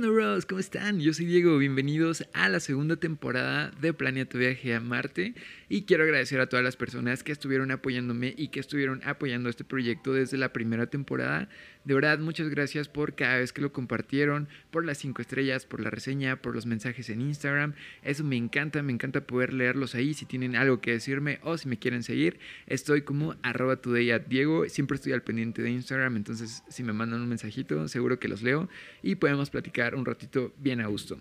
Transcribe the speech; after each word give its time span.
¿Cómo 0.00 0.58
están? 0.58 0.98
Yo 0.98 1.12
soy 1.12 1.26
Diego, 1.26 1.58
bienvenidos 1.58 2.24
a 2.32 2.48
la 2.48 2.58
segunda 2.60 2.96
temporada 2.96 3.70
de 3.82 3.92
Planea 3.92 4.24
tu 4.24 4.38
viaje 4.38 4.74
a 4.74 4.80
Marte 4.80 5.34
y 5.68 5.82
quiero 5.82 6.04
agradecer 6.04 6.40
a 6.40 6.48
todas 6.48 6.64
las 6.64 6.76
personas 6.76 7.22
que 7.22 7.32
estuvieron 7.32 7.70
apoyándome 7.70 8.34
y 8.34 8.48
que 8.48 8.60
estuvieron 8.60 9.02
apoyando 9.04 9.50
este 9.50 9.62
proyecto 9.62 10.14
desde 10.14 10.38
la 10.38 10.54
primera 10.54 10.86
temporada. 10.86 11.50
De 11.84 11.94
verdad, 11.94 12.18
muchas 12.18 12.48
gracias 12.48 12.88
por 12.88 13.14
cada 13.14 13.38
vez 13.38 13.52
que 13.52 13.62
lo 13.62 13.72
compartieron, 13.72 14.48
por 14.70 14.84
las 14.84 14.98
cinco 14.98 15.22
estrellas, 15.22 15.64
por 15.64 15.80
la 15.80 15.90
reseña, 15.90 16.36
por 16.36 16.54
los 16.54 16.66
mensajes 16.66 17.08
en 17.08 17.22
Instagram. 17.22 17.74
Eso 18.02 18.22
me 18.22 18.36
encanta, 18.36 18.82
me 18.82 18.92
encanta 18.92 19.26
poder 19.26 19.54
leerlos 19.54 19.94
ahí. 19.94 20.12
Si 20.12 20.26
tienen 20.26 20.56
algo 20.56 20.80
que 20.80 20.92
decirme 20.92 21.40
o 21.42 21.56
si 21.56 21.68
me 21.68 21.78
quieren 21.78 22.02
seguir, 22.02 22.38
estoy 22.66 23.02
como 23.02 23.36
arroba 23.42 23.76
today 23.76 24.10
Diego. 24.28 24.68
Siempre 24.68 24.96
estoy 24.96 25.12
al 25.12 25.22
pendiente 25.22 25.62
de 25.62 25.70
Instagram, 25.70 26.16
entonces 26.16 26.62
si 26.68 26.82
me 26.82 26.92
mandan 26.92 27.22
un 27.22 27.28
mensajito, 27.28 27.86
seguro 27.88 28.18
que 28.18 28.28
los 28.28 28.42
leo 28.42 28.68
y 29.02 29.14
podemos 29.14 29.48
platicar 29.50 29.89
un 29.94 30.04
ratito 30.04 30.52
bien 30.58 30.80
a 30.80 30.86
gusto. 30.86 31.18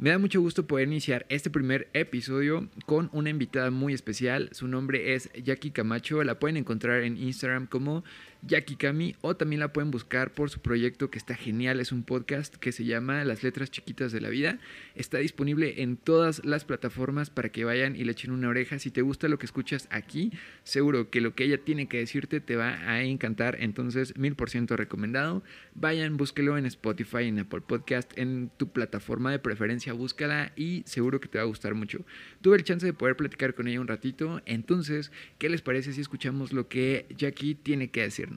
Me 0.00 0.08
da 0.08 0.18
mucho 0.18 0.40
gusto 0.40 0.66
poder 0.66 0.88
iniciar 0.88 1.26
este 1.28 1.50
primer 1.50 1.90
episodio 1.92 2.70
con 2.86 3.10
una 3.12 3.28
invitada 3.28 3.70
muy 3.70 3.92
especial. 3.92 4.48
Su 4.52 4.66
nombre 4.66 5.12
es 5.14 5.30
Jackie 5.34 5.72
Camacho. 5.72 6.24
La 6.24 6.38
pueden 6.38 6.56
encontrar 6.56 7.02
en 7.02 7.18
Instagram 7.18 7.66
como 7.66 8.02
Jackie 8.42 8.76
Cami 8.76 9.16
o 9.20 9.36
también 9.36 9.60
la 9.60 9.72
pueden 9.72 9.90
buscar 9.90 10.32
por 10.32 10.50
su 10.50 10.60
proyecto 10.60 11.10
que 11.10 11.18
está 11.18 11.34
genial. 11.34 11.80
Es 11.80 11.92
un 11.92 12.02
podcast 12.02 12.56
que 12.56 12.72
se 12.72 12.84
llama 12.84 13.24
Las 13.24 13.42
Letras 13.42 13.70
Chiquitas 13.70 14.12
de 14.12 14.20
la 14.20 14.30
Vida. 14.30 14.58
Está 14.94 15.18
disponible 15.18 15.82
en 15.82 15.96
todas 15.96 16.44
las 16.44 16.64
plataformas 16.64 17.28
para 17.28 17.50
que 17.50 17.64
vayan 17.64 17.96
y 17.96 18.04
le 18.04 18.12
echen 18.12 18.30
una 18.30 18.48
oreja. 18.48 18.78
Si 18.78 18.90
te 18.90 19.02
gusta 19.02 19.28
lo 19.28 19.38
que 19.38 19.46
escuchas 19.46 19.88
aquí, 19.90 20.32
seguro 20.64 21.10
que 21.10 21.20
lo 21.20 21.34
que 21.34 21.44
ella 21.44 21.58
tiene 21.58 21.86
que 21.86 21.98
decirte 21.98 22.40
te 22.40 22.56
va 22.56 22.70
a 22.88 23.02
encantar. 23.02 23.56
Entonces, 23.60 24.16
mil 24.16 24.34
por 24.34 24.48
ciento 24.48 24.76
recomendado. 24.76 25.42
Vayan, 25.74 26.16
búsquelo 26.16 26.56
en 26.56 26.66
Spotify, 26.66 27.24
en 27.24 27.40
Apple 27.40 27.60
Podcast, 27.60 28.16
en 28.16 28.50
tu 28.56 28.70
plataforma 28.72 29.30
de 29.30 29.38
preferencia, 29.38 29.92
búscala 29.92 30.52
y 30.56 30.82
seguro 30.86 31.20
que 31.20 31.28
te 31.28 31.38
va 31.38 31.44
a 31.44 31.46
gustar 31.46 31.74
mucho. 31.74 32.04
Tuve 32.40 32.56
el 32.56 32.64
chance 32.64 32.86
de 32.86 32.92
poder 32.92 33.16
platicar 33.16 33.54
con 33.54 33.68
ella 33.68 33.80
un 33.80 33.88
ratito. 33.88 34.40
Entonces, 34.46 35.12
¿qué 35.38 35.48
les 35.48 35.62
parece 35.62 35.92
si 35.92 36.00
escuchamos 36.00 36.52
lo 36.52 36.68
que 36.68 37.06
Jackie 37.16 37.54
tiene 37.54 37.90
que 37.90 38.02
decir? 38.02 38.29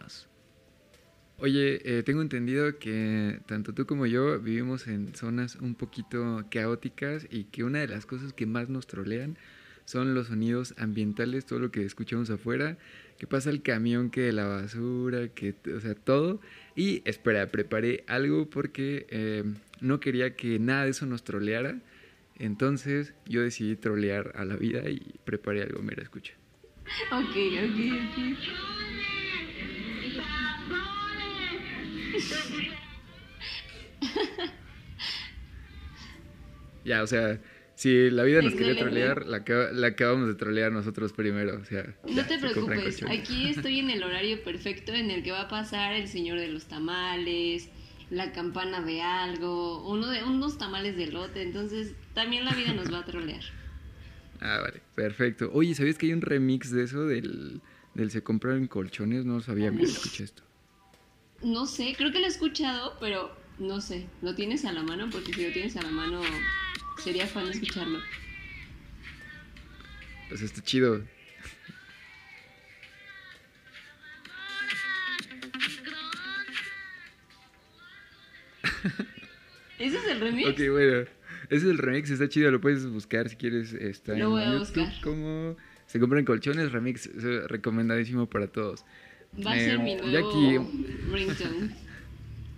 Oye, 1.38 1.82
eh, 1.84 2.04
tengo 2.04 2.22
entendido 2.22 2.78
que 2.80 3.40
tanto 3.48 3.74
tú 3.74 3.86
como 3.86 4.06
yo 4.06 4.40
vivimos 4.40 4.88
en 4.88 5.14
zonas 5.16 5.56
un 5.56 5.76
poquito 5.76 6.46
caóticas 6.50 7.28
y 7.30 7.46
que 7.46 7.64
una 7.64 7.80
de 7.80 7.88
las 7.88 8.06
cosas 8.06 8.34
que 8.34 8.46
más 8.46 8.70
nos 8.70 8.88
trolean 8.88 9.38
son 9.86 10.14
los 10.14 10.28
sonidos 10.28 10.74
ambientales, 10.78 11.46
todo 11.46 11.60
lo 11.60 11.72
que 11.72 11.84
escuchamos 11.84 12.30
afuera, 12.30 12.78
que 13.18 13.28
pasa 13.28 13.50
el 13.50 13.62
camión, 13.62 14.10
que 14.10 14.32
la 14.32 14.46
basura, 14.46 15.28
que, 15.30 15.56
o 15.76 15.80
sea, 15.82 15.96
todo. 15.96 16.40
Y 16.76 17.02
espera, 17.06 17.48
preparé 17.48 18.04
algo 18.08 18.50
porque 18.50 19.06
eh, 19.10 19.44
no 19.82 20.00
quería 20.00 20.36
que 20.36 20.60
nada 20.60 20.86
de 20.86 20.92
eso 20.92 21.06
nos 21.06 21.24
troleara. 21.24 21.80
Entonces 22.40 23.14
yo 23.26 23.42
decidí 23.42 23.76
trolear 23.76 24.32
a 24.36 24.46
la 24.46 24.56
vida 24.56 24.90
y 24.90 25.16
preparé 25.26 25.64
algo. 25.64 25.82
Mira, 25.82 26.02
escucha. 26.02 26.34
Ok, 27.12 27.36
ok, 27.36 27.80
ok. 28.12 28.83
Ya, 36.86 37.02
o 37.02 37.08
sea, 37.08 37.40
si 37.76 38.10
la 38.10 38.24
vida 38.24 38.42
nos 38.42 38.54
quería 38.54 38.78
trolear, 38.78 39.26
la, 39.26 39.88
acabamos 39.88 40.28
de 40.28 40.36
trolear 40.36 40.72
nosotros 40.72 41.14
primero. 41.14 41.60
O 41.62 41.66
sea, 41.66 41.96
no 42.08 42.26
te 42.26 42.40
preocupes, 42.40 43.04
aquí 43.04 43.50
estoy 43.50 43.80
en 43.80 43.90
el 43.90 44.04
horario 44.04 44.44
perfecto 44.44 44.94
en 44.94 45.10
el 45.10 45.24
que 45.24 45.32
va 45.32 45.42
a 45.42 45.48
pasar 45.48 45.94
el 45.94 46.08
señor 46.08 46.40
de 46.40 46.50
los 46.50 46.66
tamales, 46.66 47.70
la 48.10 48.32
campana 48.32 48.82
de 48.82 49.02
algo, 49.02 49.88
uno 49.90 50.10
de 50.10 50.24
unos 50.24 50.58
tamales 50.58 50.98
de 50.98 51.08
lote, 51.08 51.42
entonces 51.42 51.94
también 52.14 52.46
la 52.46 52.54
vida 52.54 52.74
nos 52.74 52.94
va 52.94 53.00
a 53.00 53.06
trolear. 53.06 53.44
Ah, 54.46 54.60
vale, 54.60 54.82
perfecto. 54.94 55.50
Oye, 55.54 55.74
¿sabías 55.74 55.98
que 55.98 56.08
hay 56.08 56.12
un 56.12 56.20
remix 56.20 56.70
de 56.70 56.84
eso 56.84 57.06
del, 57.06 57.62
del 57.94 58.12
se 58.12 58.24
compraron 58.24 58.68
colchones? 58.68 59.24
No 59.24 59.40
sabía, 59.40 59.72
mira, 59.72 59.88
escuché 59.88 60.26
esto. 60.26 60.44
No 61.44 61.66
sé, 61.66 61.94
creo 61.98 62.12
que 62.12 62.20
lo 62.20 62.26
he 62.26 62.30
escuchado, 62.30 62.96
pero 63.00 63.36
no 63.60 63.82
sé. 63.82 64.08
¿Lo 64.22 64.34
tienes 64.34 64.64
a 64.66 64.72
la 64.72 64.82
mano? 64.82 65.10
Porque 65.12 65.34
si 65.34 65.46
lo 65.46 65.52
tienes 65.52 65.76
a 65.76 65.82
la 65.82 65.90
mano, 65.90 66.22
sería 67.04 67.28
fan 67.28 67.48
escucharlo. 67.48 68.00
Pues 70.30 70.42
está 70.42 70.62
chido. 70.62 71.04
¿Ese 79.80 79.98
es 79.98 80.08
el 80.08 80.22
remix? 80.22 80.50
Ok, 80.50 80.60
bueno. 80.72 81.02
Ese 81.50 81.58
es 81.58 81.64
el 81.66 81.78
remix, 81.78 82.10
está 82.10 82.30
chido, 82.30 82.52
lo 82.52 82.62
puedes 82.62 82.88
buscar 82.88 83.28
si 83.28 83.36
quieres. 83.36 83.74
Está 83.74 84.16
lo 84.16 84.30
voy 84.30 84.44
a 84.44 84.58
buscar. 84.58 84.94
como 85.04 85.58
se 85.88 86.00
compran 86.00 86.24
colchones, 86.24 86.72
remix, 86.72 87.10
recomendadísimo 87.48 88.30
para 88.30 88.48
todos. 88.48 88.86
Va 89.46 89.54
a 89.54 89.60
ser 89.60 89.80
mi 89.80 89.96
nuevo 89.96 90.12
Jackie... 90.12 90.60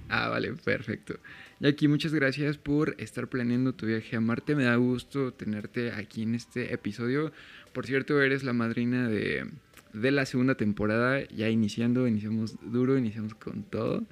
ah, 0.10 0.30
vale, 0.30 0.54
perfecto. 0.54 1.20
Jackie, 1.60 1.88
muchas 1.88 2.14
gracias 2.14 2.58
por 2.58 2.96
estar 3.00 3.30
planeando 3.30 3.74
tu 3.74 3.86
viaje 3.86 4.18
a 4.18 4.20
Marte. 4.20 4.56
Me 4.56 4.66
da 4.66 4.76
gusto 4.76 5.32
tenerte 5.32 5.92
aquí 5.92 6.24
en 6.24 6.36
este 6.36 6.74
episodio. 6.74 7.32
Por 7.72 7.86
cierto, 7.86 8.22
eres 8.22 8.44
la 8.44 8.52
madrina 8.52 9.08
de, 9.08 9.48
de 9.94 10.12
la 10.12 10.26
segunda 10.26 10.56
temporada. 10.56 11.26
Ya 11.30 11.50
iniciando, 11.50 12.08
iniciamos 12.08 12.58
duro, 12.62 12.98
iniciamos 12.98 13.36
con 13.36 13.64
todo. 13.64 14.04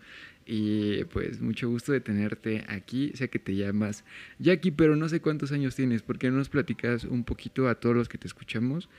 Y 0.45 1.03
pues 1.05 1.41
mucho 1.41 1.69
gusto 1.69 1.91
de 1.91 1.99
tenerte 1.99 2.63
aquí. 2.69 3.11
Sé 3.15 3.29
que 3.29 3.39
te 3.39 3.55
llamas 3.55 4.05
Jackie, 4.39 4.71
pero 4.71 4.95
no 4.95 5.09
sé 5.09 5.19
cuántos 5.19 5.51
años 5.51 5.75
tienes. 5.75 6.01
¿Por 6.01 6.17
qué 6.17 6.31
no 6.31 6.37
nos 6.37 6.49
platicas 6.49 7.03
un 7.03 7.25
poquito 7.25 7.67
a 7.67 7.75
todos 7.75 7.95
los 7.95 8.07
que 8.07 8.17
te 8.17 8.27
escuchamos? 8.27 8.89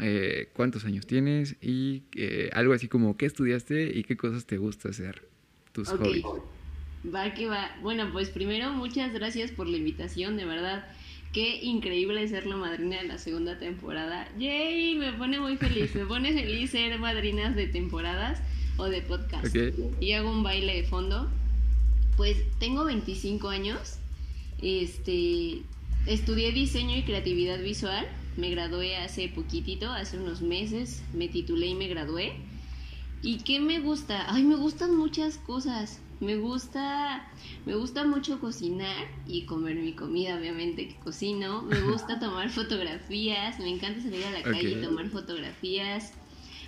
Eh, 0.00 0.48
cuántos 0.52 0.84
años 0.84 1.06
tienes 1.06 1.56
y 1.60 2.04
eh, 2.14 2.50
algo 2.52 2.72
así 2.72 2.86
como 2.86 3.16
qué 3.16 3.26
estudiaste 3.26 3.98
y 3.98 4.04
qué 4.04 4.16
cosas 4.16 4.46
te 4.46 4.56
gusta 4.56 4.90
hacer, 4.90 5.26
tus 5.72 5.88
hobbies. 5.88 6.24
Va 7.12 7.34
que 7.34 7.46
va. 7.46 7.76
Bueno, 7.82 8.10
pues 8.12 8.28
primero 8.30 8.72
muchas 8.72 9.12
gracias 9.12 9.50
por 9.50 9.66
la 9.66 9.76
invitación, 9.76 10.36
de 10.36 10.44
verdad. 10.44 10.86
Qué 11.32 11.62
increíble 11.62 12.26
ser 12.28 12.46
la 12.46 12.56
madrina 12.56 13.02
de 13.02 13.08
la 13.08 13.18
segunda 13.18 13.58
temporada. 13.58 14.28
¡Yay! 14.38 14.96
Me 14.96 15.12
pone 15.12 15.40
muy 15.40 15.56
feliz. 15.56 15.94
Me 15.94 16.06
pone 16.06 16.32
feliz 16.32 16.70
ser 16.70 16.98
madrinas 16.98 17.54
de 17.54 17.66
temporadas 17.66 18.40
o 18.76 18.86
de 18.86 19.02
podcast. 19.02 19.54
Y 20.00 20.12
hago 20.12 20.30
un 20.30 20.42
baile 20.42 20.76
de 20.76 20.84
fondo. 20.84 21.28
Pues 22.16 22.38
tengo 22.58 22.84
25 22.84 23.48
años. 23.48 23.98
Este, 24.62 25.62
estudié 26.06 26.52
diseño 26.52 26.96
y 26.96 27.02
creatividad 27.02 27.60
visual 27.62 28.06
me 28.38 28.50
gradué 28.50 28.96
hace 28.96 29.28
poquitito, 29.28 29.90
hace 29.90 30.16
unos 30.16 30.42
meses, 30.42 31.02
me 31.12 31.28
titulé 31.28 31.66
y 31.66 31.74
me 31.74 31.88
gradué. 31.88 32.34
¿Y 33.20 33.38
qué 33.38 33.58
me 33.58 33.80
gusta? 33.80 34.32
Ay, 34.32 34.44
me 34.44 34.54
gustan 34.54 34.96
muchas 34.96 35.38
cosas. 35.38 36.00
Me 36.20 36.36
gusta, 36.36 37.28
me 37.66 37.74
gusta 37.74 38.04
mucho 38.04 38.38
cocinar 38.38 39.08
y 39.26 39.44
comer 39.44 39.76
mi 39.76 39.92
comida, 39.92 40.36
obviamente 40.38 40.86
que 40.86 40.94
cocino. 41.00 41.62
Me 41.62 41.80
gusta 41.80 42.18
tomar 42.20 42.50
fotografías, 42.50 43.58
me 43.58 43.70
encanta 43.70 44.00
salir 44.02 44.24
a 44.24 44.30
la 44.30 44.42
calle 44.42 44.70
y 44.70 44.82
tomar 44.82 45.08
fotografías. 45.08 46.12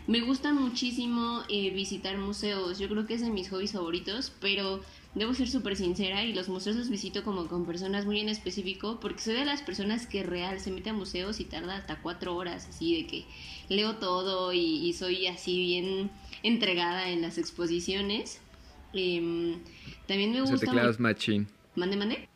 Me 0.08 0.22
gusta 0.22 0.52
muchísimo 0.52 1.44
eh, 1.48 1.70
visitar 1.70 2.18
museos, 2.18 2.80
yo 2.80 2.88
creo 2.88 3.06
que 3.06 3.14
es 3.14 3.20
de 3.20 3.30
mis 3.30 3.48
hobbies 3.50 3.72
favoritos, 3.72 4.32
pero 4.40 4.80
debo 5.14 5.34
ser 5.34 5.48
súper 5.48 5.76
sincera 5.76 6.24
y 6.24 6.32
los 6.32 6.48
museos 6.48 6.76
los 6.76 6.88
visito 6.88 7.24
como 7.24 7.46
con 7.48 7.66
personas 7.66 8.06
muy 8.06 8.20
en 8.20 8.28
específico 8.28 9.00
porque 9.00 9.20
soy 9.20 9.34
de 9.34 9.44
las 9.44 9.62
personas 9.62 10.06
que 10.06 10.22
real 10.22 10.60
se 10.60 10.70
mete 10.70 10.90
a 10.90 10.92
museos 10.92 11.40
y 11.40 11.44
tarda 11.44 11.76
hasta 11.76 12.00
cuatro 12.00 12.36
horas 12.36 12.68
así 12.68 12.96
de 12.96 13.06
que 13.06 13.24
leo 13.68 13.96
todo 13.96 14.52
y, 14.52 14.92
soy 14.92 15.26
así 15.26 15.58
bien 15.58 16.10
entregada 16.42 17.10
en 17.10 17.22
las 17.22 17.38
exposiciones. 17.38 18.40
Em, 18.92 19.58
también 20.06 20.32
me 20.32 20.40
gusta... 20.42 20.58
te 20.58 20.66
clavas 20.66 20.98
machín. 20.98 21.48
¿Mande, 21.76 21.96
mande? 21.96 22.28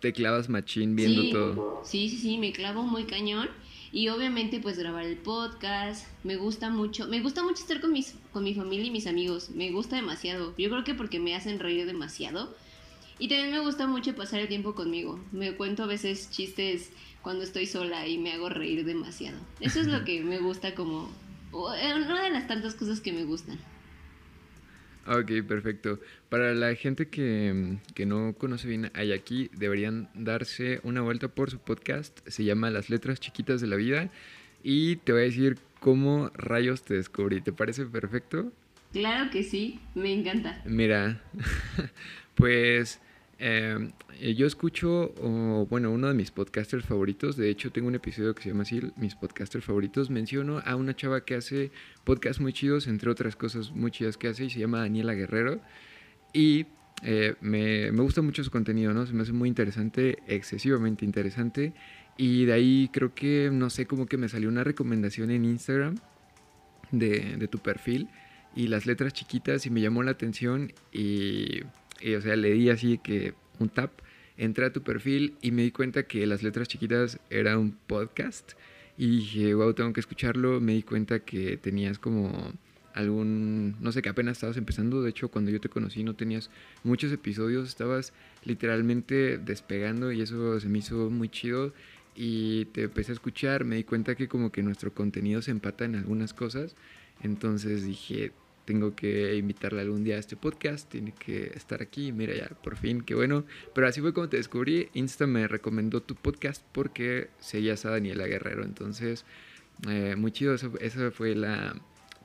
Te 0.00 0.12
clavas 0.12 0.48
machín 0.48 0.96
viendo 0.96 1.28
todo. 1.30 1.82
Sí, 1.84 2.08
sí, 2.08 2.18
sí, 2.18 2.38
me 2.38 2.52
clavo 2.52 2.82
muy 2.82 3.04
cañón. 3.04 3.48
Y 3.94 4.08
obviamente 4.08 4.58
pues 4.58 4.78
grabar 4.78 5.04
el 5.04 5.18
podcast, 5.18 6.06
me 6.24 6.36
gusta 6.36 6.70
mucho, 6.70 7.06
me 7.08 7.20
gusta 7.20 7.42
mucho 7.42 7.62
estar 7.62 7.82
con, 7.82 7.92
mis, 7.92 8.14
con 8.32 8.42
mi 8.42 8.54
familia 8.54 8.86
y 8.86 8.90
mis 8.90 9.06
amigos, 9.06 9.50
me 9.50 9.70
gusta 9.70 9.96
demasiado, 9.96 10.54
yo 10.56 10.70
creo 10.70 10.82
que 10.82 10.94
porque 10.94 11.20
me 11.20 11.36
hacen 11.36 11.60
reír 11.60 11.84
demasiado. 11.84 12.56
Y 13.18 13.28
también 13.28 13.50
me 13.50 13.60
gusta 13.60 13.86
mucho 13.86 14.16
pasar 14.16 14.40
el 14.40 14.48
tiempo 14.48 14.74
conmigo, 14.74 15.20
me 15.30 15.54
cuento 15.56 15.82
a 15.82 15.86
veces 15.86 16.30
chistes 16.30 16.90
cuando 17.20 17.44
estoy 17.44 17.66
sola 17.66 18.08
y 18.08 18.16
me 18.16 18.32
hago 18.32 18.48
reír 18.48 18.86
demasiado. 18.86 19.38
Eso 19.60 19.80
es 19.80 19.86
lo 19.86 20.04
que 20.04 20.22
me 20.22 20.38
gusta 20.38 20.74
como, 20.74 21.10
una 21.52 22.22
de 22.22 22.30
las 22.30 22.48
tantas 22.48 22.74
cosas 22.74 23.00
que 23.00 23.12
me 23.12 23.24
gustan. 23.24 23.58
Ok, 25.06 25.32
perfecto. 25.46 25.98
Para 26.28 26.54
la 26.54 26.74
gente 26.74 27.08
que, 27.08 27.78
no 28.06 28.34
conoce 28.34 28.68
bien 28.68 28.90
a 28.94 29.02
Yaki, 29.02 29.50
deberían 29.52 30.08
darse 30.14 30.80
una 30.84 31.00
vuelta 31.00 31.28
por 31.28 31.50
su 31.50 31.58
podcast. 31.58 32.20
Se 32.28 32.44
llama 32.44 32.70
Las 32.70 32.88
Letras 32.88 33.18
Chiquitas 33.18 33.60
de 33.60 33.66
la 33.66 33.76
Vida. 33.76 34.10
Y 34.62 34.96
te 34.96 35.12
voy 35.12 35.22
a 35.22 35.24
decir 35.24 35.58
cómo 35.80 36.30
rayos 36.34 36.82
te 36.82 36.94
descubrí. 36.94 37.40
¿Te 37.40 37.52
parece 37.52 37.84
perfecto? 37.86 38.52
Claro 38.92 39.30
que 39.30 39.42
sí, 39.42 39.80
me 39.94 40.12
encanta. 40.12 40.62
Mira, 40.64 41.20
pues 42.34 43.00
eh, 43.44 44.34
yo 44.36 44.46
escucho, 44.46 45.12
o, 45.20 45.66
bueno, 45.68 45.90
uno 45.90 46.06
de 46.06 46.14
mis 46.14 46.30
podcasters 46.30 46.84
favoritos, 46.84 47.36
de 47.36 47.50
hecho 47.50 47.72
tengo 47.72 47.88
un 47.88 47.96
episodio 47.96 48.36
que 48.36 48.42
se 48.44 48.50
llama 48.50 48.62
así, 48.62 48.80
mis 48.96 49.16
podcasters 49.16 49.64
favoritos, 49.64 50.10
menciono 50.10 50.62
a 50.64 50.76
una 50.76 50.94
chava 50.94 51.24
que 51.24 51.34
hace 51.34 51.72
podcasts 52.04 52.40
muy 52.40 52.52
chidos, 52.52 52.86
entre 52.86 53.10
otras 53.10 53.34
cosas 53.34 53.72
muy 53.72 53.90
chidas 53.90 54.16
que 54.16 54.28
hace, 54.28 54.44
y 54.44 54.50
se 54.50 54.60
llama 54.60 54.78
Daniela 54.78 55.14
Guerrero. 55.14 55.60
Y 56.32 56.66
eh, 57.02 57.34
me, 57.40 57.90
me, 57.90 58.02
gusta 58.02 58.22
mucho 58.22 58.44
su 58.44 58.50
contenido, 58.52 58.94
¿no? 58.94 59.06
Se 59.06 59.12
me 59.12 59.22
hace 59.22 59.32
muy 59.32 59.48
interesante, 59.48 60.18
excesivamente 60.28 61.04
interesante. 61.04 61.72
Y 62.16 62.44
de 62.44 62.52
ahí 62.52 62.90
creo 62.92 63.12
que, 63.12 63.50
no 63.52 63.70
sé, 63.70 63.86
como 63.86 64.06
que 64.06 64.18
me 64.18 64.28
salió 64.28 64.50
una 64.50 64.62
recomendación 64.62 65.32
en 65.32 65.44
Instagram 65.44 65.96
de, 66.92 67.36
de 67.38 67.48
tu 67.48 67.58
perfil 67.58 68.08
y 68.54 68.68
las 68.68 68.86
letras 68.86 69.12
chiquitas 69.14 69.66
y 69.66 69.70
me 69.70 69.80
llamó 69.80 70.02
la 70.02 70.12
atención 70.12 70.72
y, 70.92 71.62
y, 72.02 72.14
o 72.14 72.20
sea, 72.20 72.36
le 72.36 72.52
di 72.52 72.70
así 72.70 72.98
que 72.98 73.34
un 73.58 73.68
tap, 73.68 73.92
entré 74.36 74.66
a 74.66 74.72
tu 74.72 74.82
perfil 74.82 75.36
y 75.40 75.52
me 75.52 75.62
di 75.62 75.70
cuenta 75.70 76.04
que 76.04 76.26
las 76.26 76.42
letras 76.42 76.68
chiquitas 76.68 77.18
era 77.30 77.58
un 77.58 77.72
podcast. 77.72 78.52
Y 78.98 79.08
dije, 79.10 79.54
wow, 79.54 79.72
tengo 79.74 79.92
que 79.92 80.00
escucharlo, 80.00 80.60
me 80.60 80.74
di 80.74 80.82
cuenta 80.82 81.20
que 81.20 81.56
tenías 81.56 81.98
como 81.98 82.52
algún, 82.94 83.76
no 83.80 83.92
sé, 83.92 84.02
que 84.02 84.08
apenas 84.08 84.36
estabas 84.36 84.56
empezando, 84.56 85.02
de 85.02 85.10
hecho 85.10 85.28
cuando 85.28 85.50
yo 85.50 85.60
te 85.60 85.68
conocí 85.70 86.04
no 86.04 86.14
tenías 86.14 86.50
muchos 86.84 87.10
episodios, 87.10 87.68
estabas 87.68 88.12
literalmente 88.44 89.38
despegando 89.38 90.12
y 90.12 90.20
eso 90.20 90.60
se 90.60 90.68
me 90.68 90.78
hizo 90.78 91.10
muy 91.10 91.28
chido. 91.28 91.72
Y 92.14 92.66
te 92.66 92.82
empecé 92.82 93.12
a 93.12 93.14
escuchar, 93.14 93.64
me 93.64 93.76
di 93.76 93.84
cuenta 93.84 94.14
que 94.14 94.28
como 94.28 94.52
que 94.52 94.62
nuestro 94.62 94.92
contenido 94.92 95.40
se 95.40 95.50
empata 95.50 95.86
en 95.86 95.94
algunas 95.94 96.34
cosas, 96.34 96.76
entonces 97.22 97.86
dije, 97.86 98.32
tengo 98.64 98.94
que 98.94 99.36
invitarle 99.36 99.80
algún 99.80 100.04
día 100.04 100.16
a 100.16 100.18
este 100.18 100.36
podcast, 100.36 100.88
tiene 100.90 101.12
que 101.12 101.52
estar 101.54 101.82
aquí, 101.82 102.12
mira 102.12 102.34
ya, 102.34 102.48
por 102.48 102.76
fin, 102.76 103.02
qué 103.02 103.14
bueno. 103.14 103.44
Pero 103.74 103.86
así 103.86 104.00
fue 104.00 104.12
como 104.12 104.28
te 104.28 104.36
descubrí, 104.36 104.88
Insta 104.94 105.26
me 105.26 105.48
recomendó 105.48 106.02
tu 106.02 106.14
podcast 106.14 106.64
porque 106.72 107.28
seguías 107.40 107.84
a 107.84 107.90
Daniela 107.90 108.26
Guerrero, 108.26 108.64
entonces 108.64 109.24
eh, 109.88 110.14
muy 110.16 110.32
chido, 110.32 110.54
eso, 110.54 110.72
esa 110.80 111.10
fue 111.10 111.34
la, 111.34 111.74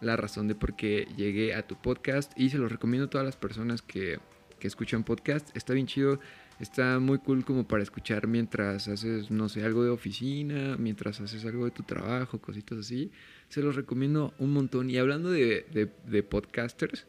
la, 0.01 0.16
razón 0.16 0.48
de 0.48 0.56
por 0.56 0.75
qué 0.75 1.07
llegué 1.18 1.56
a 1.56 1.66
tu 1.66 1.75
podcast 1.75 2.31
y 2.38 2.50
se 2.50 2.57
lo 2.57 2.69
recomiendo 2.69 3.07
a 3.07 3.10
todas 3.10 3.25
las 3.25 3.36
personas 3.36 3.81
que, 3.81 4.19
que 4.60 4.68
escuchan 4.68 5.04
podcast, 5.04 5.56
está 5.56 5.74
bien 5.74 5.88
chido. 5.88 6.19
Está 6.59 7.00
muy 7.00 7.19
cool 7.19 7.45
como 7.45 7.68
para 7.68 7.83
escuchar 7.83 8.27
mientras 8.27 8.88
haces, 8.88 9.30
no 9.30 9.48
sé, 9.48 9.63
algo 9.63 9.83
de 9.83 9.92
oficina, 9.92 10.75
mientras 10.77 11.21
haces 11.21 11.45
algo 11.45 11.65
de 11.65 11.71
tu 11.71 11.83
trabajo, 11.83 12.39
cositas 12.39 12.80
así 12.80 13.12
se 13.50 13.62
los 13.62 13.75
recomiendo 13.75 14.33
un 14.39 14.54
montón. 14.54 14.89
Y 14.89 14.98
hablando 14.98 15.30
de, 15.30 15.65
de, 16.06 16.24
podcasters, 16.24 17.06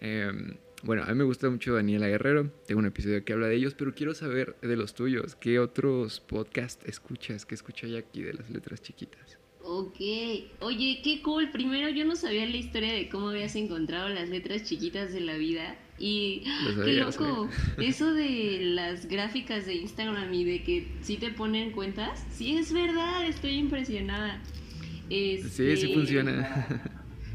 eh, 0.00 0.30
bueno, 0.82 1.02
a 1.02 1.06
mí 1.06 1.14
me 1.14 1.24
gusta 1.24 1.50
mucho 1.50 1.74
Daniela 1.74 2.08
Guerrero, 2.08 2.50
tengo 2.66 2.80
un 2.80 2.86
episodio 2.86 3.24
que 3.24 3.32
habla 3.32 3.48
de 3.48 3.56
ellos, 3.56 3.74
pero 3.74 3.94
quiero 3.94 4.14
saber 4.14 4.56
de 4.60 4.76
los 4.76 4.94
tuyos, 4.94 5.34
¿qué 5.34 5.58
otros 5.58 6.20
podcasts 6.20 6.84
escuchas? 6.86 7.46
¿Qué 7.46 7.54
escucha 7.54 7.86
ya 7.86 7.98
aquí 7.98 8.22
de 8.22 8.34
las 8.34 8.50
letras 8.50 8.80
chiquitas? 8.82 9.38
Ok, 9.62 10.00
oye, 10.60 11.00
qué 11.02 11.20
cool. 11.22 11.50
Primero 11.50 11.88
yo 11.90 12.04
no 12.04 12.16
sabía 12.16 12.46
la 12.46 12.56
historia 12.56 12.92
de 12.92 13.08
cómo 13.08 13.28
habías 13.30 13.54
encontrado 13.56 14.08
las 14.08 14.28
letras 14.28 14.64
chiquitas 14.64 15.12
de 15.12 15.20
la 15.20 15.36
vida. 15.36 15.76
Y 15.98 16.44
qué 16.84 16.92
loco, 16.94 17.48
eso 17.78 18.12
de 18.12 18.60
las 18.62 19.06
gráficas 19.06 19.66
de 19.66 19.74
Instagram 19.74 20.32
y 20.32 20.44
de 20.44 20.62
que 20.62 20.88
sí 21.02 21.16
te 21.16 21.30
ponen 21.30 21.72
cuentas, 21.72 22.24
sí 22.32 22.56
es 22.56 22.72
verdad, 22.72 23.24
estoy 23.26 23.54
impresionada. 23.54 24.40
Sí, 25.08 25.42
sí 25.50 25.66
este, 25.70 25.94
funciona. 25.94 26.82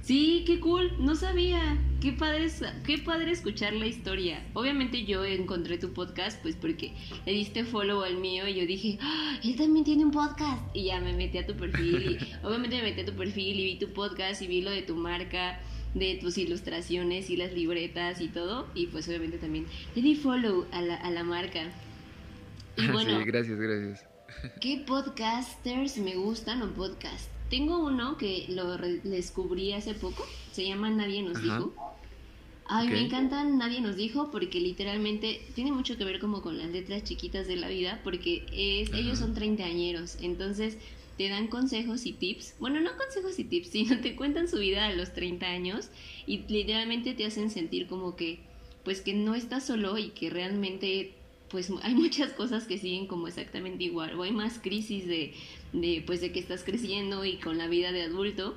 Sí, 0.04 0.44
qué 0.46 0.60
cool, 0.60 0.92
no 1.00 1.16
sabía. 1.16 1.78
Qué 2.02 2.12
padre, 2.12 2.52
qué 2.86 2.98
padre 2.98 3.32
escuchar 3.32 3.72
la 3.72 3.88
historia. 3.88 4.46
Obviamente 4.52 5.06
yo 5.06 5.24
encontré 5.24 5.78
tu 5.78 5.94
podcast 5.94 6.42
pues 6.42 6.58
porque 6.58 6.92
le 7.26 7.32
diste 7.32 7.64
follow 7.64 8.04
al 8.04 8.18
mío 8.18 8.46
y 8.46 8.56
yo 8.56 8.66
dije, 8.66 8.98
¡Ah, 9.02 9.40
él 9.42 9.56
también 9.56 9.86
tiene 9.86 10.04
un 10.04 10.12
podcast. 10.12 10.62
Y 10.74 10.88
ya 10.88 11.00
me 11.00 11.14
metí 11.14 11.38
a 11.38 11.48
tu 11.48 11.56
perfil 11.56 12.20
y 12.20 12.36
obviamente 12.46 12.76
me 12.76 12.84
metí 12.84 13.00
a 13.00 13.06
tu 13.06 13.14
perfil 13.14 13.58
y 13.58 13.64
vi 13.64 13.80
tu 13.80 13.94
podcast 13.94 14.42
y 14.42 14.48
vi 14.48 14.62
lo 14.62 14.72
de 14.72 14.82
tu 14.82 14.98
marca, 14.98 15.62
de 15.94 16.16
tus 16.16 16.38
ilustraciones 16.38 17.30
y 17.30 17.38
las 17.38 17.54
libretas 17.54 18.22
y 18.22 18.28
todo. 18.28 18.68
Y 18.76 18.88
pues 18.88 19.08
obviamente 19.08 19.38
también 19.38 19.66
le 19.96 20.02
di 20.02 20.16
follow 20.16 20.66
a 20.72 20.82
la, 20.82 20.96
a 20.96 21.12
la 21.12 21.24
marca. 21.24 21.72
Y 22.78 22.88
bueno, 22.92 23.20
sí, 23.20 23.26
gracias, 23.26 23.60
gracias. 23.60 24.06
¿Qué 24.60 24.84
podcasters 24.86 25.98
me 25.98 26.16
gustan 26.16 26.62
o 26.62 26.70
podcast? 26.74 27.30
Tengo 27.50 27.86
uno 27.86 28.18
que 28.18 28.46
lo 28.50 28.78
descubrí 28.78 29.74
hace 29.74 29.94
poco, 29.94 30.26
se 30.52 30.66
llama 30.66 30.90
Nadie 30.90 31.22
nos 31.22 31.42
dijo. 31.42 31.74
Ay, 32.66 32.88
me 32.88 33.02
encanta 33.02 33.44
Nadie 33.44 33.82
nos 33.82 33.96
dijo 33.96 34.32
porque 34.32 34.60
literalmente 34.60 35.42
tiene 35.54 35.72
mucho 35.72 35.98
que 35.98 36.06
ver 36.06 36.20
como 36.20 36.42
con 36.42 36.58
las 36.58 36.70
letras 36.70 37.04
chiquitas 37.04 37.46
de 37.46 37.58
la 37.58 37.68
vida 37.68 38.00
porque 38.04 38.46
es, 38.52 38.92
ellos 38.94 39.20
son 39.20 39.34
treintañeros, 39.34 40.18
entonces 40.22 40.78
te 41.24 41.30
dan 41.30 41.48
consejos 41.48 42.06
y 42.06 42.12
tips. 42.12 42.56
Bueno, 42.60 42.82
no 42.82 42.98
consejos 42.98 43.40
y 43.40 43.46
tips, 43.46 43.70
sino 43.72 44.00
te 44.02 44.16
cuentan 44.16 44.50
su 44.50 44.58
vida 44.60 44.88
a 44.88 44.94
los 44.94 45.14
30 45.14 45.46
años 45.46 45.90
y 46.28 46.40
literalmente 46.50 47.14
te 47.14 47.26
hacen 47.26 47.50
sentir 47.50 47.88
como 47.88 48.18
que 48.18 48.40
pues 48.84 49.00
que 49.00 49.14
no 49.14 49.34
estás 49.34 49.66
solo 49.66 49.98
y 49.98 50.10
que 50.10 50.30
realmente 50.30 51.14
pues 51.48 51.72
hay 51.84 51.96
muchas 51.96 52.34
cosas 52.34 52.66
que 52.66 52.78
siguen 52.78 53.08
como 53.08 53.30
exactamente 53.30 53.86
igual 53.86 54.20
o 54.20 54.24
hay 54.24 54.32
más 54.32 54.60
crisis 54.60 55.08
de 55.08 55.34
de 55.72 56.04
pues 56.06 56.20
de 56.20 56.34
que 56.34 56.42
estás 56.42 56.64
creciendo 56.66 57.24
y 57.24 57.38
con 57.38 57.58
la 57.58 57.68
vida 57.68 57.94
de 57.94 58.04
adulto. 58.04 58.56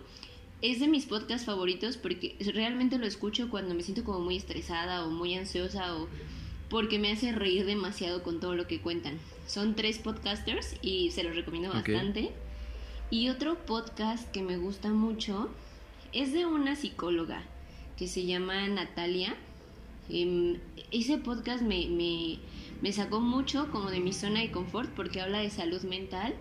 Es 0.62 0.80
de 0.80 0.88
mis 0.88 1.04
podcasts 1.04 1.46
favoritos 1.46 1.96
porque 1.98 2.34
realmente 2.40 2.98
lo 2.98 3.06
escucho 3.06 3.48
cuando 3.48 3.74
me 3.74 3.82
siento 3.82 4.02
como 4.02 4.20
muy 4.20 4.36
estresada 4.36 5.04
o 5.04 5.10
muy 5.10 5.34
ansiosa 5.34 5.94
o 5.94 6.08
porque 6.68 6.98
me 6.98 7.12
hace 7.12 7.30
reír 7.30 7.64
demasiado 7.64 8.24
con 8.24 8.40
todo 8.40 8.56
lo 8.56 8.66
que 8.66 8.80
cuentan. 8.80 9.18
Son 9.46 9.76
tres 9.76 9.98
podcasters 9.98 10.74
y 10.82 11.12
se 11.12 11.22
los 11.22 11.36
recomiendo 11.36 11.68
bastante. 11.68 12.32
Y 13.10 13.28
otro 13.28 13.56
podcast 13.66 14.30
que 14.32 14.42
me 14.42 14.56
gusta 14.56 14.90
mucho 14.90 15.48
es 16.12 16.32
de 16.32 16.46
una 16.46 16.76
psicóloga 16.76 17.42
que 17.96 18.08
se 18.08 18.26
llama 18.26 18.66
Natalia. 18.68 19.34
Em, 20.08 20.58
ese 20.90 21.18
podcast 21.18 21.62
me, 21.62 21.88
me, 21.88 22.38
me 22.80 22.92
sacó 22.92 23.20
mucho 23.20 23.70
como 23.70 23.90
de 23.90 24.00
mi 24.00 24.12
zona 24.12 24.40
de 24.40 24.50
confort 24.50 24.90
porque 24.90 25.20
habla 25.20 25.38
de 25.38 25.50
salud 25.50 25.82
mental 25.82 26.34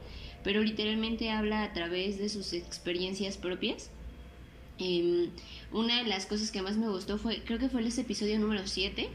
pero 0.45 0.61
literalmente 0.61 1.31
habla 1.31 1.63
a 1.63 1.73
través 1.73 2.19
de 2.19 2.29
sus 2.29 2.53
experiencias 2.53 3.35
propias. 3.35 3.89
Em, 4.77 5.31
una 5.73 6.03
de 6.03 6.07
las 6.07 6.27
cosas 6.27 6.51
que 6.51 6.61
más 6.61 6.77
me 6.77 6.87
gustó 6.87 7.17
fue, 7.17 7.41
creo 7.43 7.57
que 7.57 7.67
fue 7.67 7.85
ese 7.85 8.01
episodio 8.01 8.37
número 8.37 8.67
7, 8.67 9.09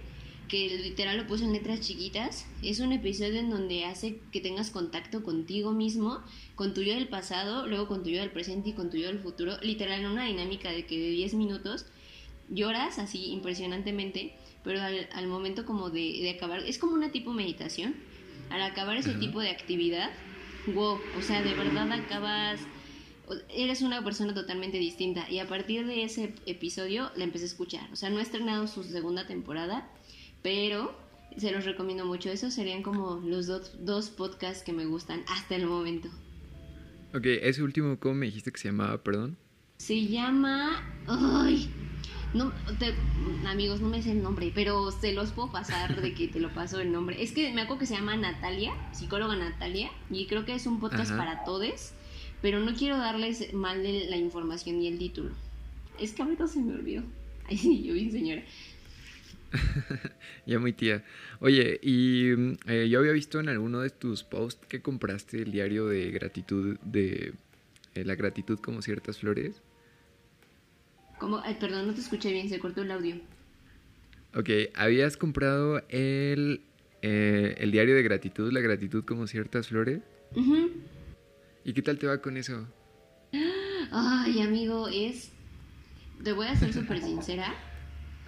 que 0.50 0.68
literal 0.78 1.16
lo 1.16 1.26
puso 1.28 1.44
en 1.44 1.52
letras 1.52 1.80
chiquitas. 1.80 2.44
Es 2.62 2.80
un 2.80 2.92
episodio 2.92 3.38
en 3.38 3.50
donde 3.50 3.84
hace 3.84 4.18
que 4.32 4.40
tengas 4.40 4.70
contacto 4.70 5.22
contigo 5.22 5.72
mismo, 5.72 6.22
con 6.56 6.74
tu 6.74 6.82
yo 6.82 6.94
del 6.94 7.08
pasado, 7.08 7.68
luego 7.68 7.86
con 7.86 8.02
tu 8.02 8.10
yo 8.10 8.20
del 8.20 8.32
presente 8.32 8.70
y 8.70 8.72
con 8.72 8.90
tu 8.90 8.96
yo 8.96 9.06
del 9.06 9.20
futuro. 9.20 9.56
Literal, 9.62 10.00
en 10.00 10.06
una 10.06 10.24
dinámica 10.24 10.72
de 10.72 10.84
que 10.86 10.98
de 10.98 11.10
10 11.10 11.34
minutos 11.34 11.86
lloras 12.48 12.98
así 12.98 13.30
impresionantemente, 13.30 14.34
pero 14.64 14.80
al, 14.82 15.26
momento 15.28 15.64
como 15.64 15.88
de, 15.88 16.28
acabar, 16.36 16.58
es 16.64 16.78
como 16.78 16.94
una 16.94 17.12
tipo 17.12 17.32
meditación. 17.32 17.94
Al 18.50 18.62
acabar 18.62 18.96
ese 18.96 19.14
tipo 19.14 19.38
de 19.38 19.50
actividad, 19.50 20.10
wow, 20.74 20.98
o 21.16 21.22
sea, 21.22 21.42
de 21.42 21.54
verdad 21.54 21.92
acabas, 21.92 22.58
eres 23.48 23.82
una 23.82 24.02
persona 24.02 24.34
totalmente 24.34 24.78
distinta. 24.78 25.30
Y 25.30 25.38
a 25.38 25.46
partir 25.46 25.86
de 25.86 26.02
ese 26.02 26.34
episodio 26.46 27.12
la 27.14 27.22
empecé 27.22 27.44
a 27.44 27.46
escuchar. 27.46 27.88
O 27.92 27.96
sea, 27.96 28.10
no 28.10 28.18
he 28.18 28.22
estrenado 28.22 28.66
su 28.66 28.82
segunda 28.82 29.28
temporada, 29.28 29.88
pero 30.42 30.94
se 31.36 31.52
los 31.52 31.64
recomiendo 31.64 32.04
mucho. 32.04 32.30
Esos 32.30 32.54
serían 32.54 32.82
como 32.82 33.16
los 33.24 33.46
dos, 33.46 34.10
podcasts 34.10 34.62
que 34.62 34.72
me 34.72 34.86
gustan 34.86 35.22
hasta 35.28 35.56
el 35.56 35.66
momento. 35.66 36.08
Ok, 37.14 37.26
ese 37.26 37.62
último, 37.62 37.98
¿cómo 37.98 38.14
me 38.14 38.26
dijiste 38.26 38.52
que 38.52 38.58
se 38.58 38.68
llamaba, 38.68 39.02
perdón? 39.02 39.36
Se 39.78 40.06
llama... 40.06 40.82
¡Ay! 41.06 41.70
No, 42.32 42.52
amigos, 43.48 43.80
no 43.80 43.88
me 43.88 44.02
sé 44.02 44.12
el 44.12 44.22
nombre, 44.22 44.52
pero 44.54 44.92
se 44.92 45.12
los 45.12 45.32
puedo 45.32 45.50
pasar 45.50 46.00
de 46.00 46.14
que 46.14 46.28
te 46.28 46.38
lo 46.38 46.54
paso 46.54 46.78
el 46.78 46.92
nombre. 46.92 47.20
Es 47.20 47.32
que 47.32 47.52
me 47.52 47.62
acuerdo 47.62 47.80
que 47.80 47.86
se 47.86 47.94
llama 47.94 48.16
Natalia, 48.16 48.72
psicóloga 48.92 49.34
Natalia, 49.34 49.90
y 50.10 50.26
creo 50.26 50.44
que 50.44 50.54
es 50.54 50.66
un 50.66 50.78
podcast 50.78 51.10
para 51.16 51.42
todos, 51.42 51.90
pero 52.40 52.60
no 52.60 52.72
quiero 52.74 52.98
darles 52.98 53.52
mal 53.52 53.82
la 53.82 54.16
información 54.16 54.80
y 54.80 54.86
el 54.86 54.98
título. 54.98 55.30
Es 55.98 56.12
que 56.12 56.22
ahorita 56.22 56.46
se 56.46 56.60
me 56.60 56.74
olvidó. 56.74 57.02
Ay, 57.48 57.58
sí, 57.58 57.82
yo 57.82 57.94
bien 57.94 58.12
señora. 58.12 58.42
ya 60.46 60.58
muy 60.58 60.72
tía. 60.72 61.04
Oye, 61.40 61.78
y 61.82 62.32
eh, 62.66 62.88
yo 62.88 63.00
había 63.00 63.12
visto 63.12 63.40
en 63.40 63.48
alguno 63.48 63.80
de 63.80 63.90
tus 63.90 64.22
posts 64.22 64.66
que 64.66 64.80
compraste 64.80 65.42
el 65.42 65.52
diario 65.52 65.86
de 65.86 66.10
gratitud 66.10 66.78
de 66.82 67.34
eh, 67.94 68.04
la 68.04 68.14
gratitud 68.14 68.58
como 68.58 68.82
ciertas 68.82 69.18
flores. 69.18 69.62
¿Cómo? 71.18 71.40
Ay, 71.44 71.56
perdón, 71.60 71.86
no 71.86 71.94
te 71.94 72.00
escuché 72.00 72.32
bien, 72.32 72.48
se 72.48 72.58
cortó 72.58 72.82
el 72.82 72.90
audio. 72.90 73.16
Ok, 74.34 74.48
habías 74.74 75.16
comprado 75.16 75.82
el, 75.88 76.62
eh, 77.02 77.56
el 77.58 77.72
diario 77.72 77.94
de 77.94 78.02
gratitud, 78.02 78.52
la 78.52 78.60
gratitud 78.60 79.04
como 79.04 79.26
ciertas 79.26 79.68
flores. 79.68 80.00
¿Y 81.64 81.72
qué 81.72 81.82
tal 81.82 81.98
te 81.98 82.06
va 82.06 82.22
con 82.22 82.36
eso? 82.36 82.66
Ay, 83.90 84.40
amigo, 84.40 84.88
es... 84.88 85.32
Te 86.22 86.32
voy 86.32 86.46
a 86.46 86.54
ser 86.54 86.72
súper 86.72 87.00
sincera. 87.00 87.54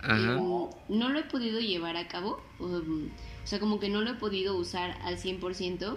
No 0.02 1.08
lo 1.08 1.18
he 1.18 1.24
podido 1.24 1.60
llevar 1.60 1.96
a 1.96 2.08
cabo, 2.08 2.40
um, 2.58 3.06
o 3.06 3.46
sea, 3.46 3.60
como 3.60 3.78
que 3.78 3.88
no 3.88 4.00
lo 4.00 4.10
he 4.10 4.14
podido 4.14 4.56
usar 4.56 4.98
al 5.02 5.16
100% 5.16 5.96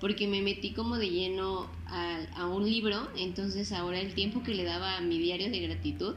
porque 0.00 0.28
me 0.28 0.42
metí 0.42 0.72
como 0.72 0.96
de 0.96 1.10
lleno 1.10 1.68
a, 1.86 2.46
un 2.46 2.68
libro, 2.68 3.08
entonces 3.16 3.72
ahora 3.72 4.00
el 4.00 4.14
tiempo 4.14 4.42
que 4.42 4.54
le 4.54 4.64
daba 4.64 4.96
a 4.96 5.00
mi 5.00 5.18
diario 5.18 5.50
de 5.50 5.60
gratitud 5.60 6.14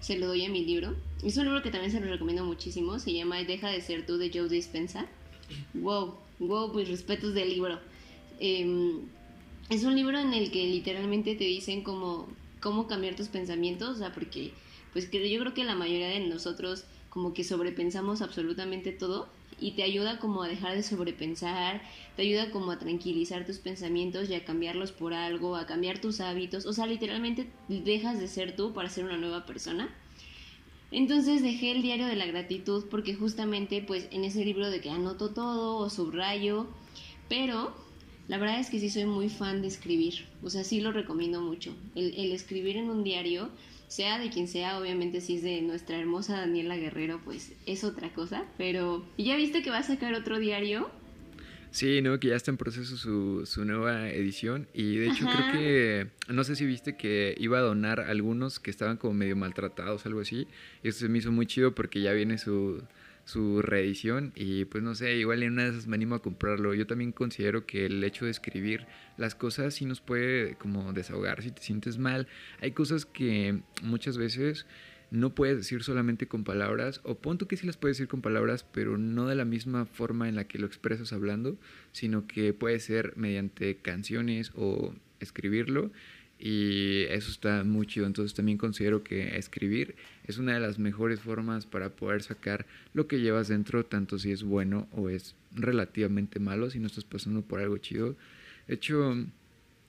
se 0.00 0.18
lo 0.18 0.26
doy 0.26 0.44
a 0.44 0.48
mi 0.48 0.64
libro. 0.64 0.96
Es 1.22 1.36
un 1.36 1.44
libro 1.44 1.62
que 1.62 1.70
también 1.70 1.92
se 1.92 2.00
lo 2.00 2.10
recomiendo 2.10 2.44
muchísimo, 2.44 2.98
se 2.98 3.12
llama 3.12 3.42
Deja 3.44 3.68
de 3.68 3.80
ser 3.82 4.06
tú 4.06 4.18
de 4.18 4.30
Joe 4.32 4.48
Dispensa. 4.48 5.06
Wow, 5.74 6.14
wow, 6.38 6.74
mis 6.74 6.88
respetos 6.88 7.34
del 7.34 7.50
libro. 7.50 7.78
Em, 8.40 9.02
es 9.68 9.84
un 9.84 9.94
libro 9.94 10.18
en 10.18 10.32
el 10.34 10.50
que 10.50 10.66
literalmente 10.66 11.34
te 11.34 11.44
dicen 11.44 11.82
cómo, 11.82 12.28
cómo 12.60 12.88
cambiar 12.88 13.14
tus 13.14 13.28
pensamientos, 13.28 13.96
o 13.96 13.98
sea, 13.98 14.12
porque 14.12 14.52
pues 14.92 15.10
yo 15.10 15.40
creo 15.40 15.54
que 15.54 15.64
la 15.64 15.74
mayoría 15.74 16.08
de 16.08 16.20
nosotros 16.20 16.84
como 17.10 17.34
que 17.34 17.44
sobrepensamos 17.44 18.22
absolutamente 18.22 18.92
todo 18.92 19.28
y 19.60 19.72
te 19.72 19.82
ayuda 19.82 20.18
como 20.18 20.42
a 20.42 20.48
dejar 20.48 20.74
de 20.74 20.82
sobrepensar, 20.82 21.82
te 22.16 22.22
ayuda 22.22 22.50
como 22.50 22.70
a 22.70 22.78
tranquilizar 22.78 23.44
tus 23.44 23.58
pensamientos 23.58 24.30
y 24.30 24.34
a 24.34 24.44
cambiarlos 24.44 24.92
por 24.92 25.12
algo, 25.12 25.56
a 25.56 25.66
cambiar 25.66 26.00
tus 26.00 26.20
hábitos, 26.20 26.64
o 26.66 26.72
sea, 26.72 26.86
literalmente 26.86 27.50
dejas 27.68 28.18
de 28.18 28.28
ser 28.28 28.56
tú 28.56 28.72
para 28.72 28.88
ser 28.88 29.04
una 29.04 29.18
nueva 29.18 29.44
persona. 29.44 29.94
Entonces 30.92 31.42
dejé 31.42 31.72
el 31.72 31.82
diario 31.82 32.06
de 32.06 32.16
la 32.16 32.26
gratitud 32.26 32.86
porque 32.90 33.14
justamente 33.14 33.82
pues 33.82 34.08
en 34.10 34.24
ese 34.24 34.44
libro 34.44 34.70
de 34.70 34.80
que 34.80 34.90
anoto 34.90 35.30
todo 35.30 35.76
o 35.76 35.90
subrayo, 35.90 36.66
pero 37.28 37.72
la 38.26 38.38
verdad 38.38 38.58
es 38.58 38.70
que 38.70 38.80
sí 38.80 38.90
soy 38.90 39.04
muy 39.04 39.28
fan 39.28 39.62
de 39.62 39.68
escribir, 39.68 40.26
o 40.42 40.50
sea, 40.50 40.64
sí 40.64 40.80
lo 40.80 40.90
recomiendo 40.90 41.40
mucho. 41.42 41.74
El, 41.94 42.14
el 42.14 42.32
escribir 42.32 42.76
en 42.76 42.90
un 42.90 43.04
diario 43.04 43.50
sea 43.90 44.20
de 44.20 44.30
quien 44.30 44.46
sea, 44.46 44.78
obviamente 44.78 45.20
si 45.20 45.36
es 45.36 45.42
de 45.42 45.60
nuestra 45.62 45.98
hermosa 45.98 46.36
Daniela 46.36 46.76
Guerrero, 46.76 47.20
pues 47.24 47.52
es 47.66 47.82
otra 47.82 48.12
cosa, 48.12 48.44
pero 48.56 49.04
¿ya 49.18 49.34
viste 49.34 49.62
que 49.62 49.70
va 49.70 49.78
a 49.78 49.82
sacar 49.82 50.14
otro 50.14 50.38
diario? 50.38 50.88
Sí, 51.72 52.00
no, 52.00 52.20
que 52.20 52.28
ya 52.28 52.36
está 52.36 52.52
en 52.52 52.56
proceso 52.56 52.96
su, 52.96 53.46
su 53.46 53.64
nueva 53.64 54.08
edición 54.08 54.68
y 54.74 54.94
de 54.94 55.08
hecho 55.08 55.26
creo 55.26 55.52
que, 55.52 56.06
no 56.28 56.44
sé 56.44 56.54
si 56.54 56.66
viste 56.66 56.96
que 56.96 57.34
iba 57.38 57.58
a 57.58 57.62
donar 57.62 57.98
algunos 58.00 58.60
que 58.60 58.70
estaban 58.70 58.96
como 58.96 59.14
medio 59.14 59.34
maltratados, 59.34 60.06
algo 60.06 60.20
así, 60.20 60.46
y 60.84 60.88
eso 60.88 61.00
se 61.00 61.08
me 61.08 61.18
hizo 61.18 61.32
muy 61.32 61.46
chido 61.46 61.74
porque 61.74 62.00
ya 62.00 62.12
viene 62.12 62.38
su, 62.38 62.84
su 63.24 63.62
reedición 63.62 64.32
y 64.34 64.64
pues 64.64 64.82
no 64.82 64.94
sé, 64.94 65.16
igual 65.16 65.42
en 65.42 65.52
una 65.52 65.64
de 65.64 65.70
esas 65.70 65.86
me 65.86 65.96
animo 65.96 66.14
a 66.14 66.22
comprarlo. 66.22 66.74
Yo 66.74 66.86
también 66.86 67.12
considero 67.12 67.66
que 67.66 67.86
el 67.86 68.02
hecho 68.02 68.24
de 68.24 68.30
escribir 68.30 68.86
las 69.16 69.34
cosas 69.34 69.74
sí 69.74 69.84
nos 69.84 70.00
puede 70.00 70.54
como 70.56 70.92
desahogar 70.92 71.42
si 71.42 71.50
te 71.50 71.62
sientes 71.62 71.98
mal. 71.98 72.26
Hay 72.60 72.72
cosas 72.72 73.06
que 73.06 73.60
muchas 73.82 74.18
veces 74.18 74.66
no 75.10 75.34
puedes 75.34 75.56
decir 75.56 75.82
solamente 75.82 76.28
con 76.28 76.44
palabras, 76.44 77.00
o 77.02 77.16
punto 77.16 77.48
que 77.48 77.56
sí 77.56 77.66
las 77.66 77.76
puedes 77.76 77.96
decir 77.96 78.08
con 78.08 78.22
palabras, 78.22 78.64
pero 78.72 78.96
no 78.96 79.26
de 79.26 79.34
la 79.34 79.44
misma 79.44 79.84
forma 79.86 80.28
en 80.28 80.36
la 80.36 80.44
que 80.44 80.58
lo 80.58 80.66
expresas 80.66 81.12
hablando, 81.12 81.58
sino 81.92 82.26
que 82.26 82.52
puede 82.52 82.78
ser 82.78 83.14
mediante 83.16 83.76
canciones 83.76 84.52
o 84.54 84.94
escribirlo 85.18 85.90
y 86.40 87.02
eso 87.10 87.30
está 87.30 87.64
muy 87.64 87.86
chido. 87.86 88.06
Entonces 88.06 88.34
también 88.34 88.56
considero 88.56 89.04
que 89.04 89.36
escribir 89.36 89.94
es 90.24 90.38
una 90.38 90.54
de 90.54 90.60
las 90.60 90.78
mejores 90.78 91.20
formas 91.20 91.66
para 91.66 91.90
poder 91.90 92.22
sacar 92.22 92.66
lo 92.94 93.06
que 93.06 93.20
llevas 93.20 93.48
dentro, 93.48 93.84
tanto 93.84 94.18
si 94.18 94.32
es 94.32 94.42
bueno 94.42 94.88
o 94.92 95.10
es 95.10 95.34
relativamente 95.52 96.40
malo, 96.40 96.70
si 96.70 96.78
no 96.78 96.86
estás 96.86 97.04
pasando 97.04 97.42
por 97.42 97.60
algo 97.60 97.76
chido. 97.76 98.16
De 98.66 98.74
hecho, 98.74 99.14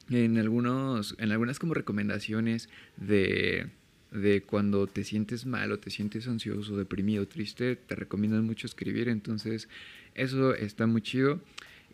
en, 0.10 0.38
algunos, 0.38 1.16
en 1.20 1.32
algunas 1.32 1.58
como 1.58 1.74
recomendaciones 1.74 2.68
de, 2.98 3.68
de 4.12 4.42
cuando 4.42 4.88
te 4.88 5.06
sientes 5.06 5.46
mal 5.46 5.72
o 5.72 5.80
te 5.80 5.90
sientes 5.90 6.28
ansioso, 6.28 6.76
deprimido, 6.76 7.28
triste, 7.28 7.78
te 7.78 7.96
recomiendan 7.96 8.46
mucho 8.46 8.68
escribir. 8.68 9.08
Entonces, 9.08 9.70
eso 10.16 10.54
está 10.54 10.86
muy 10.86 11.02
chido. 11.02 11.40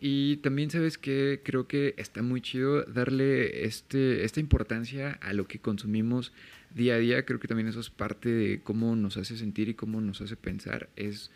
Y 0.00 0.36
también 0.38 0.70
sabes 0.70 0.96
que 0.96 1.40
creo 1.42 1.66
que 1.66 1.94
está 1.96 2.22
muy 2.22 2.40
chido 2.40 2.84
darle 2.84 3.64
este, 3.64 4.24
esta 4.24 4.38
importancia 4.38 5.18
a 5.20 5.32
lo 5.32 5.48
que 5.48 5.58
consumimos 5.58 6.32
día 6.74 6.94
a 6.94 6.98
día. 6.98 7.24
Creo 7.24 7.40
que 7.40 7.48
también 7.48 7.68
eso 7.68 7.80
es 7.80 7.90
parte 7.90 8.28
de 8.28 8.60
cómo 8.62 8.94
nos 8.94 9.16
hace 9.16 9.36
sentir 9.36 9.68
y 9.68 9.74
cómo 9.74 10.00
nos 10.00 10.20
hace 10.20 10.36
pensar. 10.36 10.88
Es 10.94 11.30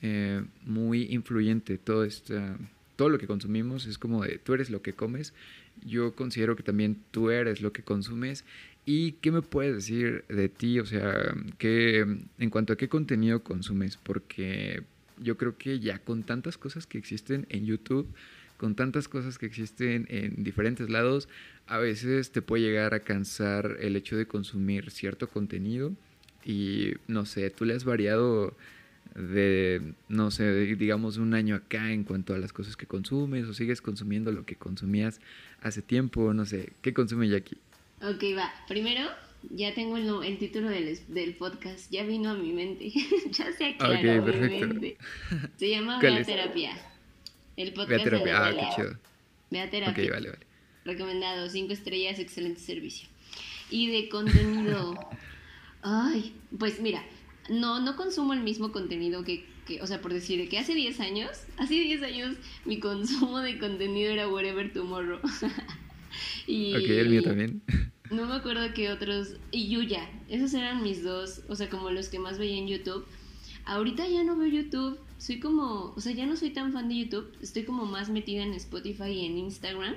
eh, 0.00 0.42
muy 0.64 1.04
influyente 1.12 1.76
todo, 1.76 2.04
esta, 2.04 2.56
todo 2.96 3.10
lo 3.10 3.18
que 3.18 3.26
consumimos. 3.26 3.86
Es 3.86 3.98
como 3.98 4.24
de 4.24 4.38
tú 4.38 4.54
eres 4.54 4.70
lo 4.70 4.80
que 4.80 4.94
comes. 4.94 5.34
Yo 5.84 6.14
considero 6.14 6.56
que 6.56 6.62
también 6.62 6.96
tú 7.10 7.30
eres 7.30 7.60
lo 7.60 7.72
que 7.72 7.82
consumes. 7.82 8.44
¿Y 8.86 9.12
qué 9.12 9.30
me 9.30 9.42
puedes 9.42 9.74
decir 9.74 10.24
de 10.28 10.48
ti? 10.48 10.78
O 10.80 10.86
sea, 10.86 11.34
que 11.58 12.00
en 12.38 12.50
cuanto 12.50 12.72
a 12.72 12.76
qué 12.76 12.88
contenido 12.88 13.42
consumes, 13.42 13.98
porque 13.98 14.84
yo 15.18 15.36
creo 15.36 15.56
que 15.56 15.80
ya 15.80 15.98
con 15.98 16.22
tantas 16.22 16.58
cosas 16.58 16.86
que 16.86 16.98
existen 16.98 17.46
en 17.50 17.66
YouTube, 17.66 18.08
con 18.56 18.74
tantas 18.74 19.08
cosas 19.08 19.38
que 19.38 19.46
existen 19.46 20.06
en 20.08 20.42
diferentes 20.42 20.88
lados, 20.88 21.28
a 21.66 21.78
veces 21.78 22.30
te 22.32 22.42
puede 22.42 22.62
llegar 22.62 22.94
a 22.94 23.00
cansar 23.00 23.76
el 23.80 23.96
hecho 23.96 24.16
de 24.16 24.26
consumir 24.26 24.90
cierto 24.90 25.28
contenido 25.28 25.92
y 26.44 26.94
no 27.08 27.26
sé, 27.26 27.50
tú 27.50 27.64
le 27.64 27.74
has 27.74 27.84
variado 27.84 28.56
de, 29.14 29.94
no 30.08 30.30
sé, 30.30 30.52
digamos 30.76 31.16
un 31.16 31.34
año 31.34 31.56
acá 31.56 31.92
en 31.92 32.04
cuanto 32.04 32.34
a 32.34 32.38
las 32.38 32.52
cosas 32.52 32.76
que 32.76 32.86
consumes 32.86 33.46
o 33.46 33.54
sigues 33.54 33.80
consumiendo 33.80 34.30
lo 34.32 34.44
que 34.44 34.56
consumías 34.56 35.20
hace 35.60 35.82
tiempo, 35.82 36.32
no 36.34 36.44
sé, 36.44 36.72
¿qué 36.82 36.94
consume 36.94 37.28
Jackie? 37.28 37.58
Ok, 38.02 38.22
va. 38.36 38.52
Primero, 38.68 39.08
ya 39.50 39.74
tengo 39.74 39.96
el, 39.96 40.08
el 40.24 40.38
título 40.38 40.68
del, 40.68 40.98
del, 41.08 41.34
podcast, 41.34 41.90
ya 41.90 42.04
vino 42.04 42.30
a 42.30 42.34
mi 42.34 42.52
mente, 42.52 42.90
ya 43.30 43.52
se 43.52 43.66
aclaró 43.66 44.22
okay, 44.22 44.48
mi 44.48 44.60
mente. 44.60 44.96
Se 45.56 45.70
llama 45.70 46.00
Vea 46.00 46.24
Terapia. 46.24 46.76
El 47.56 47.72
podcast 47.72 48.04
Vea 48.04 48.04
Terapia, 48.04 48.46
ah, 48.46 48.52
qué 48.52 48.76
chido. 48.76 48.98
Vea 49.50 49.70
Terapia. 49.70 50.04
Ok, 50.04 50.10
vale, 50.10 50.30
vale. 50.30 50.46
Recomendado, 50.84 51.48
cinco 51.48 51.72
estrellas, 51.72 52.18
excelente 52.18 52.60
servicio. 52.60 53.08
Y 53.70 53.90
de 53.90 54.08
contenido, 54.08 54.98
ay, 55.82 56.32
pues 56.58 56.80
mira, 56.80 57.04
no, 57.48 57.80
no 57.80 57.96
consumo 57.96 58.32
el 58.32 58.40
mismo 58.40 58.72
contenido 58.72 59.24
que, 59.24 59.44
que, 59.66 59.80
o 59.82 59.86
sea, 59.86 60.00
por 60.00 60.12
decir, 60.12 60.48
que 60.48 60.58
hace 60.58 60.74
10 60.74 61.00
años, 61.00 61.30
hace 61.56 61.74
10 61.74 62.02
años 62.02 62.36
mi 62.64 62.78
consumo 62.78 63.40
de 63.40 63.58
contenido 63.58 64.12
era 64.12 64.28
Whatever 64.28 64.72
Tomorrow. 64.72 65.20
y, 66.46 66.74
ok, 66.74 66.90
el 66.90 67.08
mío 67.10 67.22
también. 67.22 67.62
No 68.10 68.26
me 68.26 68.34
acuerdo 68.34 68.72
qué 68.74 68.90
otros. 68.90 69.36
Y 69.50 69.68
Yuya. 69.68 70.08
Esos 70.28 70.54
eran 70.54 70.82
mis 70.82 71.02
dos. 71.02 71.42
O 71.48 71.56
sea, 71.56 71.68
como 71.68 71.90
los 71.90 72.08
que 72.08 72.18
más 72.18 72.38
veía 72.38 72.58
en 72.58 72.68
YouTube. 72.68 73.06
Ahorita 73.64 74.06
ya 74.06 74.22
no 74.24 74.36
veo 74.36 74.48
YouTube. 74.48 74.98
Soy 75.18 75.40
como. 75.40 75.92
O 75.96 76.00
sea, 76.00 76.12
ya 76.12 76.26
no 76.26 76.36
soy 76.36 76.50
tan 76.50 76.72
fan 76.72 76.88
de 76.88 76.98
YouTube. 76.98 77.32
Estoy 77.40 77.64
como 77.64 77.86
más 77.86 78.08
metida 78.10 78.42
en 78.42 78.54
Spotify 78.54 79.10
y 79.10 79.26
en 79.26 79.38
Instagram. 79.38 79.94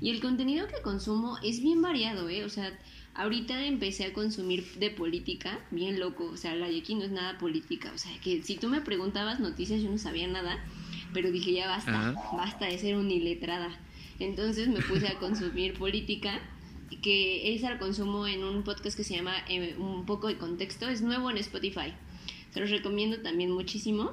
Y 0.00 0.10
el 0.10 0.20
contenido 0.20 0.66
que 0.66 0.82
consumo 0.82 1.38
es 1.44 1.62
bien 1.62 1.80
variado, 1.80 2.28
¿eh? 2.28 2.44
O 2.44 2.48
sea, 2.48 2.76
ahorita 3.14 3.64
empecé 3.66 4.04
a 4.04 4.12
consumir 4.12 4.64
de 4.78 4.90
política. 4.90 5.60
Bien 5.70 6.00
loco. 6.00 6.24
O 6.24 6.36
sea, 6.36 6.56
la 6.56 6.68
de 6.68 6.78
aquí 6.78 6.94
no 6.96 7.04
es 7.04 7.12
nada 7.12 7.38
política. 7.38 7.92
O 7.94 7.98
sea, 7.98 8.12
que 8.20 8.42
si 8.42 8.56
tú 8.56 8.68
me 8.68 8.80
preguntabas 8.80 9.38
noticias, 9.38 9.80
yo 9.80 9.90
no 9.90 9.98
sabía 9.98 10.26
nada. 10.26 10.58
Pero 11.12 11.30
dije, 11.30 11.52
ya 11.52 11.68
basta. 11.68 12.14
Basta 12.32 12.66
de 12.66 12.78
ser 12.78 12.96
uniletrada. 12.96 13.70
Entonces 14.18 14.68
me 14.68 14.80
puse 14.80 15.08
a 15.08 15.18
consumir 15.18 15.74
política 15.74 16.40
que 17.02 17.54
es 17.54 17.64
al 17.64 17.78
consumo 17.78 18.26
en 18.26 18.44
un 18.44 18.62
podcast 18.62 18.96
que 18.96 19.04
se 19.04 19.16
llama 19.16 19.34
eh, 19.48 19.74
Un 19.78 20.06
poco 20.06 20.28
de 20.28 20.38
contexto. 20.38 20.88
Es 20.88 21.02
nuevo 21.02 21.30
en 21.30 21.36
Spotify. 21.38 21.92
Se 22.52 22.60
los 22.60 22.70
recomiendo 22.70 23.18
también 23.18 23.50
muchísimo. 23.50 24.12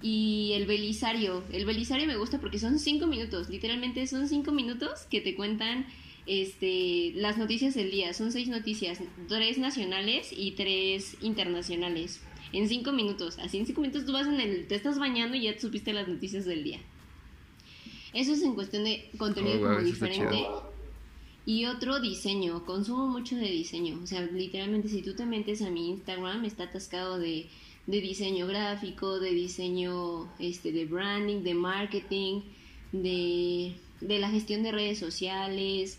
Y 0.00 0.52
el 0.54 0.66
Belisario. 0.66 1.42
El 1.52 1.66
Belisario 1.66 2.06
me 2.06 2.16
gusta 2.16 2.40
porque 2.40 2.58
son 2.58 2.78
cinco 2.78 3.06
minutos. 3.06 3.50
Literalmente 3.50 4.06
son 4.06 4.28
cinco 4.28 4.52
minutos 4.52 5.00
que 5.10 5.20
te 5.20 5.34
cuentan 5.34 5.86
este, 6.26 7.12
las 7.16 7.38
noticias 7.38 7.74
del 7.74 7.90
día. 7.90 8.14
Son 8.14 8.32
seis 8.32 8.48
noticias. 8.48 9.00
Tres 9.28 9.58
nacionales 9.58 10.32
y 10.36 10.52
tres 10.52 11.16
internacionales. 11.20 12.22
En 12.52 12.68
cinco 12.68 12.92
minutos. 12.92 13.38
Así 13.38 13.58
en 13.58 13.66
cinco 13.66 13.80
minutos 13.80 14.06
tú 14.06 14.12
vas 14.12 14.26
en 14.26 14.40
el... 14.40 14.66
Te 14.68 14.76
estás 14.76 14.98
bañando 14.98 15.36
y 15.36 15.42
ya 15.42 15.54
te 15.54 15.60
supiste 15.60 15.92
las 15.92 16.08
noticias 16.08 16.44
del 16.44 16.62
día. 16.64 16.80
Eso 18.12 18.32
es 18.32 18.42
en 18.42 18.54
cuestión 18.54 18.84
de 18.84 19.10
contenido 19.16 19.58
oh, 19.60 19.62
como 19.62 19.80
diferente. 19.80 20.46
Y 21.44 21.64
otro 21.64 21.98
diseño, 21.98 22.64
consumo 22.64 23.08
mucho 23.08 23.34
de 23.36 23.50
diseño. 23.50 23.98
O 24.02 24.06
sea, 24.06 24.20
literalmente 24.22 24.88
si 24.88 25.02
tú 25.02 25.14
te 25.14 25.26
metes 25.26 25.60
a 25.62 25.70
mi 25.70 25.90
Instagram 25.90 26.44
está 26.44 26.64
atascado 26.64 27.18
de, 27.18 27.48
de 27.86 28.00
diseño 28.00 28.46
gráfico, 28.46 29.18
de 29.18 29.32
diseño 29.32 30.28
este, 30.38 30.70
de 30.70 30.84
branding, 30.84 31.42
de 31.42 31.54
marketing, 31.54 32.42
de, 32.92 33.74
de 34.00 34.18
la 34.20 34.30
gestión 34.30 34.62
de 34.62 34.70
redes 34.70 34.98
sociales, 35.00 35.98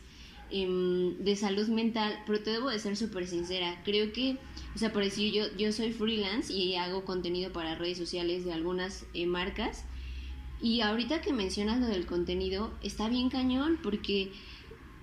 em, 0.50 1.18
de 1.18 1.36
salud 1.36 1.68
mental. 1.68 2.18
Pero 2.26 2.40
te 2.42 2.52
debo 2.52 2.70
de 2.70 2.80
ser 2.80 2.96
súper 2.96 3.28
sincera. 3.28 3.82
Creo 3.84 4.14
que, 4.14 4.38
o 4.76 4.80
sea, 4.80 4.94
por 4.94 5.04
decir, 5.04 5.34
yo, 5.34 5.44
yo 5.58 5.74
soy 5.74 5.92
freelance 5.92 6.54
y 6.54 6.76
hago 6.76 7.04
contenido 7.04 7.52
para 7.52 7.76
redes 7.76 7.98
sociales 7.98 8.46
de 8.46 8.54
algunas 8.54 9.06
eh, 9.14 9.26
marcas. 9.26 9.84
Y 10.62 10.80
ahorita 10.80 11.20
que 11.20 11.34
mencionas 11.34 11.82
lo 11.82 11.88
del 11.88 12.06
contenido, 12.06 12.72
está 12.82 13.10
bien 13.10 13.30
cañón 13.30 13.78
porque 13.84 14.32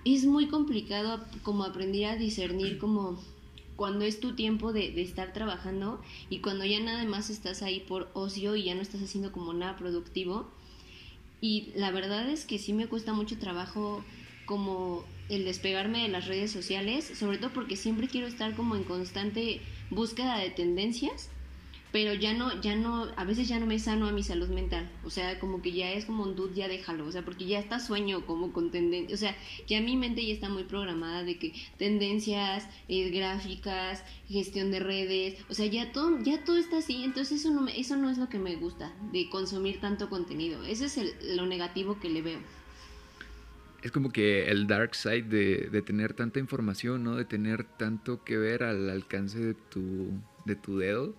es 0.05 0.25
muy 0.25 0.47
complicado 0.47 1.23
como 1.43 1.63
aprender 1.63 2.05
a 2.05 2.15
discernir 2.15 2.77
como 2.77 3.21
cuando 3.75 4.05
es 4.05 4.19
tu 4.19 4.35
tiempo 4.35 4.73
de, 4.73 5.01
estar 5.01 5.33
trabajando 5.33 6.01
y 6.29 6.39
cuando 6.39 6.65
ya 6.65 6.79
nada 6.79 7.03
más 7.05 7.29
estás 7.29 7.61
ahí 7.61 7.79
por 7.79 8.09
ocio 8.13 8.55
y 8.55 8.63
ya 8.63 8.75
no 8.75 8.81
estás 8.81 9.01
haciendo 9.01 9.31
como 9.31 9.53
nada 9.53 9.77
productivo. 9.77 10.47
Y 11.39 11.71
la 11.75 11.89
verdad 11.91 12.29
es 12.29 12.45
que 12.45 12.59
sí 12.59 12.73
me 12.73 12.87
cuesta 12.87 13.13
mucho 13.13 13.39
trabajo 13.39 14.03
como 14.45 15.03
el 15.29 15.45
despegarme 15.45 16.03
de 16.03 16.09
las 16.09 16.27
redes 16.27 16.51
sociales, 16.51 17.11
sobre 17.17 17.39
todo 17.39 17.51
porque 17.53 17.75
siempre 17.75 18.07
quiero 18.07 18.27
estar 18.27 18.55
como 18.55 18.75
en 18.75 18.83
constante 18.83 19.61
búsqueda 19.89 20.37
de 20.37 20.51
tendencias 20.51 21.29
pero 21.91 22.13
ya 22.13 22.33
no, 22.33 22.59
ya 22.61 22.75
no, 22.75 23.09
a 23.15 23.25
veces 23.25 23.47
ya 23.47 23.59
no 23.59 23.65
me 23.65 23.77
sano 23.77 24.07
a 24.07 24.11
mi 24.11 24.23
salud 24.23 24.47
mental, 24.49 24.89
o 25.03 25.09
sea, 25.09 25.39
como 25.39 25.61
que 25.61 25.73
ya 25.73 25.91
es 25.91 26.05
como 26.05 26.23
un 26.23 26.35
dude, 26.35 26.55
ya 26.55 26.67
déjalo, 26.67 27.05
o 27.05 27.11
sea, 27.11 27.23
porque 27.23 27.45
ya 27.45 27.59
está 27.59 27.79
sueño 27.79 28.25
como 28.25 28.53
con 28.53 28.71
tendencias, 28.71 29.19
o 29.19 29.19
sea, 29.19 29.35
ya 29.67 29.81
mi 29.81 29.97
mente 29.97 30.25
ya 30.25 30.33
está 30.33 30.47
muy 30.49 30.63
programada 30.63 31.23
de 31.23 31.37
que 31.37 31.53
tendencias, 31.77 32.67
eh, 32.87 33.09
gráficas, 33.09 34.03
gestión 34.27 34.71
de 34.71 34.79
redes, 34.79 35.37
o 35.49 35.53
sea, 35.53 35.65
ya 35.65 35.91
todo, 35.91 36.21
ya 36.23 36.43
todo 36.43 36.57
está 36.57 36.77
así, 36.77 37.03
entonces 37.03 37.41
eso 37.41 37.51
no, 37.51 37.67
eso 37.67 37.97
no 37.97 38.09
es 38.09 38.17
lo 38.17 38.29
que 38.29 38.39
me 38.39 38.55
gusta, 38.55 38.93
de 39.11 39.29
consumir 39.29 39.81
tanto 39.81 40.09
contenido, 40.09 40.63
ese 40.63 40.85
es 40.85 40.97
el, 40.97 41.13
lo 41.35 41.45
negativo 41.45 41.99
que 41.99 42.09
le 42.09 42.21
veo. 42.21 42.39
Es 43.81 43.91
como 43.91 44.11
que 44.11 44.45
el 44.45 44.67
dark 44.67 44.93
side 44.93 45.23
de, 45.23 45.69
de 45.71 45.81
tener 45.81 46.13
tanta 46.13 46.39
información, 46.39 47.03
¿no? 47.03 47.15
De 47.15 47.25
tener 47.25 47.63
tanto 47.63 48.23
que 48.23 48.37
ver 48.37 48.61
al 48.61 48.87
alcance 48.91 49.39
de 49.39 49.55
tu, 49.55 50.11
de 50.45 50.55
tu 50.55 50.77
dedo 50.77 51.15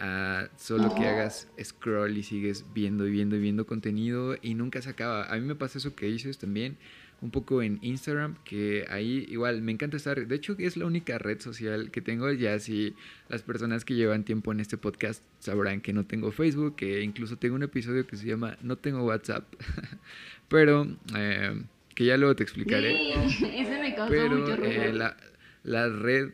a 0.00 0.48
solo 0.56 0.94
que 0.94 1.06
hagas 1.06 1.48
scroll 1.62 2.16
y 2.16 2.22
sigues 2.22 2.64
viendo 2.72 3.06
y 3.06 3.10
viendo 3.10 3.36
y 3.36 3.40
viendo 3.40 3.66
contenido 3.66 4.36
y 4.40 4.54
nunca 4.54 4.82
se 4.82 4.90
acaba. 4.90 5.24
A 5.32 5.36
mí 5.36 5.42
me 5.42 5.54
pasa 5.54 5.78
eso 5.78 5.94
que 5.94 6.06
dices 6.06 6.38
también 6.38 6.78
un 7.20 7.30
poco 7.30 7.62
en 7.62 7.78
Instagram, 7.82 8.36
que 8.44 8.86
ahí 8.90 9.26
igual 9.28 9.60
me 9.62 9.72
encanta 9.72 9.96
estar, 9.96 10.26
de 10.26 10.34
hecho 10.36 10.54
es 10.58 10.76
la 10.76 10.86
única 10.86 11.18
red 11.18 11.40
social 11.40 11.90
que 11.90 12.00
tengo, 12.00 12.30
ya 12.32 12.58
si 12.60 12.94
las 13.28 13.42
personas 13.42 13.84
que 13.84 13.94
llevan 13.94 14.24
tiempo 14.24 14.52
en 14.52 14.60
este 14.60 14.76
podcast 14.78 15.22
sabrán 15.40 15.80
que 15.80 15.92
no 15.92 16.06
tengo 16.06 16.30
Facebook, 16.30 16.76
que 16.76 17.02
incluso 17.02 17.36
tengo 17.36 17.56
un 17.56 17.64
episodio 17.64 18.06
que 18.06 18.16
se 18.16 18.26
llama 18.26 18.56
No 18.62 18.76
tengo 18.76 19.04
WhatsApp, 19.04 19.44
pero 20.48 20.86
eh, 21.16 21.60
que 21.94 22.04
ya 22.04 22.16
luego 22.16 22.36
te 22.36 22.44
explicaré. 22.44 23.14
ese 23.24 23.80
me 23.80 23.94
causó 23.96 24.10
pero, 24.12 24.36
mucho 24.36 24.54
eh, 24.62 24.92
la, 24.92 25.16
la 25.64 25.88
red, 25.88 26.30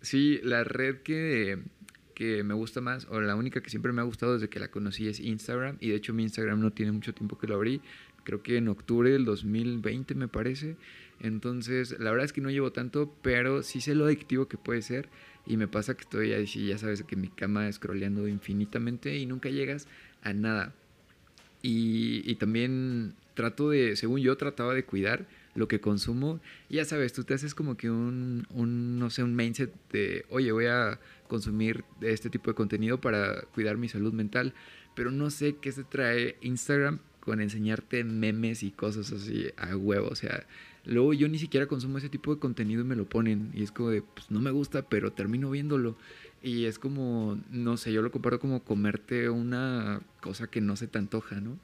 sí, 0.00 0.40
la 0.42 0.64
red 0.64 1.02
que 1.02 1.58
que 2.20 2.44
me 2.44 2.52
gusta 2.52 2.82
más, 2.82 3.06
o 3.08 3.18
la 3.22 3.34
única 3.34 3.62
que 3.62 3.70
siempre 3.70 3.92
me 3.92 4.02
ha 4.02 4.04
gustado 4.04 4.34
desde 4.34 4.50
que 4.50 4.60
la 4.60 4.68
conocí 4.70 5.08
es 5.08 5.20
Instagram, 5.20 5.78
y 5.80 5.88
de 5.88 5.94
hecho 5.94 6.12
mi 6.12 6.22
Instagram 6.24 6.60
no 6.60 6.70
tiene 6.70 6.92
mucho 6.92 7.14
tiempo 7.14 7.38
que 7.38 7.46
lo 7.46 7.54
abrí, 7.54 7.80
creo 8.24 8.42
que 8.42 8.58
en 8.58 8.68
octubre 8.68 9.10
del 9.10 9.24
2020 9.24 10.14
me 10.16 10.28
parece, 10.28 10.76
entonces 11.20 11.98
la 11.98 12.10
verdad 12.10 12.26
es 12.26 12.34
que 12.34 12.42
no 12.42 12.50
llevo 12.50 12.72
tanto, 12.72 13.10
pero 13.22 13.62
sí 13.62 13.80
sé 13.80 13.94
lo 13.94 14.04
adictivo 14.04 14.48
que 14.48 14.58
puede 14.58 14.82
ser, 14.82 15.08
y 15.46 15.56
me 15.56 15.66
pasa 15.66 15.94
que 15.94 16.02
estoy 16.02 16.34
ahí, 16.34 16.44
ya 16.44 16.76
sabes, 16.76 17.04
que 17.04 17.16
mi 17.16 17.28
cama 17.28 17.72
scrolleando 17.72 18.28
infinitamente 18.28 19.16
y 19.16 19.24
nunca 19.24 19.48
llegas 19.48 19.88
a 20.20 20.34
nada. 20.34 20.74
Y, 21.62 22.34
también 22.34 23.14
trato 23.32 23.70
de, 23.70 23.96
según 23.96 24.20
yo, 24.20 24.36
trataba 24.36 24.74
de 24.74 24.84
cuidar 24.84 25.26
lo 25.54 25.68
que 25.68 25.80
consumo. 25.80 26.40
Y 26.68 26.76
ya 26.76 26.84
sabes, 26.84 27.14
tú 27.14 27.24
te 27.24 27.32
haces 27.32 27.54
como 27.54 27.78
que 27.78 27.90
un, 27.90 28.46
un, 28.50 28.98
no 28.98 29.08
sé, 29.08 29.22
un 29.22 29.34
mindset 29.34 29.72
de, 29.90 30.26
oye, 30.28 30.52
voy 30.52 30.66
a 30.66 30.98
consumir 31.30 31.84
este 32.02 32.28
tipo 32.28 32.50
de 32.50 32.54
contenido 32.54 33.00
para 33.00 33.42
cuidar 33.54 33.78
mi 33.78 33.88
salud 33.88 34.12
mental. 34.12 34.52
Pero 34.94 35.10
no 35.10 35.30
sé 35.30 35.56
qué 35.56 35.72
se 35.72 35.84
trae 35.84 36.36
Instagram 36.42 36.98
con 37.20 37.40
enseñarte 37.40 38.04
memes 38.04 38.62
y 38.62 38.72
cosas 38.72 39.12
así 39.12 39.46
a 39.56 39.76
huevo. 39.76 40.08
O 40.08 40.14
sea, 40.14 40.46
luego 40.84 41.14
yo 41.14 41.28
ni 41.28 41.38
siquiera 41.38 41.66
consumo 41.66 41.98
ese 41.98 42.08
tipo 42.08 42.34
de 42.34 42.40
contenido 42.40 42.82
y 42.82 42.84
me 42.84 42.96
lo 42.96 43.08
ponen. 43.08 43.50
Y 43.54 43.62
es 43.62 43.72
como 43.72 43.90
de, 43.90 44.02
pues 44.02 44.30
no 44.30 44.40
me 44.40 44.50
gusta, 44.50 44.82
pero 44.82 45.12
termino 45.12 45.48
viéndolo. 45.50 45.96
Y 46.42 46.64
es 46.64 46.78
como, 46.78 47.38
no 47.50 47.76
sé, 47.76 47.92
yo 47.92 48.02
lo 48.02 48.10
comparo 48.10 48.40
como 48.40 48.64
comerte 48.64 49.30
una 49.30 50.00
cosa 50.20 50.48
que 50.48 50.60
no 50.60 50.76
se 50.76 50.88
te 50.88 50.98
antoja, 50.98 51.40
¿no? 51.40 51.58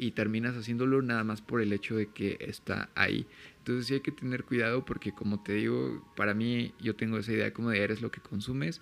y 0.00 0.12
terminas 0.12 0.56
haciéndolo 0.56 1.02
nada 1.02 1.24
más 1.24 1.42
por 1.42 1.60
el 1.60 1.74
hecho 1.74 1.94
de 1.94 2.06
que 2.06 2.38
está 2.40 2.88
ahí. 2.94 3.26
Entonces 3.58 3.86
sí 3.86 3.94
hay 3.94 4.00
que 4.00 4.10
tener 4.10 4.44
cuidado 4.44 4.82
porque 4.86 5.12
como 5.12 5.42
te 5.42 5.52
digo, 5.52 6.02
para 6.16 6.32
mí 6.32 6.72
yo 6.80 6.96
tengo 6.96 7.18
esa 7.18 7.32
idea 7.32 7.52
como 7.52 7.68
de 7.68 7.82
eres 7.82 8.00
lo 8.00 8.10
que 8.10 8.22
consumes 8.22 8.80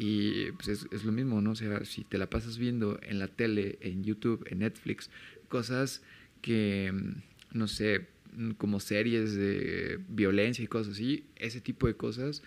y 0.00 0.52
pues 0.52 0.86
es, 0.90 1.04
lo 1.04 1.12
mismo, 1.12 1.42
¿no? 1.42 1.50
O 1.50 1.54
sea, 1.54 1.84
si 1.84 2.04
te 2.04 2.16
la 2.16 2.30
pasas 2.30 2.56
viendo 2.56 2.98
en 3.02 3.18
la 3.18 3.28
tele, 3.28 3.76
en 3.82 4.02
YouTube, 4.02 4.42
en 4.48 4.60
Netflix, 4.60 5.10
cosas 5.50 6.00
que, 6.40 6.90
no 7.52 7.68
sé, 7.68 8.06
como 8.56 8.80
series 8.80 9.34
de 9.34 10.00
violencia 10.08 10.64
y 10.64 10.68
cosas 10.68 10.94
así, 10.94 11.26
ese 11.36 11.60
tipo 11.60 11.86
de 11.86 11.96
cosas 11.96 12.42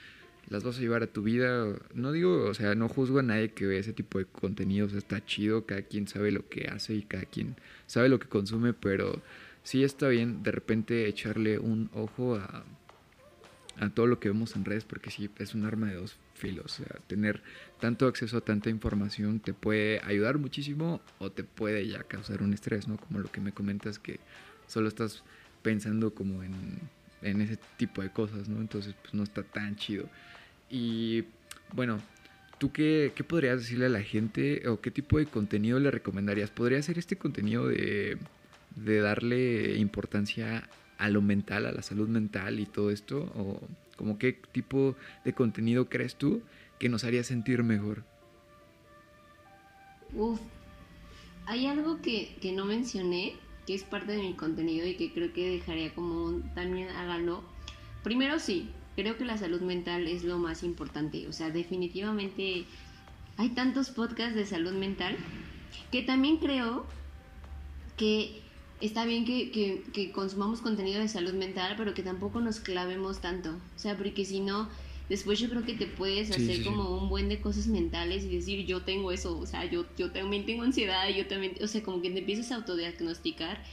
las 0.50 0.64
vas 0.64 0.80
a 0.80 0.82
llevar 0.82 1.04
a 1.04 1.08
tu 1.08 1.22
vida. 1.22 1.80
No 1.94 2.12
digo, 2.12 2.46
o 2.46 2.56
sea, 2.56 2.74
no 2.74 2.90
juzgo 2.90 3.20
a 3.20 3.24
nadie 3.24 3.52
que 3.52 3.68
ve 3.68 3.78
ese 3.78 3.94
tipo 3.94 4.18
de 4.18 4.26
contenidos, 4.26 4.94
está 4.94 5.24
chido, 5.24 5.68
cada 5.68 5.84
quien 5.84 6.08
sabe 6.08 6.32
lo 6.32 6.50
que 6.50 6.70
hace 6.70 6.96
y 6.96 7.04
cada 7.04 7.26
quien 7.26 7.56
sabe 7.86 8.10
lo 8.10 8.18
que 8.18 8.28
consume, 8.28 8.74
pero 8.74 9.22
sí 9.62 9.84
está 9.84 10.08
bien 10.08 10.42
de 10.42 10.52
repente 10.52 11.08
echarle 11.08 11.60
un 11.60 11.92
ojo 11.94 12.34
a, 12.34 12.66
a 13.78 13.90
todo 13.92 14.08
lo 14.08 14.20
que 14.20 14.30
vemos 14.30 14.56
en 14.56 14.66
redes, 14.66 14.86
porque 14.86 15.12
sí, 15.12 15.30
es 15.38 15.54
un 15.54 15.66
arma 15.66 15.92
de 15.92 15.98
dos 15.98 16.18
O 16.64 16.68
sea, 16.68 16.88
tener 17.08 17.42
tanto 17.80 18.08
acceso 18.08 18.38
a 18.38 18.42
tanta 18.42 18.70
información 18.70 19.40
te 19.40 19.54
puede 19.54 20.02
ayudar 20.04 20.38
muchísimo 20.38 21.02
o 21.20 21.32
te 21.32 21.44
puede 21.44 21.88
ya 21.88 22.04
causar 22.04 22.42
un 22.42 22.54
estrés, 22.54 22.88
¿no? 22.88 22.98
Como 22.98 23.20
lo 23.20 23.32
que 23.32 23.42
me 23.42 23.54
comentas 23.54 24.00
que 24.00 24.20
solo 24.68 24.88
estás 24.88 25.24
pensando 25.62 26.14
como 26.14 26.44
en, 26.44 26.80
ese 27.22 27.58
tipo 27.78 28.02
de 28.02 28.10
cosas, 28.10 28.50
¿no? 28.50 28.60
Entonces, 28.60 28.96
pues 29.02 29.14
no 29.14 29.24
está 29.24 29.44
tan 29.44 29.78
chido. 29.78 30.10
Y 30.70 31.24
bueno, 31.74 32.02
¿tú 32.58 32.72
qué, 32.74 33.14
qué, 33.16 33.24
podrías 33.24 33.60
decirle 33.60 33.86
a 33.86 33.90
la 33.90 34.02
gente 34.02 34.68
o 34.68 34.82
qué 34.82 34.92
tipo 34.92 35.18
de 35.18 35.26
contenido 35.26 35.80
le 35.80 35.92
recomendarías? 35.92 36.52
¿Podría 36.52 36.82
ser 36.82 36.98
este 36.98 37.16
contenido 37.16 37.70
de, 37.70 38.18
de 38.76 39.00
darle 39.00 39.78
importancia 39.78 40.70
a 40.98 41.10
lo 41.10 41.22
mental, 41.22 41.66
a 41.66 41.72
la 41.72 41.82
salud 41.82 42.10
mental 42.10 42.60
y 42.60 42.66
todo 42.66 42.92
esto? 42.92 43.32
¿O 43.36 43.62
como 43.96 44.18
qué 44.18 44.34
tipo 44.34 44.96
de 45.24 45.34
contenido 45.34 45.90
crees 45.90 46.16
tú 46.16 46.42
que 46.80 46.90
nos 46.90 47.04
haría 47.04 47.24
sentir 47.24 47.64
mejor? 47.64 48.04
Uf, 50.14 50.40
hay 51.46 51.68
algo 51.68 52.02
que, 52.02 52.36
que 52.42 52.52
no 52.52 52.66
mencioné, 52.66 53.34
que 53.66 53.74
es 53.74 53.84
parte 53.84 54.12
de 54.12 54.22
mi 54.22 54.34
contenido 54.34 54.86
y 54.86 54.96
que 54.96 55.12
creo 55.12 55.34
que 55.34 55.50
dejaría 55.50 55.94
como 55.94 56.42
también 56.54 56.90
háganlo. 56.90 57.44
Primero 58.04 58.40
sí, 58.40 58.70
creo 58.96 59.18
que 59.18 59.26
la 59.26 59.38
salud 59.38 59.62
mental 59.62 60.08
es 60.08 60.24
lo 60.24 60.38
más 60.38 60.64
importante. 60.64 61.28
O 61.28 61.34
sea, 61.34 61.50
definitivamente 61.50 62.66
hay 63.38 63.50
tantos 63.50 63.90
podcasts 63.90 64.36
de 64.36 64.46
salud 64.46 64.74
mental 64.74 65.18
que 65.92 66.04
también 66.04 66.38
creo 66.38 66.86
que 67.98 68.43
está 68.82 69.06
bien 69.06 69.26
que, 69.26 69.52
que, 69.94 70.12
consumamos 70.12 70.62
contenido 70.62 71.00
de 71.00 71.08
salud 71.08 71.34
mental, 71.34 71.76
pero 71.78 71.94
que 71.94 72.04
tampoco 72.04 72.42
nos 72.42 72.60
clavemos 72.60 73.20
tanto. 73.22 73.52
O 73.52 73.80
sea, 73.80 73.98
porque 73.98 74.26
si 74.26 74.40
no, 74.40 74.70
después 75.10 75.40
yo 75.40 75.50
creo 75.50 75.64
que 75.64 75.74
te 75.74 75.88
puedes 75.88 76.32
hacer 76.32 76.64
como 76.64 76.98
un 76.98 77.10
buen 77.10 77.30
de 77.30 77.40
cosas 77.40 77.68
mentales 77.68 78.24
y 78.26 78.36
decir, 78.36 78.66
yo 78.66 78.82
tengo 78.82 79.12
eso, 79.12 79.38
o 79.38 79.46
sea, 79.46 79.66
yo, 79.66 79.86
yo 79.98 80.12
también 80.12 80.46
tengo 80.46 80.64
ansiedad, 80.64 81.08
yo 81.10 81.28
también, 81.28 81.56
o 81.62 81.68
sea, 81.68 81.84
como 81.84 82.02
que 82.02 82.10
te 82.12 82.20
empiezas 82.20 82.52
a 82.52 82.56
autodiagnosticar 82.56 83.64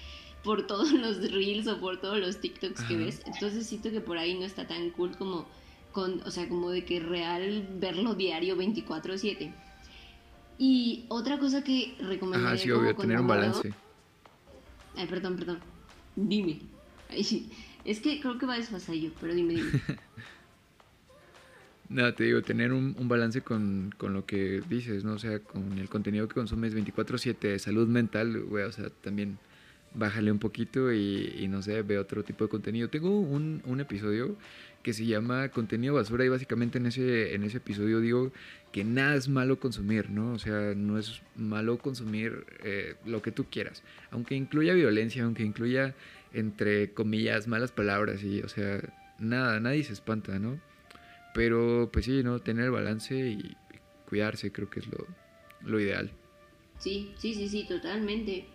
por 0.44 0.66
todos 0.66 0.92
los 0.92 1.30
reels 1.32 1.66
o 1.66 1.80
por 1.80 2.00
todos 2.00 2.18
los 2.18 2.40
TikToks 2.40 2.82
que 2.84 2.96
ves. 2.96 3.22
Entonces 3.26 3.66
siento 3.66 3.90
que 3.90 4.00
por 4.00 4.18
ahí 4.18 4.38
no 4.38 4.44
está 4.44 4.66
tan 4.66 4.90
cool 4.90 5.16
como 5.16 5.46
con, 5.92 6.20
o 6.22 6.30
sea, 6.30 6.48
como 6.48 6.70
de 6.70 6.84
que 6.84 7.00
real 7.00 7.68
verlo 7.78 8.14
diario 8.14 8.56
24/7. 8.56 9.52
Y 10.58 11.06
otra 11.08 11.38
cosa 11.38 11.64
que 11.64 11.94
recomendaría 12.00 12.48
Ajá, 12.48 12.58
sí, 12.58 12.70
obvio, 12.70 12.94
tener 12.94 13.18
un 13.18 13.26
balance. 13.26 13.72
Ay, 14.96 15.06
perdón, 15.06 15.36
perdón. 15.36 15.58
Dime. 16.16 16.60
es 17.10 18.00
que 18.00 18.20
creo 18.20 18.38
que 18.38 18.46
va 18.46 18.56
desfasadillo, 18.56 19.12
pero 19.20 19.34
dime, 19.34 19.54
dime. 19.54 19.70
No, 21.90 22.14
te 22.14 22.22
digo, 22.22 22.40
tener 22.40 22.72
un, 22.72 22.94
un 22.96 23.08
balance 23.08 23.40
con, 23.40 23.92
con, 23.98 24.14
lo 24.14 24.24
que 24.24 24.62
dices, 24.68 25.02
¿no? 25.02 25.14
O 25.14 25.18
sea, 25.18 25.40
con 25.40 25.76
el 25.76 25.88
contenido 25.88 26.28
que 26.28 26.34
consumes 26.34 26.72
24/7, 26.72 27.58
salud 27.58 27.88
mental, 27.88 28.44
güey, 28.44 28.62
o 28.62 28.70
sea, 28.70 28.90
también 28.90 29.38
bájale 29.94 30.30
un 30.30 30.38
poquito 30.38 30.92
y, 30.92 31.46
no 31.48 31.62
sé, 31.62 31.82
ve 31.82 31.98
otro 31.98 32.22
tipo 32.22 32.44
de 32.44 32.50
contenido. 32.50 32.88
Tengo 32.88 33.18
un, 33.18 33.62
un, 33.66 33.80
episodio 33.80 34.36
que 34.82 34.92
se 34.92 35.04
llama 35.06 35.50
Contenido 35.50 35.94
Basura 35.94 36.24
y 36.24 36.28
básicamente 36.28 36.78
en 36.78 36.86
ese, 36.86 37.34
en 37.34 37.44
ese 37.44 37.58
episodio 37.58 38.00
digo 38.00 38.32
que 38.72 38.84
nada 38.84 39.14
es 39.14 39.28
malo 39.28 39.58
consumir, 39.58 40.10
¿no? 40.10 40.32
O 40.32 40.38
sea, 40.38 40.74
no 40.74 40.98
es 40.98 41.20
malo 41.36 41.78
consumir 41.78 42.46
eh, 42.64 42.94
lo 43.04 43.20
que 43.20 43.32
tú 43.32 43.46
quieras, 43.50 43.82
aunque 44.10 44.34
incluya 44.34 44.74
violencia, 44.74 45.24
aunque 45.24 45.42
incluya, 45.42 45.94
entre 46.32 46.92
comillas, 46.92 47.48
malas 47.48 47.72
palabras 47.72 48.22
y, 48.22 48.40
o 48.42 48.48
sea, 48.48 48.80
nada, 49.18 49.60
nadie 49.60 49.84
se 49.84 49.92
espanta, 49.92 50.38
¿no? 50.38 50.60
Pero 51.34 51.90
pues 51.92 52.06
sí, 52.06 52.22
¿no? 52.22 52.40
Tener 52.40 52.70
balance 52.70 53.14
y 53.14 53.56
cuidarse 54.08 54.50
creo 54.50 54.70
que 54.70 54.80
es 54.80 54.86
lo, 54.86 55.06
lo 55.62 55.80
ideal. 55.80 56.10
Sí, 56.78 57.12
sí, 57.18 57.34
sí, 57.34 57.48
sí, 57.48 57.66
totalmente. 57.68 58.46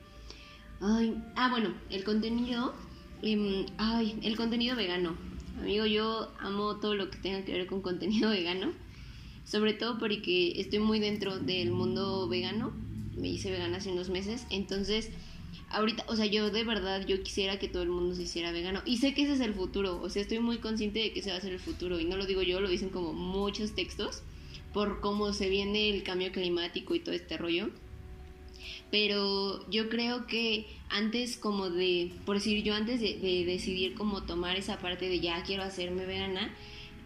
Ay, 0.82 1.22
ah, 1.36 1.50
bueno, 1.50 1.74
el 1.90 2.04
contenido. 2.04 2.74
Em, 3.22 3.66
ay, 3.78 4.20
el 4.24 4.36
contenido 4.36 4.76
vegano. 4.76 5.16
Amigo, 5.60 5.86
yo 5.86 6.32
amo 6.40 6.78
todo 6.78 6.96
lo 6.96 7.10
que 7.10 7.18
tenga 7.18 7.46
que 7.46 7.54
ver 7.54 7.66
con 7.68 7.82
contenido 7.82 8.30
vegano, 8.32 8.74
sobre 9.46 9.74
todo 9.74 9.98
porque 9.98 10.60
estoy 10.60 10.80
muy 10.80 11.00
dentro 11.00 11.40
del 11.40 11.72
mundo 11.72 12.28
vegano, 12.28 12.74
me 13.16 13.30
hice 13.30 13.52
vegana 13.52 13.78
hace 13.78 13.92
unos 13.92 14.10
meses, 14.10 14.46
entonces 14.50 15.12
ahorita, 15.70 16.04
o 16.08 16.16
sea, 16.16 16.26
yo 16.26 16.52
de 16.52 16.64
verdad, 16.64 17.06
yo 17.06 17.24
quisiera 17.24 17.58
que 17.58 17.70
todo 17.70 17.84
el 17.84 17.90
mundo 17.90 18.16
se 18.16 18.24
hiciera 18.24 18.52
vegano. 18.52 18.82
Y 18.86 18.98
sé 18.98 19.14
que 19.14 19.24
ese 19.24 19.34
es 19.34 19.40
el 19.40 19.54
futuro, 19.54 20.02
o 20.02 20.10
sea, 20.10 20.22
estoy 20.22 20.40
muy 20.40 20.58
consciente 20.58 21.00
de 21.00 21.14
que 21.14 21.22
ese 21.22 21.32
va 21.32 21.38
a 21.38 21.42
ser 21.42 21.54
el 21.54 21.60
futuro. 21.60 22.00
Y 22.00 22.06
no 22.06 22.18
lo 22.18 22.26
digo 22.26 22.42
yo, 22.42 22.60
lo 22.60 22.70
dicen 22.70 22.90
como 22.90 23.14
muchos 23.14 23.74
textos, 23.76 24.24
por 24.74 25.00
cómo 25.00 25.32
se 25.32 25.48
viene 25.48 25.90
el 25.90 26.04
cambio 26.04 26.32
climático 26.32 26.96
y 26.96 27.00
todo 27.00 27.16
este 27.16 27.38
rollo. 27.38 27.70
Pero 28.92 29.70
yo 29.70 29.90
creo 29.90 30.28
que 30.28 30.68
antes 30.90 31.38
como 31.38 31.70
de, 31.70 32.12
por 32.26 32.36
decir 32.36 32.64
yo 32.64 32.76
antes 32.76 33.02
de, 33.02 33.16
de 33.16 33.44
decidir 33.46 33.96
como 33.96 34.24
tomar 34.24 34.58
esa 34.58 34.80
parte 34.80 35.10
de 35.10 35.20
ya 35.20 35.44
quiero 35.44 35.64
hacerme 35.64 36.06
vegana, 36.06 36.54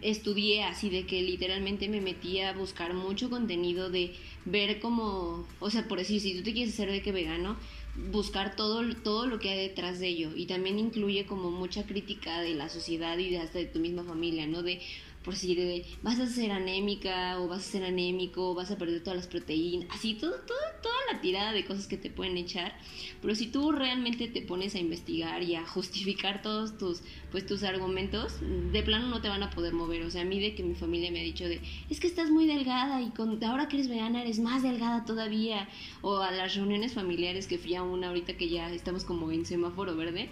estudié 0.02 0.64
así 0.64 0.88
de 0.88 1.06
que 1.06 1.22
literalmente 1.22 1.88
me 1.88 2.00
metí 2.00 2.40
a 2.40 2.52
buscar 2.52 2.94
mucho 2.94 3.28
contenido 3.28 3.90
de 3.90 4.14
ver 4.44 4.80
como, 4.80 5.46
o 5.58 5.70
sea, 5.70 5.88
por 5.88 5.98
decir, 5.98 6.20
si 6.20 6.34
tú 6.34 6.42
te 6.42 6.52
quieres 6.52 6.74
hacer 6.74 6.90
de 6.90 7.02
que 7.02 7.12
vegano, 7.12 7.56
buscar 8.10 8.56
todo, 8.56 8.82
todo 8.96 9.26
lo 9.26 9.38
que 9.38 9.50
hay 9.50 9.68
detrás 9.68 9.98
de 9.98 10.08
ello. 10.08 10.30
Y 10.34 10.46
también 10.46 10.78
incluye 10.78 11.26
como 11.26 11.50
mucha 11.50 11.86
crítica 11.86 12.40
de 12.40 12.54
la 12.54 12.68
sociedad 12.68 13.18
y 13.18 13.30
de 13.30 13.38
hasta 13.38 13.58
de 13.58 13.66
tu 13.66 13.78
misma 13.78 14.04
familia, 14.04 14.46
¿no? 14.46 14.62
De, 14.62 14.80
por 15.24 15.36
si 15.36 15.54
de, 15.54 15.84
vas 16.02 16.18
a 16.18 16.26
ser 16.26 16.50
anémica 16.50 17.38
o 17.40 17.48
vas 17.48 17.60
a 17.60 17.70
ser 17.72 17.84
anémico, 17.84 18.54
vas 18.54 18.70
a 18.70 18.78
perder 18.78 19.02
todas 19.02 19.16
las 19.16 19.26
proteínas, 19.26 19.88
así 19.90 20.14
todo, 20.14 20.32
todo, 20.46 20.56
toda 20.82 20.94
la 21.12 21.20
tirada 21.20 21.52
de 21.52 21.64
cosas 21.66 21.86
que 21.86 21.98
te 21.98 22.10
pueden 22.10 22.38
echar. 22.38 22.74
Pero 23.20 23.34
si 23.34 23.48
tú 23.48 23.70
realmente 23.70 24.28
te 24.28 24.40
pones 24.40 24.74
a 24.74 24.78
investigar 24.78 25.42
y 25.42 25.56
a 25.56 25.66
justificar 25.66 26.40
todos 26.40 26.78
tus, 26.78 27.02
pues, 27.30 27.44
tus 27.44 27.62
argumentos, 27.64 28.36
de 28.72 28.82
plano 28.82 29.08
no 29.08 29.20
te 29.20 29.28
van 29.28 29.42
a 29.42 29.50
poder 29.50 29.74
mover. 29.74 30.02
O 30.04 30.10
sea, 30.10 30.22
a 30.22 30.24
mí 30.24 30.40
de 30.40 30.54
que 30.54 30.62
mi 30.62 30.74
familia 30.74 31.10
me 31.10 31.20
ha 31.20 31.24
dicho 31.24 31.46
de, 31.46 31.60
es 31.90 32.00
que 32.00 32.06
estás 32.06 32.30
muy 32.30 32.46
delgada 32.46 33.02
y 33.02 33.10
con, 33.10 33.42
ahora 33.44 33.68
que 33.68 33.76
eres 33.76 33.88
vegana 33.88 34.22
eres 34.22 34.38
más 34.38 34.62
delgada 34.62 35.04
todavía. 35.04 35.68
O 36.00 36.18
a 36.18 36.30
las 36.30 36.54
reuniones 36.54 36.94
familiares 36.94 37.46
que 37.46 37.58
fui 37.58 37.74
a 37.74 37.82
una 37.82 38.08
ahorita 38.08 38.38
que 38.38 38.48
ya 38.48 38.72
estamos 38.72 39.04
como 39.04 39.30
en 39.30 39.44
semáforo 39.44 39.94
verde, 39.96 40.30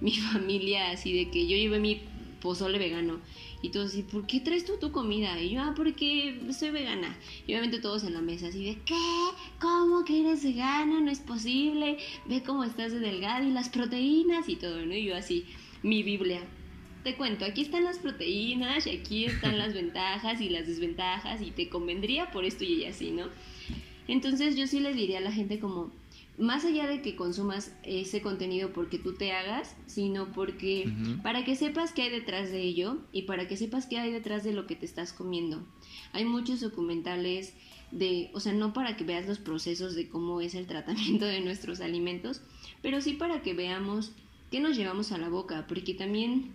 mi 0.00 0.12
familia 0.32 0.90
así 0.90 1.12
de 1.12 1.30
que 1.30 1.48
yo 1.48 1.56
llevé 1.56 1.80
mi 1.80 2.02
pozole 2.40 2.78
vegano 2.78 3.18
y 3.60 3.70
todos 3.70 3.88
así, 3.90 4.02
¿por 4.02 4.26
qué 4.26 4.40
traes 4.40 4.64
tú 4.64 4.78
tu 4.78 4.92
comida? 4.92 5.40
Y 5.40 5.50
yo, 5.50 5.62
ah, 5.62 5.74
porque 5.76 6.40
soy 6.52 6.70
vegana. 6.70 7.16
Y 7.46 7.52
obviamente 7.52 7.80
todos 7.80 8.04
en 8.04 8.14
la 8.14 8.20
mesa 8.20 8.48
así 8.48 8.64
de, 8.64 8.78
¿qué? 8.84 8.94
¿Cómo 9.60 10.04
que 10.04 10.20
eres 10.20 10.44
vegana? 10.44 11.00
No 11.00 11.10
es 11.10 11.20
posible. 11.20 11.98
Ve 12.26 12.42
cómo 12.42 12.62
estás 12.62 12.92
de 12.92 13.00
delgada 13.00 13.42
y 13.42 13.50
las 13.50 13.68
proteínas 13.68 14.48
y 14.48 14.56
todo, 14.56 14.86
¿no? 14.86 14.94
Y 14.94 15.06
yo 15.06 15.16
así, 15.16 15.44
mi 15.82 16.02
Biblia. 16.02 16.40
Te 17.02 17.16
cuento, 17.16 17.44
aquí 17.44 17.62
están 17.62 17.84
las 17.84 17.98
proteínas 17.98 18.86
y 18.86 18.90
aquí 18.90 19.24
están 19.24 19.58
las 19.58 19.72
ventajas 19.72 20.40
y 20.40 20.48
las 20.48 20.66
desventajas 20.66 21.40
y 21.40 21.50
te 21.52 21.68
convendría 21.68 22.30
por 22.30 22.44
esto 22.44 22.64
y 22.64 22.84
así, 22.84 23.12
¿no? 23.12 23.26
Entonces 24.08 24.56
yo 24.56 24.66
sí 24.66 24.80
le 24.80 24.94
diría 24.94 25.18
a 25.18 25.22
la 25.22 25.32
gente 25.32 25.58
como, 25.58 25.92
más 26.38 26.64
allá 26.64 26.86
de 26.86 27.02
que 27.02 27.16
consumas 27.16 27.74
ese 27.82 28.22
contenido 28.22 28.72
porque 28.72 28.98
tú 28.98 29.14
te 29.14 29.32
hagas, 29.32 29.74
sino 29.86 30.32
porque 30.32 30.92
para 31.22 31.44
que 31.44 31.56
sepas 31.56 31.92
qué 31.92 32.02
hay 32.02 32.10
detrás 32.10 32.50
de 32.50 32.62
ello 32.62 32.98
y 33.12 33.22
para 33.22 33.48
que 33.48 33.56
sepas 33.56 33.86
qué 33.86 33.98
hay 33.98 34.12
detrás 34.12 34.44
de 34.44 34.52
lo 34.52 34.66
que 34.66 34.76
te 34.76 34.86
estás 34.86 35.12
comiendo. 35.12 35.66
Hay 36.12 36.24
muchos 36.24 36.60
documentales 36.60 37.54
de, 37.90 38.30
o 38.34 38.40
sea, 38.40 38.52
no 38.52 38.72
para 38.72 38.96
que 38.96 39.04
veas 39.04 39.26
los 39.26 39.38
procesos 39.38 39.94
de 39.94 40.08
cómo 40.08 40.40
es 40.40 40.54
el 40.54 40.66
tratamiento 40.66 41.24
de 41.24 41.40
nuestros 41.40 41.80
alimentos, 41.80 42.40
pero 42.82 43.00
sí 43.00 43.14
para 43.14 43.42
que 43.42 43.54
veamos 43.54 44.12
qué 44.50 44.60
nos 44.60 44.76
llevamos 44.76 45.12
a 45.12 45.18
la 45.18 45.28
boca, 45.28 45.66
porque 45.68 45.94
también, 45.94 46.52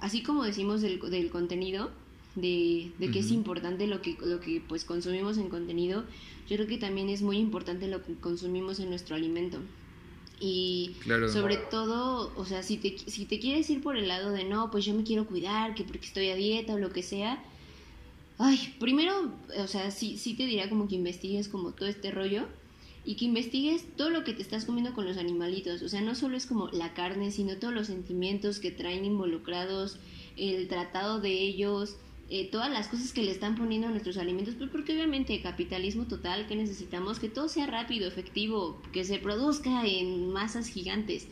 así 0.00 0.22
como 0.22 0.42
decimos 0.44 0.80
del, 0.82 0.98
del 0.98 1.30
contenido, 1.30 1.90
de, 2.34 2.92
de 2.98 3.10
que 3.10 3.18
es 3.18 3.30
importante 3.30 3.86
lo 3.86 4.00
que, 4.00 4.16
lo 4.24 4.40
que 4.40 4.62
pues 4.66 4.84
consumimos 4.84 5.36
en 5.36 5.48
contenido, 5.48 6.04
yo 6.48 6.56
creo 6.56 6.66
que 6.66 6.78
también 6.78 7.08
es 7.08 7.22
muy 7.22 7.38
importante 7.38 7.88
lo 7.88 8.02
que 8.02 8.14
consumimos 8.14 8.80
en 8.80 8.90
nuestro 8.90 9.16
alimento. 9.16 9.58
Y 10.40 10.96
sobre 11.32 11.56
todo, 11.56 12.32
o 12.36 12.44
sea, 12.44 12.64
si 12.64 12.76
te, 12.76 12.98
si 12.98 13.26
te 13.26 13.38
quieres 13.38 13.70
ir 13.70 13.80
por 13.80 13.96
el 13.96 14.08
lado 14.08 14.32
de 14.32 14.42
no, 14.42 14.72
pues 14.72 14.84
yo 14.84 14.92
me 14.92 15.04
quiero 15.04 15.24
cuidar, 15.26 15.74
que 15.76 15.84
porque 15.84 16.06
estoy 16.06 16.30
a 16.30 16.34
dieta 16.34 16.74
o 16.74 16.78
lo 16.78 16.90
que 16.92 17.04
sea, 17.04 17.40
ay, 18.38 18.74
primero, 18.80 19.32
o 19.56 19.66
sea, 19.68 19.92
sí, 19.92 20.18
sí 20.18 20.34
te 20.34 20.44
diría 20.46 20.68
como 20.68 20.88
que 20.88 20.96
investigues 20.96 21.46
como 21.46 21.70
todo 21.72 21.88
este 21.88 22.10
rollo 22.10 22.48
y 23.04 23.14
que 23.14 23.24
investigues 23.24 23.84
todo 23.96 24.10
lo 24.10 24.24
que 24.24 24.32
te 24.32 24.42
estás 24.42 24.64
comiendo 24.64 24.94
con 24.94 25.06
los 25.06 25.16
animalitos. 25.16 25.80
O 25.82 25.88
sea, 25.88 26.00
no 26.00 26.16
solo 26.16 26.36
es 26.36 26.46
como 26.46 26.68
la 26.68 26.92
carne, 26.92 27.30
sino 27.30 27.56
todos 27.56 27.72
los 27.74 27.86
sentimientos 27.86 28.58
que 28.58 28.72
traen 28.72 29.04
involucrados, 29.04 29.98
el 30.36 30.66
tratado 30.66 31.20
de 31.20 31.30
ellos, 31.30 31.96
eh, 32.34 32.48
todas 32.50 32.70
las 32.70 32.88
cosas 32.88 33.12
que 33.12 33.22
le 33.22 33.30
están 33.30 33.56
poniendo 33.56 33.88
a 33.88 33.90
nuestros 33.90 34.16
alimentos, 34.16 34.54
pues 34.54 34.70
porque 34.70 34.94
obviamente 34.94 35.38
capitalismo 35.42 36.06
total, 36.06 36.46
que 36.46 36.56
necesitamos 36.56 37.18
que 37.18 37.28
todo 37.28 37.46
sea 37.46 37.66
rápido, 37.66 38.08
efectivo, 38.08 38.80
que 38.90 39.04
se 39.04 39.18
produzca 39.18 39.84
en 39.86 40.32
masas 40.32 40.66
gigantes. 40.66 41.28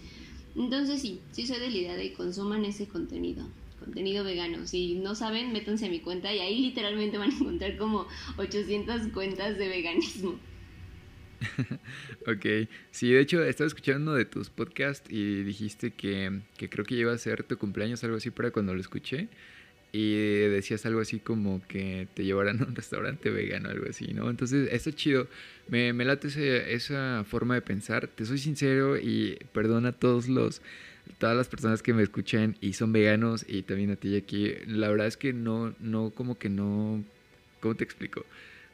Entonces 0.55 1.01
sí, 1.01 1.23
sí 1.31 1.47
soy 1.47 1.59
de 1.59 1.71
la 1.71 1.77
idea 1.79 1.97
de 1.97 2.13
consuman 2.13 2.67
ese 2.67 2.87
contenido, 2.87 3.49
contenido 3.79 4.25
vegano. 4.25 4.67
Si 4.67 4.97
no 4.97 5.15
saben, 5.15 5.55
métanse 5.55 5.87
a 5.87 5.89
mi 5.89 6.01
cuenta 6.01 6.35
y 6.35 6.41
ahí 6.41 6.61
literalmente 6.61 7.17
van 7.17 7.31
a 7.31 7.35
encontrar 7.35 7.79
como 7.79 8.07
800 8.37 9.09
cuentas 9.15 9.57
de 9.57 9.69
veganismo. 9.69 10.39
ok, 12.27 12.69
sí, 12.91 13.11
de 13.11 13.21
hecho 13.21 13.43
estaba 13.43 13.69
escuchando 13.69 14.13
de 14.13 14.27
tus 14.27 14.51
podcasts 14.51 15.11
y 15.11 15.45
dijiste 15.45 15.93
que, 15.93 16.43
que 16.59 16.69
creo 16.69 16.85
que 16.85 16.97
iba 16.97 17.15
a 17.15 17.17
ser 17.17 17.43
tu 17.45 17.57
cumpleaños, 17.57 18.05
algo 18.05 18.19
así, 18.19 18.31
para 18.31 18.51
cuando 18.51 18.75
lo 18.75 18.81
escuché 18.83 19.31
y 19.93 20.15
decías 20.15 20.87
algo 20.87 21.01
así 21.01 21.19
como 21.19 21.61
que 21.67 22.07
te 22.15 22.25
llevaran 22.25 22.61
a 22.61 22.65
un 22.65 22.77
restaurante 22.77 23.31
vegano, 23.31 23.69
algo 23.69 23.87
así, 23.89 24.13
¿no? 24.15 24.31
Entonces, 24.31 24.69
está 24.73 24.93
chido. 24.93 25.27
Me, 25.69 25.93
me 25.93 26.05
late 26.05 26.75
esa 26.75 27.25
forma 27.25 27.55
de 27.55 27.63
pensar. 27.63 28.07
Te 28.07 28.25
soy 28.25 28.39
sincero 28.39 28.99
y 28.99 29.39
perdona 29.53 29.91
a 29.91 29.93
todos 29.93 30.29
los, 30.29 30.63
todas 31.19 31.37
las 31.37 31.49
personas 31.49 31.83
que 31.83 31.93
me 31.93 32.03
escuchan 32.03 32.57
y 32.61 32.75
son 32.75 32.93
veganos 32.93 33.45
y 33.49 33.63
también 33.63 33.91
a 33.91 33.97
ti 33.97 34.17
aquí. 34.17 34.55
La 34.67 34.89
verdad 34.89 35.07
es 35.07 35.17
que 35.17 35.33
no, 35.33 35.75
no, 35.81 36.11
como 36.11 36.39
que 36.39 36.49
no, 36.49 37.03
¿cómo 37.61 37.75
te 37.75 37.85
explico? 37.85 38.25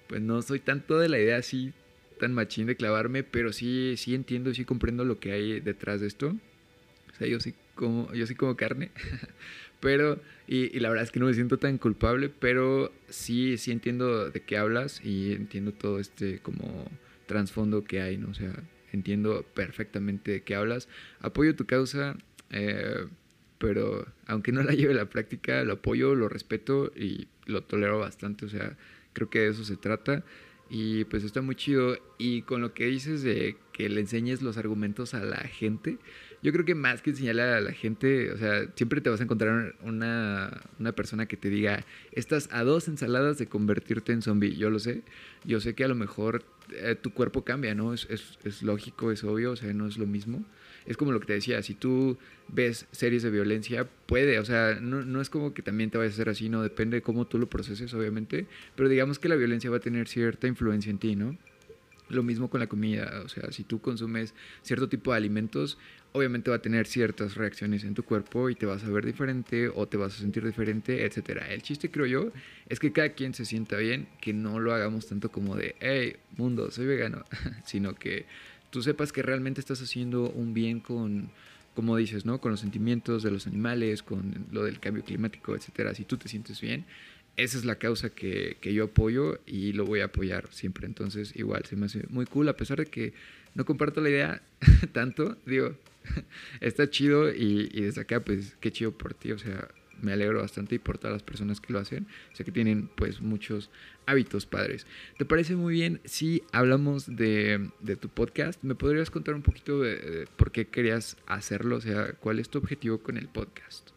Pues 0.08 0.20
no 0.20 0.42
soy 0.42 0.60
tanto 0.60 0.98
de 0.98 1.08
la 1.08 1.18
idea 1.18 1.38
así 1.38 1.72
tan 2.18 2.32
machín 2.32 2.66
de 2.66 2.76
clavarme, 2.76 3.22
pero 3.22 3.52
sí, 3.52 3.94
sí 3.96 4.14
entiendo, 4.14 4.52
sí 4.54 4.64
comprendo 4.64 5.04
lo 5.04 5.18
que 5.18 5.32
hay 5.32 5.60
detrás 5.60 6.00
de 6.00 6.06
esto. 6.06 6.36
O 7.12 7.18
sea, 7.18 7.26
yo 7.26 7.40
sí 7.40 7.54
como, 7.74 8.12
yo 8.14 8.26
sí 8.26 8.34
como 8.34 8.56
carne. 8.56 8.90
Pero, 9.80 10.20
y, 10.46 10.78
la 10.80 10.88
verdad 10.88 11.04
es 11.04 11.10
que 11.10 11.20
no 11.20 11.26
me 11.26 11.34
siento 11.34 11.58
tan 11.58 11.78
culpable, 11.78 12.28
pero 12.28 12.92
sí, 13.08 13.58
sí 13.58 13.72
entiendo 13.72 14.30
de 14.30 14.40
qué 14.42 14.56
hablas 14.56 15.04
y 15.04 15.32
entiendo 15.32 15.72
todo 15.72 16.00
este 16.00 16.40
como 16.40 16.90
trasfondo 17.26 17.84
que 17.84 18.00
hay, 18.00 18.16
¿no? 18.16 18.30
O 18.30 18.34
sea, 18.34 18.52
entiendo 18.92 19.44
perfectamente 19.54 20.32
de 20.32 20.42
qué 20.42 20.54
hablas. 20.54 20.88
Apoyo 21.20 21.54
tu 21.54 21.66
causa, 21.66 22.16
eh, 22.50 23.06
pero 23.58 24.06
aunque 24.26 24.52
no 24.52 24.62
la 24.62 24.72
lleve 24.72 24.94
a 24.94 24.96
la 24.96 25.10
práctica, 25.10 25.62
lo 25.64 25.74
apoyo, 25.74 26.14
lo 26.14 26.28
respeto 26.28 26.92
y 26.96 27.28
lo 27.46 27.62
tolero 27.62 27.98
bastante. 27.98 28.46
O 28.46 28.48
sea, 28.48 28.76
creo 29.12 29.30
que 29.30 29.40
de 29.40 29.48
eso 29.48 29.64
se 29.64 29.76
trata. 29.76 30.24
Y 30.68 31.04
pues 31.04 31.24
está 31.24 31.42
muy 31.42 31.54
chido. 31.54 31.96
Y 32.18 32.42
con 32.42 32.60
lo 32.60 32.74
que 32.74 32.86
dices 32.86 33.22
de 33.22 33.56
que 33.72 33.88
le 33.88 34.00
enseñes 34.00 34.42
los 34.42 34.56
argumentos 34.56 35.14
a 35.14 35.24
la 35.24 35.38
gente, 35.38 35.98
yo 36.46 36.52
creo 36.52 36.64
que 36.64 36.76
más 36.76 37.02
que 37.02 37.10
enseñarle 37.10 37.42
a 37.42 37.60
la 37.60 37.72
gente, 37.72 38.30
o 38.30 38.38
sea, 38.38 38.68
siempre 38.76 39.00
te 39.00 39.10
vas 39.10 39.18
a 39.18 39.24
encontrar 39.24 39.74
una, 39.82 40.62
una 40.78 40.92
persona 40.92 41.26
que 41.26 41.36
te 41.36 41.50
diga, 41.50 41.84
estás 42.12 42.48
a 42.52 42.62
dos 42.62 42.86
ensaladas 42.86 43.36
de 43.36 43.48
convertirte 43.48 44.12
en 44.12 44.22
zombie. 44.22 44.54
Yo 44.54 44.70
lo 44.70 44.78
sé, 44.78 45.02
yo 45.44 45.58
sé 45.58 45.74
que 45.74 45.82
a 45.82 45.88
lo 45.88 45.96
mejor 45.96 46.44
eh, 46.70 46.94
tu 46.94 47.12
cuerpo 47.12 47.42
cambia, 47.42 47.74
¿no? 47.74 47.92
Es, 47.92 48.06
es, 48.10 48.38
es, 48.44 48.62
lógico, 48.62 49.10
es 49.10 49.24
obvio, 49.24 49.50
o 49.50 49.56
sea, 49.56 49.74
no 49.74 49.88
es 49.88 49.98
lo 49.98 50.06
mismo. 50.06 50.44
Es 50.86 50.96
como 50.96 51.10
lo 51.10 51.18
que 51.18 51.26
te 51.26 51.32
decía, 51.32 51.60
si 51.64 51.74
tú 51.74 52.16
ves 52.46 52.86
series 52.92 53.24
de 53.24 53.30
violencia, 53.30 53.88
puede, 54.06 54.38
o 54.38 54.44
sea, 54.44 54.78
no, 54.80 55.04
no 55.04 55.20
es 55.20 55.30
como 55.30 55.52
que 55.52 55.62
también 55.62 55.90
te 55.90 55.98
vayas 55.98 56.12
a 56.12 56.14
hacer 56.14 56.28
así, 56.28 56.48
no 56.48 56.62
depende 56.62 56.98
de 56.98 57.02
cómo 57.02 57.26
tú 57.26 57.40
lo 57.40 57.50
proceses, 57.50 57.92
obviamente, 57.92 58.46
pero 58.76 58.88
digamos 58.88 59.18
que 59.18 59.28
la 59.28 59.34
violencia 59.34 59.68
va 59.68 59.78
a 59.78 59.80
tener 59.80 60.06
cierta 60.06 60.46
influencia 60.46 60.90
en 60.90 60.98
ti, 60.98 61.16
¿no? 61.16 61.36
Lo 62.08 62.22
mismo 62.22 62.48
con 62.48 62.60
la 62.60 62.68
comida, 62.68 63.22
o 63.24 63.28
sea, 63.28 63.50
si 63.50 63.64
tú 63.64 63.80
consumes 63.80 64.34
cierto 64.62 64.88
tipo 64.88 65.10
de 65.10 65.16
alimentos, 65.16 65.76
obviamente 66.12 66.50
va 66.50 66.56
a 66.56 66.62
tener 66.62 66.86
ciertas 66.86 67.34
reacciones 67.34 67.84
en 67.84 67.94
tu 67.94 68.02
cuerpo 68.02 68.48
y 68.48 68.54
te 68.54 68.64
vas 68.64 68.84
a 68.84 68.88
ver 68.88 69.04
diferente 69.04 69.68
o 69.68 69.86
te 69.86 69.96
vas 69.96 70.14
a 70.14 70.18
sentir 70.18 70.44
diferente, 70.44 71.04
etc. 71.04 71.42
El 71.50 71.62
chiste, 71.62 71.90
creo 71.90 72.06
yo, 72.06 72.32
es 72.68 72.80
que 72.80 72.92
cada 72.92 73.10
quien 73.10 73.34
se 73.34 73.44
sienta 73.44 73.76
bien, 73.76 74.08
que 74.20 74.32
no 74.32 74.58
lo 74.58 74.72
hagamos 74.72 75.06
tanto 75.06 75.30
como 75.30 75.56
de, 75.56 75.76
hey, 75.80 76.16
mundo, 76.36 76.70
soy 76.70 76.86
vegano, 76.86 77.24
sino 77.64 77.94
que 77.94 78.26
tú 78.70 78.82
sepas 78.82 79.12
que 79.12 79.22
realmente 79.22 79.60
estás 79.60 79.82
haciendo 79.82 80.30
un 80.30 80.54
bien 80.54 80.80
con, 80.80 81.30
como 81.74 81.96
dices, 81.96 82.24
¿no? 82.24 82.40
Con 82.40 82.52
los 82.52 82.60
sentimientos 82.60 83.22
de 83.22 83.30
los 83.30 83.46
animales, 83.46 84.02
con 84.02 84.46
lo 84.50 84.64
del 84.64 84.80
cambio 84.80 85.04
climático, 85.04 85.54
etc. 85.54 85.94
Si 85.94 86.04
tú 86.04 86.16
te 86.16 86.28
sientes 86.28 86.60
bien, 86.60 86.86
esa 87.36 87.58
es 87.58 87.64
la 87.64 87.76
causa 87.76 88.10
que, 88.10 88.56
que, 88.60 88.72
yo 88.72 88.84
apoyo 88.84 89.40
y 89.46 89.72
lo 89.72 89.84
voy 89.84 90.00
a 90.00 90.06
apoyar 90.06 90.48
siempre. 90.52 90.86
Entonces, 90.86 91.34
igual, 91.36 91.64
se 91.66 91.76
me 91.76 91.86
hace 91.86 92.04
muy 92.08 92.26
cool, 92.26 92.48
a 92.48 92.56
pesar 92.56 92.78
de 92.78 92.86
que 92.86 93.12
no 93.54 93.64
comparto 93.64 94.00
la 94.00 94.10
idea 94.10 94.42
tanto, 94.92 95.36
digo, 95.46 95.76
está 96.60 96.88
chido 96.88 97.32
y, 97.32 97.68
desde 97.68 98.02
acá, 98.02 98.20
pues, 98.20 98.56
qué 98.60 98.70
chido 98.70 98.92
por 98.92 99.14
ti. 99.14 99.32
O 99.32 99.38
sea, 99.38 99.68
me 100.00 100.12
alegro 100.12 100.40
bastante 100.40 100.74
y 100.74 100.78
por 100.78 100.98
todas 100.98 101.14
las 101.14 101.22
personas 101.22 101.60
que 101.60 101.72
lo 101.72 101.78
hacen. 101.78 102.06
Sé 102.32 102.44
que 102.44 102.52
tienen 102.52 102.88
pues 102.88 103.20
muchos 103.20 103.70
hábitos 104.06 104.46
padres. 104.46 104.86
¿Te 105.18 105.24
parece 105.24 105.56
muy 105.56 105.74
bien 105.74 106.00
si 106.04 106.42
hablamos 106.52 107.16
de, 107.16 107.70
tu 108.00 108.08
podcast? 108.08 108.62
¿Me 108.62 108.74
podrías 108.74 109.10
contar 109.10 109.34
un 109.34 109.42
poquito 109.42 109.80
de, 109.80 110.28
por 110.36 110.52
qué 110.52 110.66
querías 110.66 111.16
hacerlo? 111.26 111.76
O 111.76 111.80
sea, 111.80 112.12
¿cuál 112.12 112.38
es 112.38 112.48
tu 112.48 112.58
objetivo 112.58 112.98
con 112.98 113.16
el 113.16 113.28
podcast? 113.28 113.90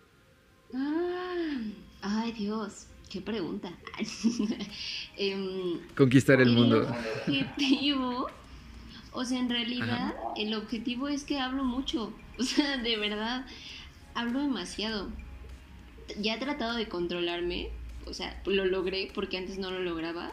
Ah, 0.74 1.58
ay 2.02 2.32
Dios, 2.32 2.88
qué 3.10 3.22
pregunta. 3.22 3.72
Em, 5.18 5.80
Conquistar 5.96 6.40
el 6.40 6.52
mundo. 6.52 6.88
objetivo 6.88 8.28
o 9.12 9.26
sea, 9.26 9.40
en 9.40 9.50
realidad 9.50 10.16
el 10.38 10.54
objetivo 10.54 11.08
es 11.08 11.24
que 11.24 11.40
hablo 11.40 11.64
mucho. 11.64 12.14
O 12.40 12.44
sea, 12.44 12.78
de 12.78 12.96
verdad, 12.96 13.46
hablo 14.16 14.40
demasiado. 14.40 15.10
Ya 16.22 16.36
he 16.36 16.40
tratado 16.40 16.78
de 16.78 16.88
controlarme. 16.88 17.68
O 18.06 18.14
sea, 18.14 18.42
lo 18.46 18.64
logré 18.64 19.12
porque 19.14 19.38
antes 19.38 19.58
no 19.58 19.72
lo 19.72 19.82
lograba. 19.82 20.32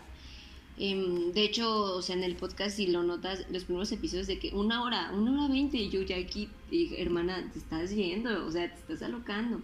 Em, 0.79 1.33
de 1.33 1.43
hecho, 1.43 1.97
o 1.97 2.03
sea, 2.03 2.15
en 2.15 2.23
el 2.23 2.37
podcast, 2.37 2.77
si 2.77 2.87
lo 2.87 3.03
notas, 3.03 3.45
los 3.51 3.65
primeros 3.65 3.91
episodios 3.91 4.29
de 4.29 4.39
que 4.39 4.51
una 4.51 4.85
hora, 4.85 5.11
una 5.13 5.33
hora 5.33 5.53
veinte, 5.53 5.79
y 5.79 5.91
yo 5.91 6.03
ya 6.03 6.17
aquí, 6.17 6.49
hermana, 6.97 7.51
te 7.53 7.59
estás 7.59 7.91
yendo, 7.91 8.47
o 8.47 8.53
sea, 8.53 8.73
te 8.73 8.79
estás 8.79 9.03
alocando. 9.03 9.61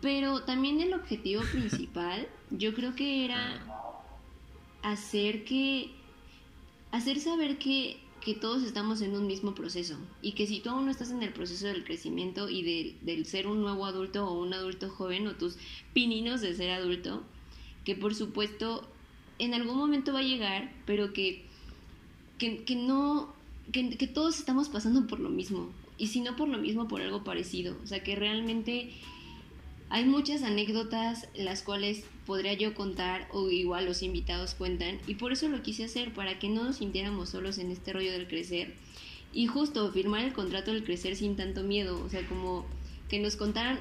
Pero 0.00 0.42
también 0.42 0.80
el 0.80 0.94
objetivo 0.94 1.42
principal, 1.52 2.28
yo 2.50 2.74
creo 2.74 2.94
que 2.94 3.24
era 3.24 3.62
hacer 4.82 5.44
que 5.44 5.90
hacer 6.90 7.20
saber 7.20 7.58
que, 7.58 8.00
todos 8.42 8.62
estamos 8.62 9.00
en 9.00 9.14
un 9.14 9.26
mismo 9.26 9.54
proceso 9.54 9.96
y 10.20 10.32
que 10.32 10.46
si 10.46 10.60
tú 10.60 10.68
aún 10.68 10.84
no 10.84 10.90
estás 10.90 11.10
en 11.10 11.22
el 11.22 11.32
proceso 11.32 11.66
del 11.66 11.82
crecimiento 11.82 12.50
y 12.50 12.94
del 13.00 13.24
ser 13.24 13.46
un 13.46 13.62
nuevo 13.62 13.86
adulto 13.86 14.26
o 14.26 14.38
un 14.42 14.52
adulto 14.52 14.90
joven 14.90 15.26
o 15.28 15.36
tus 15.36 15.56
pininos 15.94 16.42
de 16.42 16.54
ser 16.54 16.72
adulto, 16.72 17.22
que 17.86 17.94
por 17.94 18.14
supuesto 18.14 18.86
en 19.38 19.54
algún 19.54 19.78
momento 19.78 20.12
va 20.12 20.18
a 20.18 20.24
llegar, 20.24 20.70
pero 20.84 21.14
que, 21.14 21.46
que, 22.36 22.76
no, 22.76 23.32
que, 23.72 23.96
que 23.96 24.06
todos 24.06 24.38
estamos 24.38 24.68
pasando 24.68 25.06
por 25.06 25.20
lo 25.20 25.30
mismo. 25.30 25.70
Y 25.96 26.08
si 26.08 26.20
no 26.20 26.36
por 26.36 26.48
lo 26.48 26.58
mismo, 26.58 26.86
por 26.86 27.00
algo 27.00 27.24
parecido, 27.24 27.78
o 27.82 27.86
sea 27.86 28.02
que 28.02 28.14
realmente 28.14 28.90
hay 29.90 30.04
muchas 30.04 30.42
anécdotas 30.42 31.28
las 31.34 31.62
cuales 31.62 32.04
podría 32.26 32.52
yo 32.52 32.74
contar 32.74 33.26
o 33.32 33.48
igual 33.50 33.86
los 33.86 34.02
invitados 34.02 34.54
cuentan 34.54 34.98
y 35.06 35.14
por 35.14 35.32
eso 35.32 35.48
lo 35.48 35.62
quise 35.62 35.84
hacer, 35.84 36.12
para 36.12 36.38
que 36.38 36.48
no 36.48 36.64
nos 36.64 36.76
sintiéramos 36.76 37.30
solos 37.30 37.58
en 37.58 37.70
este 37.70 37.92
rollo 37.92 38.12
del 38.12 38.28
crecer 38.28 38.74
y 39.32 39.46
justo 39.46 39.90
firmar 39.92 40.24
el 40.24 40.32
contrato 40.32 40.72
del 40.72 40.84
crecer 40.84 41.16
sin 41.16 41.36
tanto 41.36 41.62
miedo, 41.62 42.02
o 42.04 42.08
sea, 42.08 42.26
como 42.26 42.66
que 43.08 43.18
nos 43.18 43.36
contaran 43.36 43.80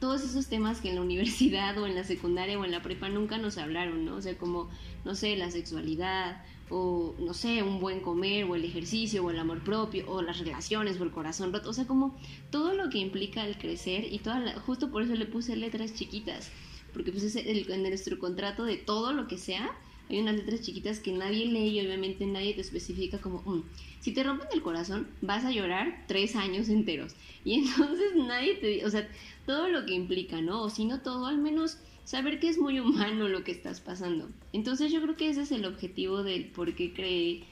todos 0.00 0.22
esos 0.22 0.46
temas 0.46 0.80
que 0.80 0.90
en 0.90 0.96
la 0.96 1.02
universidad 1.08 1.76
o 1.78 1.86
en 1.86 1.94
la 1.94 2.04
secundaria 2.04 2.58
o 2.58 2.64
en 2.64 2.70
la 2.70 2.82
prepa 2.82 3.08
nunca 3.08 3.38
nos 3.38 3.58
hablaron, 3.58 4.04
¿no? 4.04 4.16
O 4.16 4.22
sea, 4.22 4.36
como, 4.36 4.68
no 5.04 5.14
sé, 5.14 5.36
la 5.36 5.50
sexualidad 5.50 6.42
o, 6.70 7.14
no 7.18 7.34
sé, 7.34 7.62
un 7.62 7.80
buen 7.80 8.00
comer 8.00 8.44
o 8.44 8.54
el 8.54 8.64
ejercicio 8.64 9.24
o 9.24 9.30
el 9.30 9.38
amor 9.38 9.62
propio 9.64 10.04
o 10.08 10.22
las 10.22 10.38
relaciones 10.38 11.00
o 11.00 11.04
el 11.04 11.10
corazón 11.10 11.52
roto, 11.52 11.70
o 11.70 11.72
sea, 11.72 11.86
como 11.86 12.16
todo 12.50 12.72
lo 12.74 12.90
que 12.90 12.98
implica 12.98 13.46
el 13.46 13.58
crecer 13.58 14.12
y 14.12 14.18
toda 14.18 14.58
justo 14.60 14.90
por 14.90 15.02
eso 15.02 15.14
le 15.14 15.26
puse 15.26 15.56
letras 15.56 15.94
chiquitas 15.94 16.50
porque 16.92 17.12
pues 17.12 17.24
es 17.24 17.36
el, 17.36 17.70
en 17.70 17.82
nuestro 17.82 18.18
contrato 18.18 18.64
de 18.64 18.76
todo 18.76 19.12
lo 19.12 19.28
que 19.28 19.38
sea, 19.38 19.70
hay 20.08 20.20
unas 20.20 20.36
letras 20.36 20.62
chiquitas 20.62 21.00
que 21.00 21.12
nadie 21.12 21.46
lee 21.46 21.78
y 21.78 21.80
obviamente 21.80 22.26
nadie 22.26 22.54
te 22.54 22.62
especifica 22.62 23.18
como, 23.18 23.42
mm, 23.42 23.62
si 24.00 24.12
te 24.12 24.22
rompen 24.22 24.48
el 24.52 24.62
corazón, 24.62 25.08
vas 25.20 25.44
a 25.44 25.50
llorar 25.50 26.04
tres 26.08 26.34
años 26.34 26.68
enteros. 26.68 27.14
Y 27.44 27.54
entonces 27.54 28.14
nadie 28.16 28.54
te, 28.54 28.84
o 28.84 28.90
sea, 28.90 29.08
todo 29.46 29.68
lo 29.68 29.84
que 29.86 29.94
implica, 29.94 30.40
¿no? 30.40 30.62
O 30.62 30.70
si 30.70 30.86
no 30.86 31.00
todo, 31.02 31.26
al 31.26 31.38
menos 31.38 31.78
saber 32.08 32.40
que 32.40 32.48
es 32.48 32.56
muy 32.56 32.80
humano 32.80 33.28
lo 33.28 33.44
que 33.44 33.52
estás 33.52 33.80
pasando. 33.80 34.30
Entonces 34.54 34.90
yo 34.90 35.02
creo 35.02 35.14
que 35.14 35.28
ese 35.28 35.42
es 35.42 35.52
el 35.52 35.66
objetivo 35.66 36.22
del 36.22 36.46
por 36.46 36.74
qué 36.74 36.94
creé 36.94 37.44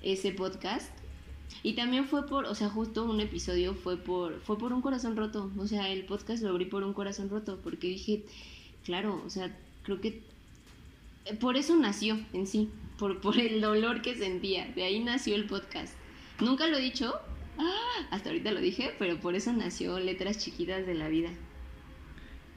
ese 0.00 0.32
podcast. 0.32 0.90
Y 1.62 1.74
también 1.74 2.06
fue 2.06 2.26
por, 2.26 2.46
o 2.46 2.54
sea, 2.54 2.70
justo 2.70 3.04
un 3.04 3.20
episodio 3.20 3.74
fue 3.74 3.98
por, 3.98 4.40
fue 4.40 4.56
por 4.56 4.72
un 4.72 4.80
corazón 4.80 5.14
roto. 5.14 5.50
O 5.58 5.66
sea, 5.66 5.90
el 5.90 6.06
podcast 6.06 6.42
lo 6.42 6.48
abrí 6.48 6.64
por 6.64 6.84
un 6.84 6.94
corazón 6.94 7.28
roto, 7.28 7.60
porque 7.62 7.88
dije, 7.88 8.24
claro, 8.82 9.22
o 9.26 9.28
sea, 9.28 9.54
creo 9.82 10.00
que 10.00 10.22
eh, 11.26 11.34
por 11.34 11.58
eso 11.58 11.76
nació 11.76 12.18
en 12.32 12.46
sí, 12.46 12.70
por, 12.98 13.20
por 13.20 13.38
el 13.38 13.60
dolor 13.60 14.00
que 14.00 14.16
sentía, 14.16 14.68
de 14.68 14.84
ahí 14.84 15.00
nació 15.00 15.34
el 15.34 15.44
podcast. 15.44 15.92
Nunca 16.40 16.66
lo 16.66 16.78
he 16.78 16.80
dicho, 16.80 17.14
¡ah! 17.58 18.08
hasta 18.10 18.30
ahorita 18.30 18.52
lo 18.52 18.60
dije, 18.60 18.94
pero 18.98 19.20
por 19.20 19.34
eso 19.34 19.52
nació 19.52 19.98
Letras 19.98 20.38
Chiquitas 20.38 20.86
de 20.86 20.94
la 20.94 21.08
Vida. 21.08 21.30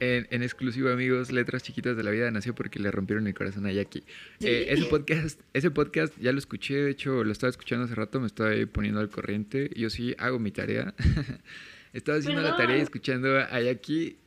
En, 0.02 0.26
en, 0.30 0.42
exclusivo, 0.42 0.88
amigos, 0.88 1.30
Letras 1.30 1.62
Chiquitas 1.62 1.96
de 1.96 2.02
la 2.02 2.10
Vida 2.10 2.28
nació 2.32 2.56
porque 2.56 2.80
le 2.80 2.90
rompieron 2.90 3.28
el 3.28 3.34
corazón 3.34 3.66
a 3.66 3.72
Jackie. 3.72 4.02
Eh, 4.40 4.66
ese, 4.70 4.86
podcast, 4.86 5.40
ese 5.52 5.70
podcast 5.70 6.12
ya 6.18 6.32
lo 6.32 6.40
escuché, 6.40 6.74
de 6.74 6.90
hecho 6.90 7.22
lo 7.22 7.30
estaba 7.30 7.50
escuchando 7.50 7.84
hace 7.84 7.94
rato, 7.94 8.18
me 8.18 8.26
estaba 8.26 8.50
poniendo 8.72 8.98
al 8.98 9.10
corriente. 9.10 9.70
Yo 9.76 9.90
sí 9.90 10.16
hago 10.18 10.40
mi 10.40 10.50
tarea. 10.50 10.92
estaba 11.92 12.18
haciendo 12.18 12.42
la 12.42 12.56
tarea 12.56 12.78
y 12.78 12.80
escuchando 12.80 13.38
a 13.38 13.60
Jackie. 13.60 14.16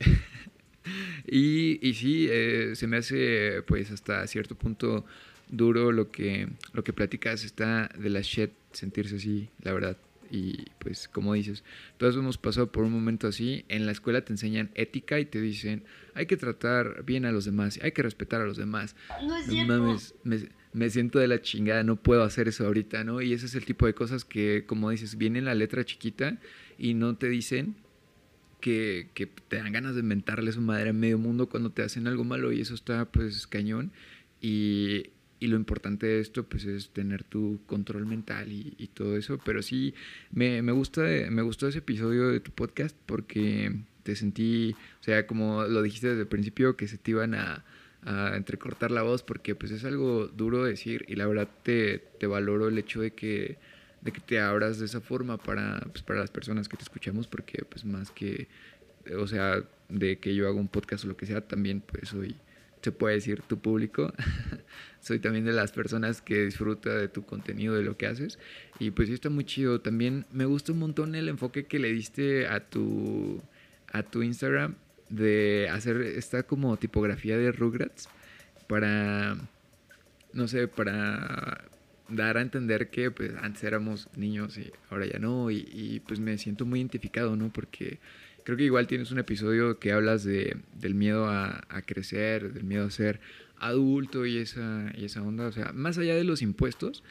Y, 1.26 1.80
y 1.84 1.94
sí, 1.94 2.28
eh, 2.30 2.76
se 2.76 2.86
me 2.86 2.98
hace 2.98 3.60
pues 3.66 3.90
hasta 3.90 4.24
cierto 4.28 4.54
punto 4.54 5.04
duro 5.48 5.90
lo 5.90 6.12
que, 6.12 6.48
lo 6.74 6.84
que 6.84 6.92
platicas, 6.92 7.42
está 7.42 7.90
de 7.98 8.08
la 8.08 8.20
shit 8.20 8.52
sentirse 8.70 9.16
así, 9.16 9.48
la 9.64 9.72
verdad. 9.72 9.96
Y 10.30 10.66
pues 10.78 11.08
como 11.08 11.34
dices, 11.34 11.64
todos 11.96 12.16
hemos 12.16 12.38
pasado 12.38 12.70
por 12.72 12.84
un 12.84 12.92
momento 12.92 13.28
así, 13.28 13.64
en 13.68 13.86
la 13.86 13.92
escuela 13.92 14.24
te 14.24 14.32
enseñan 14.32 14.70
ética 14.74 15.20
y 15.20 15.26
te 15.26 15.40
dicen, 15.40 15.84
hay 16.14 16.26
que 16.26 16.36
tratar 16.36 17.04
bien 17.04 17.24
a 17.24 17.32
los 17.32 17.44
demás, 17.44 17.78
hay 17.82 17.92
que 17.92 18.02
respetar 18.02 18.40
a 18.40 18.46
los 18.46 18.56
demás. 18.56 18.96
No 19.22 19.36
es 19.36 19.46
cierto. 19.46 19.98
me, 20.24 20.38
me 20.72 20.90
siento 20.90 21.18
de 21.18 21.28
la 21.28 21.40
chingada, 21.40 21.82
no 21.84 21.96
puedo 21.96 22.22
hacer 22.22 22.48
eso 22.48 22.66
ahorita, 22.66 23.02
¿no? 23.02 23.22
Y 23.22 23.32
ese 23.32 23.46
es 23.46 23.54
el 23.54 23.64
tipo 23.64 23.86
de 23.86 23.94
cosas 23.94 24.24
que, 24.24 24.64
como 24.66 24.90
dices, 24.90 25.16
viene 25.16 25.38
en 25.38 25.46
la 25.46 25.54
letra 25.54 25.84
chiquita 25.84 26.38
y 26.78 26.94
no 26.94 27.16
te 27.16 27.28
dicen 27.28 27.76
que, 28.60 29.30
te 29.48 29.56
dan 29.56 29.72
ganas 29.72 29.94
de 29.94 30.02
mentarle 30.02 30.52
su 30.52 30.60
madre 30.60 30.90
a 30.90 30.92
medio 30.92 31.18
mundo 31.18 31.48
cuando 31.48 31.70
te 31.70 31.82
hacen 31.82 32.06
algo 32.06 32.24
malo 32.24 32.52
y 32.52 32.60
eso 32.60 32.74
está 32.74 33.04
pues 33.06 33.46
cañón. 33.46 33.92
Y, 34.40 35.10
y 35.38 35.48
lo 35.48 35.56
importante 35.56 36.06
de 36.06 36.20
esto 36.20 36.44
pues 36.44 36.64
es 36.64 36.90
tener 36.90 37.24
tu 37.24 37.60
control 37.66 38.06
mental 38.06 38.50
y, 38.50 38.90
todo 38.94 39.16
eso. 39.16 39.38
Pero 39.44 39.62
sí, 39.62 39.94
me, 40.30 40.62
me, 40.62 40.72
gusta, 40.72 41.02
me 41.30 41.42
gustó 41.42 41.68
ese 41.68 41.78
episodio 41.78 42.28
de 42.28 42.40
tu 42.40 42.50
podcast 42.52 42.96
porque 43.06 43.74
te 44.02 44.16
sentí, 44.16 44.74
o 45.00 45.04
sea, 45.04 45.26
como 45.26 45.64
lo 45.64 45.82
dijiste 45.82 46.08
desde 46.08 46.22
el 46.22 46.28
principio, 46.28 46.76
que 46.76 46.88
se 46.88 46.96
te 46.96 47.10
iban 47.10 47.34
a, 47.34 47.64
a 48.02 48.36
entrecortar 48.36 48.90
la 48.90 49.02
voz 49.02 49.22
porque 49.22 49.54
pues 49.54 49.72
es 49.72 49.84
algo 49.84 50.28
duro 50.28 50.64
decir 50.64 51.04
y 51.08 51.16
la 51.16 51.26
verdad 51.26 51.48
te, 51.62 51.98
te 52.18 52.26
valoro 52.26 52.68
el 52.68 52.78
hecho 52.78 53.00
de 53.00 53.12
que 53.12 53.58
de 54.06 54.12
que 54.12 54.20
te 54.20 54.40
abras 54.40 54.78
de 54.78 54.86
esa 54.86 55.00
forma 55.00 55.36
para, 55.36 55.80
pues, 55.92 56.02
para 56.02 56.20
las 56.20 56.30
personas 56.30 56.68
que 56.68 56.76
te 56.76 56.84
escuchamos, 56.84 57.26
porque 57.26 57.64
pues 57.68 57.84
más 57.84 58.12
que, 58.12 58.46
o 59.18 59.26
sea, 59.26 59.64
de 59.88 60.18
que 60.18 60.34
yo 60.34 60.48
haga 60.48 60.58
un 60.58 60.68
podcast 60.68 61.04
o 61.04 61.08
lo 61.08 61.16
que 61.16 61.26
sea, 61.26 61.40
también 61.40 61.80
pues 61.80 62.10
soy, 62.10 62.36
se 62.82 62.92
puede 62.92 63.16
decir, 63.16 63.42
tu 63.42 63.58
público. 63.58 64.12
soy 65.06 65.20
también 65.20 65.44
de 65.44 65.52
las 65.52 65.70
personas 65.70 66.20
que 66.20 66.44
disfruta 66.44 66.90
de 66.90 67.06
tu 67.06 67.24
contenido, 67.24 67.74
de 67.74 67.82
lo 67.82 67.96
que 67.96 68.06
haces. 68.06 68.38
Y 68.80 68.90
pues 68.90 69.08
está 69.08 69.30
muy 69.30 69.44
chido. 69.44 69.80
También 69.80 70.26
me 70.32 70.46
gusta 70.46 70.72
un 70.72 70.80
montón 70.80 71.14
el 71.14 71.28
enfoque 71.28 71.64
que 71.66 71.78
le 71.78 71.92
diste 71.92 72.48
a 72.48 72.60
tu, 72.60 73.40
a 73.92 74.02
tu 74.02 74.22
Instagram 74.22 74.74
de 75.08 75.68
hacer 75.70 76.00
esta 76.00 76.42
como 76.42 76.76
tipografía 76.76 77.38
de 77.38 77.52
Rugrats 77.52 78.08
para, 78.66 79.36
no 80.32 80.48
sé, 80.48 80.66
para 80.66 81.64
dar 82.08 82.36
a 82.36 82.40
entender 82.40 82.90
que 82.90 83.10
pues 83.10 83.32
antes 83.40 83.62
éramos 83.64 84.08
niños 84.16 84.58
y 84.58 84.72
ahora 84.90 85.06
ya 85.06 85.18
no 85.18 85.50
y, 85.50 86.02
pues 86.06 86.20
me 86.20 86.36
siento 86.38 86.66
muy 86.66 86.80
identificado, 86.80 87.36
¿no? 87.36 87.52
Porque 87.52 87.98
creo 88.46 88.56
que 88.56 88.62
igual 88.62 88.86
tienes 88.86 89.10
un 89.10 89.18
episodio 89.18 89.80
que 89.80 89.90
hablas 89.90 90.22
de, 90.22 90.56
del 90.76 90.94
miedo 90.94 91.28
a, 91.28 91.66
crecer, 91.84 92.52
del 92.52 92.62
miedo 92.62 92.86
a 92.86 92.90
ser 92.92 93.18
adulto 93.58 94.24
y 94.24 94.38
esa, 94.38 94.92
y 94.96 95.04
esa 95.04 95.20
onda, 95.20 95.48
o 95.48 95.52
sea, 95.52 95.72
más 95.72 95.98
allá 95.98 96.14
de 96.14 96.22
los 96.22 96.42
impuestos, 96.42 97.02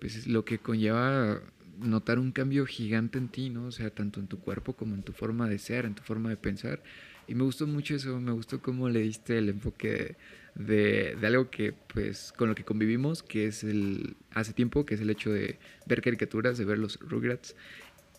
pues 0.00 0.16
es 0.16 0.26
lo 0.26 0.46
que 0.46 0.56
conlleva 0.56 1.42
notar 1.78 2.18
un 2.18 2.32
cambio 2.32 2.64
gigante 2.64 3.18
en 3.18 3.28
ti, 3.28 3.50
¿no? 3.50 3.66
O 3.66 3.70
sea, 3.70 3.90
tanto 3.90 4.18
en 4.18 4.28
tu 4.28 4.38
cuerpo 4.38 4.76
como 4.76 4.94
en 4.94 5.02
tu 5.02 5.12
forma 5.12 5.46
de 5.46 5.58
ser, 5.58 5.84
en 5.84 5.94
tu 5.94 6.02
forma 6.02 6.30
de 6.30 6.38
pensar. 6.38 6.82
Y 7.26 7.34
me 7.34 7.42
gustó 7.42 7.66
mucho 7.66 7.94
eso, 7.94 8.18
me 8.18 8.32
gustó 8.32 8.62
cómo 8.62 8.88
le 8.88 9.00
diste 9.00 9.36
el 9.36 9.50
enfoque 9.50 10.16
de, 10.54 11.18
algo 11.22 11.50
que, 11.50 11.74
pues, 11.92 12.32
con 12.34 12.48
lo 12.48 12.54
que 12.54 12.64
convivimos, 12.64 13.22
que 13.22 13.46
es 13.46 13.62
el, 13.62 14.16
hace 14.32 14.54
tiempo, 14.54 14.86
que 14.86 14.94
es 14.94 15.02
el 15.02 15.10
hecho 15.10 15.30
de 15.30 15.58
ver 15.84 16.00
caricaturas, 16.00 16.56
de 16.56 16.64
ver 16.64 16.78
los 16.78 16.98
Rugrats 16.98 17.54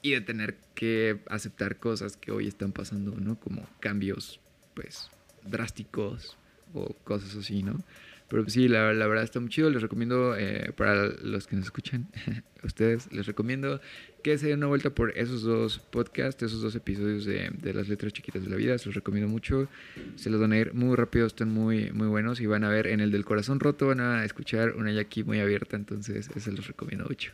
y 0.02 0.12
de 0.12 0.22
tener 0.22 0.58
que 0.76 1.20
aceptar 1.28 1.78
cosas 1.78 2.18
que 2.18 2.32
hoy 2.32 2.48
están 2.48 2.72
pasando, 2.72 3.16
¿no? 3.20 3.40
Como 3.40 3.68
cambios, 3.80 4.40
pues, 4.74 5.10
drásticos 5.44 6.38
o 6.74 6.94
cosas 7.04 7.36
así, 7.36 7.64
¿no? 7.64 7.84
Pero 8.30 8.48
sí, 8.48 8.68
la, 8.68 8.94
la 8.94 9.08
verdad 9.08 9.24
está 9.24 9.40
muy 9.40 9.50
chido. 9.50 9.70
Les 9.72 9.82
recomiendo, 9.82 10.36
eh, 10.38 10.72
para 10.78 11.08
los 11.08 11.48
que 11.48 11.56
nos 11.56 11.66
escuchan, 11.66 12.08
ustedes, 12.64 13.12
les 13.12 13.26
recomiendo 13.26 13.82
que 14.24 14.38
se 14.38 14.48
den 14.48 14.60
una 14.60 14.68
vuelta 14.68 14.92
por 14.92 15.18
esos 15.18 15.42
dos 15.42 15.80
podcasts, 15.80 16.44
esos 16.44 16.62
dos 16.62 16.76
episodios 16.76 17.26
de, 17.26 17.50
de, 17.50 17.74
las 17.74 17.90
letras 17.90 18.14
chiquitas 18.14 18.44
de 18.44 18.50
la 18.50 18.56
vida. 18.56 18.78
Se 18.78 18.86
los 18.86 18.96
recomiendo 18.96 19.28
mucho. 19.28 19.68
Se 20.16 20.30
los 20.30 20.40
van 20.40 20.52
a 20.52 20.60
ir 20.60 20.74
muy 20.76 20.96
rápido, 20.96 21.26
están 21.26 21.50
muy, 21.50 21.92
muy 21.92 22.08
buenos. 22.08 22.40
Y 22.40 22.46
van 22.46 22.64
a 22.64 22.70
ver 22.70 22.86
en 22.86 23.00
el 23.00 23.10
del 23.10 23.26
corazón 23.26 23.60
roto, 23.60 23.88
van 23.88 24.00
a 24.00 24.24
escuchar 24.24 24.76
una 24.76 24.92
Jackie 24.92 25.24
muy 25.24 25.40
abierta. 25.40 25.76
Entonces, 25.76 26.30
eso 26.36 26.52
los 26.52 26.68
recomiendo 26.68 27.06
mucho. 27.06 27.34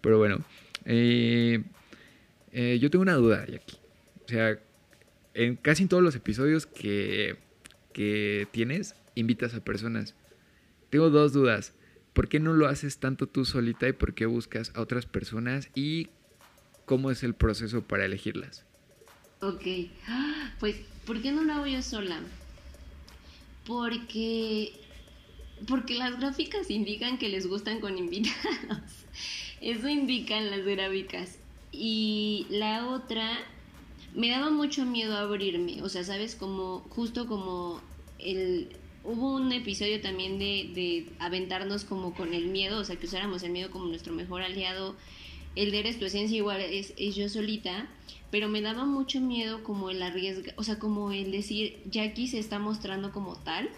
Pero 0.00 0.18
bueno, 0.18 0.44
eh, 0.84 1.62
eh, 2.52 2.78
yo 2.80 2.90
tengo 2.90 3.02
una 3.02 3.14
duda, 3.14 3.46
Jackie. 3.46 3.76
O 4.24 4.28
sea, 4.28 4.58
en 5.34 5.56
casi 5.56 5.86
todos 5.86 6.02
los 6.02 6.14
episodios 6.14 6.66
que, 6.66 7.36
que 7.92 8.46
tienes, 8.52 8.94
invitas 9.14 9.54
a 9.54 9.64
personas. 9.64 10.14
Tengo 10.90 11.10
dos 11.10 11.32
dudas. 11.32 11.74
¿Por 12.12 12.28
qué 12.28 12.38
no 12.38 12.52
lo 12.52 12.68
haces 12.68 12.98
tanto 12.98 13.26
tú 13.26 13.44
solita 13.44 13.88
y 13.88 13.92
por 13.92 14.14
qué 14.14 14.26
buscas 14.26 14.70
a 14.74 14.80
otras 14.80 15.06
personas? 15.06 15.68
¿Y 15.74 16.08
cómo 16.84 17.10
es 17.10 17.24
el 17.24 17.34
proceso 17.34 17.82
para 17.82 18.04
elegirlas? 18.04 18.64
Ok, 19.40 19.90
pues, 20.60 20.76
¿por 21.04 21.20
qué 21.20 21.32
no 21.32 21.42
lo 21.42 21.52
hago 21.52 21.66
yo 21.66 21.82
sola? 21.82 22.20
Porque, 23.66 24.72
porque 25.66 25.96
las 25.96 26.18
gráficas 26.18 26.70
indican 26.70 27.18
que 27.18 27.28
les 27.28 27.46
gustan 27.46 27.80
con 27.80 27.98
invitados. 27.98 29.04
Eso 29.64 29.88
indican 29.88 30.50
las 30.50 30.62
gráficas. 30.62 31.38
Y 31.72 32.46
la 32.50 32.86
otra, 32.90 33.38
me 34.14 34.28
daba 34.28 34.50
mucho 34.50 34.84
miedo 34.84 35.16
abrirme. 35.16 35.82
O 35.82 35.88
sea, 35.88 36.04
¿sabes? 36.04 36.34
Como, 36.34 36.80
justo 36.90 37.26
como 37.26 37.80
el, 38.18 38.68
hubo 39.04 39.34
un 39.34 39.50
episodio 39.52 40.02
también 40.02 40.38
de, 40.38 40.70
de, 40.74 41.06
aventarnos 41.18 41.84
como 41.84 42.12
con 42.12 42.34
el 42.34 42.48
miedo, 42.48 42.78
o 42.78 42.84
sea, 42.84 42.96
que 42.96 43.06
usáramos 43.06 43.42
el 43.42 43.52
miedo 43.52 43.70
como 43.70 43.86
nuestro 43.86 44.12
mejor 44.12 44.42
aliado. 44.42 44.96
El 45.56 45.70
de 45.70 45.78
eres 45.78 45.98
tu 45.98 46.04
esencia 46.04 46.36
igual 46.36 46.60
es, 46.60 46.92
es, 46.98 47.16
yo 47.16 47.30
solita, 47.30 47.88
pero 48.30 48.50
me 48.50 48.60
daba 48.60 48.84
mucho 48.84 49.22
miedo 49.22 49.64
como 49.64 49.88
el 49.88 50.02
arriesga, 50.02 50.52
o 50.56 50.62
sea, 50.62 50.78
como 50.78 51.10
el 51.10 51.32
decir, 51.32 51.80
Jackie 51.90 52.28
se 52.28 52.38
está 52.38 52.58
mostrando 52.58 53.12
como 53.12 53.36
tal, 53.36 53.70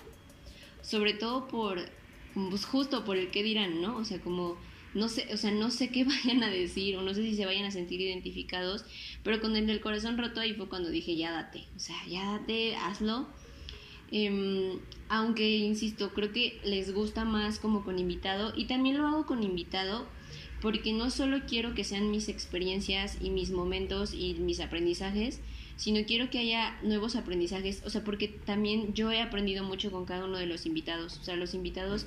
sobre 0.82 1.14
todo 1.14 1.46
por, 1.46 1.78
pues 2.34 2.64
justo 2.64 3.04
por 3.04 3.16
el 3.16 3.30
que 3.30 3.44
dirán, 3.44 3.80
¿no? 3.80 3.98
O 3.98 4.04
sea, 4.04 4.20
como, 4.20 4.56
no 4.96 5.08
sé, 5.10 5.28
o 5.32 5.36
sea, 5.36 5.50
no 5.50 5.70
sé 5.70 5.90
qué 5.90 6.04
vayan 6.24 6.42
a 6.42 6.48
decir, 6.48 6.96
o 6.96 7.02
no 7.02 7.14
sé 7.14 7.22
si 7.22 7.36
se 7.36 7.46
vayan 7.46 7.66
a 7.66 7.70
sentir 7.70 8.00
identificados, 8.00 8.84
pero 9.22 9.40
con 9.40 9.54
el 9.54 9.66
del 9.66 9.80
corazón 9.80 10.18
roto 10.18 10.40
ahí 10.40 10.54
fue 10.54 10.68
cuando 10.68 10.88
dije, 10.88 11.16
ya 11.16 11.32
date, 11.32 11.64
o 11.76 11.78
sea, 11.78 11.96
ya 12.08 12.32
date, 12.32 12.74
hazlo. 12.76 13.26
Eh, 14.12 14.78
aunque, 15.08 15.56
insisto, 15.56 16.14
creo 16.14 16.32
que 16.32 16.60
les 16.64 16.94
gusta 16.94 17.24
más 17.24 17.58
como 17.58 17.84
con 17.84 17.98
invitado 17.98 18.52
y 18.56 18.66
también 18.66 18.98
lo 18.98 19.06
hago 19.06 19.26
con 19.26 19.42
invitado 19.42 20.06
porque 20.62 20.92
no 20.92 21.10
solo 21.10 21.40
quiero 21.46 21.74
que 21.74 21.84
sean 21.84 22.10
mis 22.10 22.28
experiencias 22.28 23.18
y 23.20 23.30
mis 23.30 23.50
momentos 23.50 24.14
y 24.14 24.34
mis 24.34 24.60
aprendizajes, 24.60 25.40
sino 25.76 26.06
quiero 26.06 26.30
que 26.30 26.38
haya 26.38 26.78
nuevos 26.82 27.16
aprendizajes, 27.16 27.82
o 27.84 27.90
sea, 27.90 28.02
porque 28.02 28.28
también 28.28 28.94
yo 28.94 29.10
he 29.12 29.20
aprendido 29.20 29.62
mucho 29.62 29.90
con 29.90 30.06
cada 30.06 30.24
uno 30.24 30.38
de 30.38 30.46
los 30.46 30.64
invitados, 30.64 31.18
o 31.18 31.24
sea, 31.24 31.36
los 31.36 31.52
invitados 31.52 32.06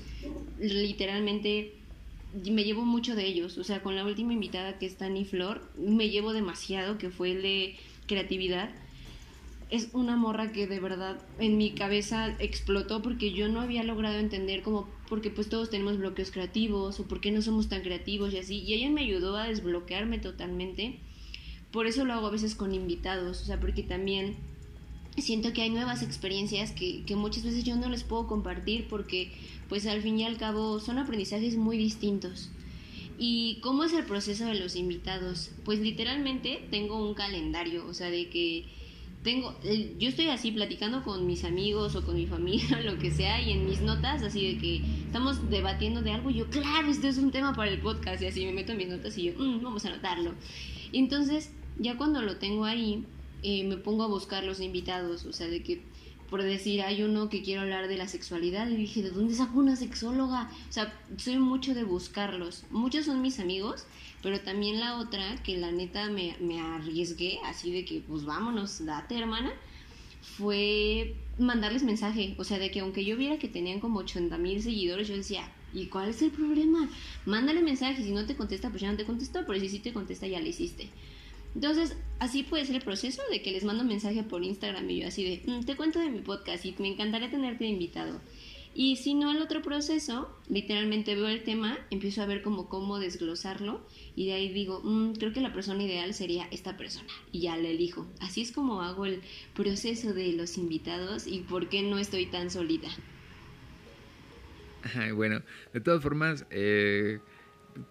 literalmente 0.58 1.79
me 2.34 2.64
llevo 2.64 2.86
mucho 2.86 3.16
de 3.16 3.26
ellos, 3.26 3.58
o 3.58 3.64
sea, 3.64 3.82
con 3.82 3.96
la 3.96 4.06
última 4.06 4.34
invitada 4.34 4.78
que 4.78 4.86
es 4.86 4.98
Tani 4.98 5.26
Flor, 5.26 5.62
me 5.78 6.10
llevo 6.10 6.34
demasiado, 6.34 6.98
que 6.98 7.10
fue 7.10 7.32
el 7.32 7.42
de 7.42 7.76
creatividad, 8.08 8.70
es 9.70 9.90
una 9.94 10.16
morra 10.16 10.52
que 10.52 10.66
de 10.66 10.80
verdad 10.80 11.20
en 11.38 11.58
mi 11.58 11.72
cabeza 11.72 12.36
explotó 12.40 13.02
porque 13.02 13.32
yo 13.32 13.50
no 13.50 13.62
había 13.62 13.84
logrado 13.84 14.18
entender 14.18 14.64
como 14.64 14.88
porque 15.08 15.30
pues 15.30 15.48
todos 15.48 15.70
tenemos 15.70 15.98
bloqueos 15.98 16.32
creativos 16.32 17.00
o 17.00 17.08
por 17.08 17.22
qué 17.22 17.32
no 17.32 17.42
somos 17.42 17.70
tan 17.70 17.82
creativos 17.82 18.34
y 18.34 18.40
así. 18.40 18.60
Y 18.60 18.74
ella 18.74 18.90
me 18.90 19.02
ayudó 19.02 19.38
a 19.38 19.48
desbloquearme 19.48 20.18
totalmente. 20.18 21.00
Por 21.72 21.86
eso 21.86 22.04
lo 22.04 22.14
hago 22.14 22.28
a 22.28 22.32
veces 22.32 22.56
con 22.56 22.74
invitados 22.74 23.42
o 23.42 23.46
sea 23.46 23.60
porque 23.60 23.84
también 23.84 24.38
siento 25.22 25.54
que 25.54 25.62
hay 25.62 25.70
nuevas 25.70 26.04
experiencias 26.04 26.72
que, 26.72 27.04
que 27.06 27.16
muchas 27.16 27.44
veces 27.44 27.64
yo 27.64 27.76
no 27.76 27.90
les 27.90 28.04
puedo 28.04 28.28
compartir 28.28 28.88
porque 28.88 29.32
pues 29.68 29.86
al 29.86 30.02
fin 30.02 30.20
y 30.20 30.26
al 30.26 30.38
cabo 30.38 30.80
son 30.80 30.98
aprendizajes 30.98 31.58
muy 31.58 31.78
distintos 31.78 32.50
¿Y 33.22 33.56
cómo 33.60 33.84
es 33.84 33.92
el 33.92 34.06
proceso 34.06 34.46
de 34.46 34.56
los 34.56 34.78
invitados? 34.78 35.52
Pues 35.66 35.80
literalmente 35.80 36.66
tengo 36.72 37.06
un 37.06 37.14
calendario, 37.14 37.86
o 37.86 37.94
sea, 37.94 38.10
de 38.10 38.30
que 38.30 38.64
tengo, 39.24 39.54
yo 40.00 40.08
estoy 40.08 40.30
así 40.30 40.52
platicando 40.52 41.04
con 41.04 41.28
mis 41.28 41.44
amigos 41.44 41.98
o 41.98 42.06
con 42.06 42.16
mi 42.16 42.28
familia, 42.28 42.80
lo 42.86 42.98
que 42.98 43.12
sea, 43.12 43.42
y 43.42 43.52
en 43.52 43.66
mis 43.66 43.82
notas, 43.82 44.24
así 44.24 44.54
de 44.54 44.58
que 44.58 44.78
estamos 45.06 45.50
debatiendo 45.50 46.02
de 46.02 46.14
algo, 46.14 46.30
y 46.30 46.36
yo, 46.36 46.50
claro, 46.50 46.88
esto 46.88 47.10
es 47.10 47.18
un 47.18 47.32
tema 47.32 47.54
para 47.54 47.70
el 47.70 47.82
podcast, 47.82 48.22
y 48.22 48.28
así 48.28 48.46
me 48.46 48.54
meto 48.54 48.72
en 48.72 48.78
mis 48.78 48.88
notas 48.88 49.18
y 49.18 49.24
yo, 49.24 49.34
mmm, 49.38 49.62
vamos 49.62 49.84
a 49.84 49.90
anotarlo. 49.90 50.34
Y 50.94 51.00
entonces, 51.00 51.52
ya 51.78 51.98
cuando 51.98 52.22
lo 52.22 52.38
tengo 52.38 52.64
ahí, 52.64 53.04
me 53.44 53.78
pongo 53.78 54.04
a 54.04 54.08
buscar 54.08 54.44
los 54.44 54.60
invitados, 54.60 55.26
o 55.26 55.34
sea, 55.34 55.48
de 55.48 55.64
que, 55.64 55.82
por 56.30 56.44
decir, 56.44 56.82
hay 56.82 57.04
uno 57.04 57.30
que 57.30 57.42
quiero 57.42 57.62
hablar 57.62 57.88
de 57.88 57.98
la 57.98 58.08
sexualidad, 58.08 58.70
y 58.70 58.76
dije, 58.76 59.02
¿de 59.02 59.12
dónde 59.12 59.34
saco 59.34 59.60
una 59.60 59.76
sexóloga? 59.76 60.52
O 60.70 60.72
sea, 60.72 60.94
soy 61.18 61.38
mucho 61.38 61.74
de 61.74 61.84
buscarlos. 61.84 62.66
Muchos 62.70 63.06
son 63.06 63.22
mis 63.22 63.40
amigos, 63.40 63.86
pero 64.22 64.40
también 64.40 64.80
la 64.80 64.98
otra, 64.98 65.42
que 65.44 65.58
la 65.58 65.72
neta 65.72 66.10
me, 66.10 66.36
me 66.40 66.60
arriesgué, 66.60 67.40
así 67.46 67.72
de 67.72 67.86
que 67.86 68.02
pues 68.02 68.26
vámonos, 68.26 68.86
date 68.86 69.18
hermana, 69.18 69.52
fue 70.38 71.16
mandarles 71.38 71.84
mensaje. 71.84 72.36
O 72.38 72.44
sea, 72.44 72.60
de 72.60 72.72
que 72.72 72.82
aunque 72.82 73.06
yo 73.06 73.18
viera 73.18 73.40
que 73.40 73.48
tenían 73.48 73.80
como 73.80 74.00
80 74.00 74.38
mil 74.38 74.62
seguidores, 74.62 75.08
yo 75.08 75.16
decía, 75.16 75.50
¿y 75.74 75.88
cuál 75.88 76.10
es 76.10 76.22
el 76.22 76.32
problema? 76.32 76.90
Mándale 77.26 77.62
mensaje, 77.62 78.04
si 78.04 78.12
no 78.12 78.26
te 78.26 78.36
contesta, 78.36 78.70
pues 78.70 78.82
ya 78.82 78.92
no 78.92 78.98
te 78.98 79.06
contestó, 79.06 79.46
pero 79.46 79.60
si 79.60 79.70
sí 79.70 79.80
te 79.80 79.94
contesta, 79.94 80.28
ya 80.28 80.40
le 80.40 80.50
hiciste. 80.50 80.90
Entonces, 81.56 81.96
así 82.20 82.44
puede 82.44 82.66
ser 82.66 82.76
el 82.76 82.82
proceso 82.82 83.22
de 83.32 83.42
que 83.42 83.52
les 83.52 83.64
mando 83.64 83.84
mensaje 83.84 84.24
por 84.24 84.44
Instagram 84.44 84.90
y 84.90 85.02
yo 85.02 85.08
así 85.08 85.24
de, 85.24 85.52
mm, 85.52 85.66
te 85.66 85.76
cuento 85.76 86.00
de 86.00 86.10
mi 86.10 86.20
podcast 86.20 86.66
y 86.66 86.76
me 86.80 86.88
encantaría 86.88 87.32
tenerte 87.32 87.66
invitado. 87.66 88.22
Y 88.76 88.98
si 88.98 89.16
no, 89.16 89.32
el 89.32 89.42
otro 89.42 89.62
proceso, 89.62 90.30
literalmente 90.48 91.16
veo 91.16 91.28
el 91.28 91.44
tema, 91.44 91.78
empiezo 91.90 92.22
a 92.22 92.28
ver 92.28 92.44
como 92.44 92.70
cómo 92.70 93.00
desglosarlo 93.00 93.82
y 94.16 94.28
de 94.28 94.34
ahí 94.34 94.54
digo, 94.54 94.82
mmm, 94.84 95.14
creo 95.14 95.34
que 95.34 95.42
la 95.42 95.54
persona 95.54 95.84
ideal 95.84 96.14
sería 96.14 96.48
esta 96.52 96.78
persona 96.78 97.10
y 97.32 97.42
ya 97.42 97.58
la 97.58 97.68
elijo. 97.68 98.08
Así 98.22 98.42
es 98.42 98.52
como 98.52 98.82
hago 98.82 99.06
el 99.06 99.22
proceso 99.56 100.14
de 100.14 100.34
los 100.34 100.58
invitados 100.58 101.26
y 101.26 101.40
por 101.40 101.68
qué 101.68 101.82
no 101.82 101.98
estoy 101.98 102.28
tan 102.28 102.52
solita. 102.52 102.90
bueno, 105.16 105.42
de 105.74 105.82
todas 105.82 106.02
formas, 106.02 106.46
eh, 106.52 107.20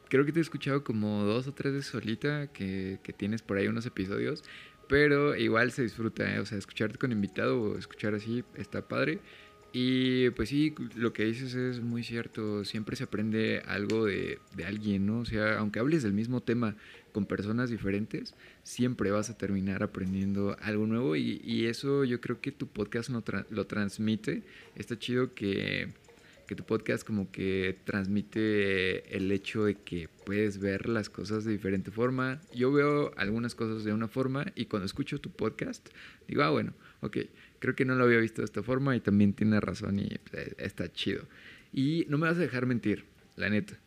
creo 0.09 0.25
que 0.25 0.33
te 0.33 0.39
he 0.39 0.43
escuchado 0.43 0.85
como 0.85 1.25
dos 1.25 1.47
o 1.47 1.53
tres 1.53 1.73
de 1.73 1.83
solita 1.83 2.49
que, 2.49 2.99
que 3.03 3.13
tienes 3.13 3.43
por 3.43 3.57
ahí 3.57 3.69
unos 3.69 3.87
episodios, 3.87 4.45
pero 4.89 5.37
igual 5.37 5.71
se 5.71 5.83
disfruta, 5.83 6.35
¿eh? 6.35 6.39
o 6.41 6.47
sea, 6.47 6.59
escucharte 6.59 6.99
con 6.99 7.13
invitado 7.13 7.61
o 7.61 7.79
escuchar 7.79 8.15
así 8.15 8.45
está 8.57 8.89
padre. 8.89 9.21
Y 9.71 10.31
pues 10.31 10.49
sí, 10.49 10.75
lo 10.97 11.13
que 11.13 11.25
dices 11.25 11.55
es 11.55 11.81
muy 11.81 12.03
cierto, 12.03 12.65
siempre 12.65 12.97
se 12.97 13.05
aprende 13.05 13.63
algo 13.67 14.07
de, 14.07 14.39
de, 14.57 14.65
alguien, 14.65 15.05
¿no? 15.05 15.21
O 15.21 15.25
sea, 15.27 15.59
aunque 15.59 15.79
hables 15.79 16.03
del 16.03 16.15
mismo 16.15 16.41
tema 16.41 16.75
con 17.13 17.27
personas 17.27 17.69
diferentes, 17.69 18.35
siempre 18.63 19.11
vas 19.11 19.29
a 19.29 19.37
terminar 19.37 19.83
aprendiendo 19.83 20.57
algo 20.63 20.87
nuevo 20.87 21.17
y, 21.17 21.43
y 21.45 21.67
eso 21.67 22.05
yo 22.05 22.19
creo 22.21 22.41
que 22.41 22.51
tu 22.51 22.67
podcast 22.67 23.11
no 23.11 23.21
tra 23.21 23.45
lo 23.51 23.67
transmite. 23.67 24.43
Está 24.75 24.99
chido 24.99 25.35
que, 25.35 25.93
que 26.49 26.57
tu 26.57 26.65
podcast 26.65 27.07
como 27.07 27.31
que 27.31 27.79
transmite 27.85 29.17
el 29.17 29.31
hecho 29.31 29.67
de 29.67 29.77
que 29.77 30.09
puedes 30.27 30.59
ver 30.59 30.89
las 30.89 31.09
cosas 31.09 31.45
de 31.45 31.53
diferente 31.53 31.93
forma. 31.93 32.41
Yo 32.53 32.73
veo 32.73 33.13
algunas 33.17 33.55
cosas 33.55 33.85
de 33.85 33.93
una 33.93 34.09
forma 34.09 34.47
y 34.57 34.65
cuando 34.65 34.87
escucho 34.87 35.21
tu 35.21 35.31
podcast 35.31 35.89
digo, 36.27 36.43
ah, 36.43 36.51
bueno, 36.51 36.73
ok 37.03 37.19
creo 37.59 37.75
que 37.75 37.85
no 37.85 37.95
lo 37.95 38.05
había 38.05 38.19
visto 38.19 38.43
de 38.43 38.47
esta 38.47 38.63
forma 38.63 38.97
y 38.97 39.01
también 39.01 39.33
tiene 39.33 39.61
razón 39.61 39.99
y 40.01 40.09
pues, 40.31 40.55
está 40.59 40.91
chido. 40.93 41.25
Y 41.73 42.07
no 42.09 42.19
me 42.19 42.29
vas 42.29 42.37
a 42.37 42.41
dejar 42.41 42.67
mentir, 42.67 43.05
la 43.37 43.51
neta, 43.51 43.79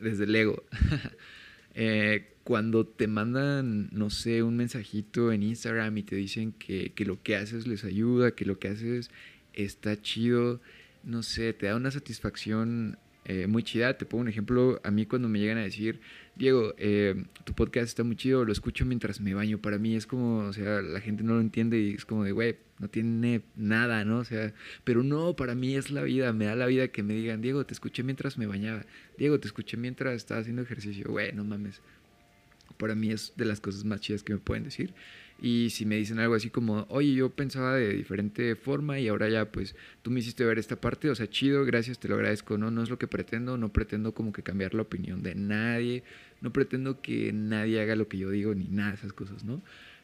desde 0.00 0.24
el 0.24 0.34
ego. 0.34 0.64
eh, 1.74 2.34
cuando 2.44 2.86
te 2.86 3.06
mandan, 3.06 3.88
no 3.92 4.10
sé, 4.10 4.42
un 4.42 4.56
mensajito 4.56 5.32
en 5.32 5.42
Instagram 5.42 5.96
y 5.98 6.02
te 6.02 6.16
dicen 6.16 6.52
que, 6.52 6.92
que 6.94 7.04
lo 7.04 7.22
que 7.22 7.36
haces 7.36 7.66
les 7.66 7.84
ayuda, 7.84 8.32
que 8.32 8.44
lo 8.44 8.58
que 8.58 8.68
haces 8.68 9.10
está 9.52 10.00
chido, 10.00 10.60
no 11.04 11.22
sé, 11.22 11.52
te 11.52 11.66
da 11.66 11.76
una 11.76 11.90
satisfacción 11.90 12.98
eh, 13.24 13.46
muy 13.46 13.62
chida. 13.62 13.96
Te 13.96 14.06
pongo 14.06 14.22
un 14.22 14.28
ejemplo, 14.28 14.80
a 14.82 14.90
mí 14.90 15.06
cuando 15.06 15.28
me 15.28 15.38
llegan 15.38 15.58
a 15.58 15.62
decir, 15.62 16.00
Diego, 16.36 16.74
eh, 16.78 17.24
tu 17.44 17.54
podcast 17.54 17.86
está 17.86 18.02
muy 18.02 18.16
chido, 18.16 18.44
lo 18.44 18.52
escucho 18.52 18.84
mientras 18.86 19.20
me 19.20 19.34
baño. 19.34 19.58
Para 19.58 19.78
mí 19.78 19.94
es 19.94 20.06
como, 20.06 20.38
o 20.48 20.52
sea, 20.52 20.80
la 20.82 21.00
gente 21.00 21.22
no 21.22 21.34
lo 21.34 21.40
entiende 21.40 21.78
y 21.78 21.94
es 21.94 22.04
como 22.04 22.24
de, 22.24 22.32
güey, 22.32 22.56
no 22.78 22.88
tiene 22.88 23.42
nada, 23.56 24.04
¿no? 24.04 24.18
O 24.18 24.24
sea, 24.24 24.54
pero 24.84 25.02
no, 25.02 25.36
para 25.36 25.54
mí 25.54 25.76
es 25.76 25.90
la 25.90 26.02
vida, 26.02 26.32
me 26.32 26.46
da 26.46 26.56
la 26.56 26.66
vida 26.66 26.88
que 26.88 27.02
me 27.02 27.14
digan, 27.14 27.42
Diego, 27.42 27.64
te 27.66 27.74
escuché 27.74 28.02
mientras 28.02 28.38
me 28.38 28.46
bañaba, 28.46 28.86
Diego, 29.18 29.38
te 29.38 29.48
escuché 29.48 29.76
mientras 29.76 30.14
estaba 30.14 30.40
haciendo 30.40 30.62
ejercicio, 30.62 31.06
güey, 31.08 31.32
no 31.32 31.44
mames. 31.44 31.82
Para 32.78 32.94
mí 32.94 33.10
es 33.10 33.34
de 33.36 33.44
las 33.44 33.60
cosas 33.60 33.84
más 33.84 34.00
chidas 34.00 34.22
que 34.22 34.32
me 34.32 34.38
pueden 34.38 34.64
decir. 34.64 34.94
Y 35.40 35.70
si 35.70 35.86
me 35.86 35.96
dicen 35.96 36.18
algo 36.18 36.34
así 36.34 36.50
como, 36.50 36.86
oye, 36.90 37.14
yo 37.14 37.30
pensaba 37.30 37.74
de 37.74 37.94
diferente 37.94 38.56
forma 38.56 38.98
y 39.00 39.08
ahora 39.08 39.28
ya 39.28 39.50
pues 39.50 39.74
tú 40.02 40.10
me 40.10 40.20
hiciste 40.20 40.44
ver 40.44 40.58
esta 40.58 40.76
parte, 40.76 41.08
o 41.08 41.14
sea, 41.14 41.28
chido, 41.28 41.64
gracias, 41.64 41.98
te 41.98 42.08
lo 42.08 42.16
agradezco, 42.16 42.58
no, 42.58 42.70
no 42.70 42.82
es 42.82 42.90
lo 42.90 42.98
que 42.98 43.06
pretendo, 43.06 43.56
no 43.56 43.72
pretendo 43.72 44.12
como 44.12 44.32
que 44.32 44.42
cambiar 44.42 44.74
la 44.74 44.82
opinión 44.82 45.22
de 45.22 45.34
nadie, 45.34 46.02
no 46.42 46.52
pretendo 46.52 47.00
que 47.00 47.32
nadie 47.32 47.80
haga 47.80 47.96
lo 47.96 48.08
que 48.08 48.18
yo 48.18 48.30
digo 48.30 48.54
ni 48.54 48.68
nada 48.68 48.90
de 48.90 48.96
esas 48.96 49.12
cosas, 49.14 49.44
¿no? 49.44 49.62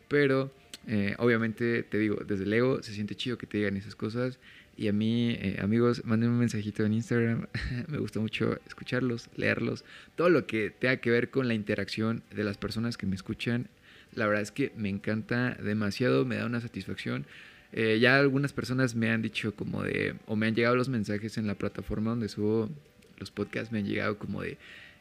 Pero 0.09 0.51
eh, 0.87 1.15
obviamente 1.19 1.83
te 1.83 1.99
digo, 1.99 2.17
desde 2.27 2.45
el 2.45 2.53
ego 2.53 2.83
se 2.83 2.95
siente 2.95 3.15
chido 3.15 3.37
que 3.37 3.47
te 3.47 3.59
digan 3.59 3.77
esas 3.77 3.95
cosas 3.95 4.39
y 4.77 4.89
a 4.89 4.93
mí, 4.93 5.31
eh, 5.31 5.59
amigos, 5.61 6.05
manden 6.05 6.31
un 6.31 6.39
mensajito 6.39 6.85
en 6.85 6.93
Instagram. 6.93 7.47
Me 7.89 7.99
gusta 7.99 8.21
mucho 8.21 8.59
escucharlos, 8.67 9.29
leerlos. 9.35 9.85
Todo 10.17 10.29
lo 10.29 10.47
que 10.47 10.71
tenga 10.71 10.99
que 10.99 11.11
ver 11.11 11.31
con 11.31 11.49
la 11.49 11.55
interacción 11.55 12.23
de 12.35 12.45
las 12.45 12.59
personas 12.59 12.99
que 12.99 13.07
me 13.07 13.15
escuchan. 13.15 13.69
La 14.17 14.27
verdad 14.27 14.43
es 14.43 14.51
que 14.51 14.73
me 14.77 14.89
encanta 14.89 15.57
demasiado, 15.63 16.25
me 16.25 16.37
da 16.37 16.47
una 16.47 16.61
satisfacción. 16.61 17.27
Eh, 17.73 17.99
ya 18.01 18.19
algunas 18.19 18.53
personas 18.53 18.95
me 18.95 19.11
han 19.11 19.23
dicho 19.23 19.55
como 19.55 19.83
de, 19.83 20.17
o 20.27 20.35
me 20.35 20.47
han 20.47 20.55
llegado 20.55 20.75
los 20.75 20.89
mensajes 20.89 21.37
en 21.37 21.47
la 21.47 21.55
plataforma 21.55 22.11
donde 22.11 22.29
subo 22.29 22.71
los 23.19 23.31
podcasts, 23.31 23.71
me 23.71 23.81
han 23.81 23.87
llegado 23.87 24.19
como 24.19 24.43
de, 24.43 24.57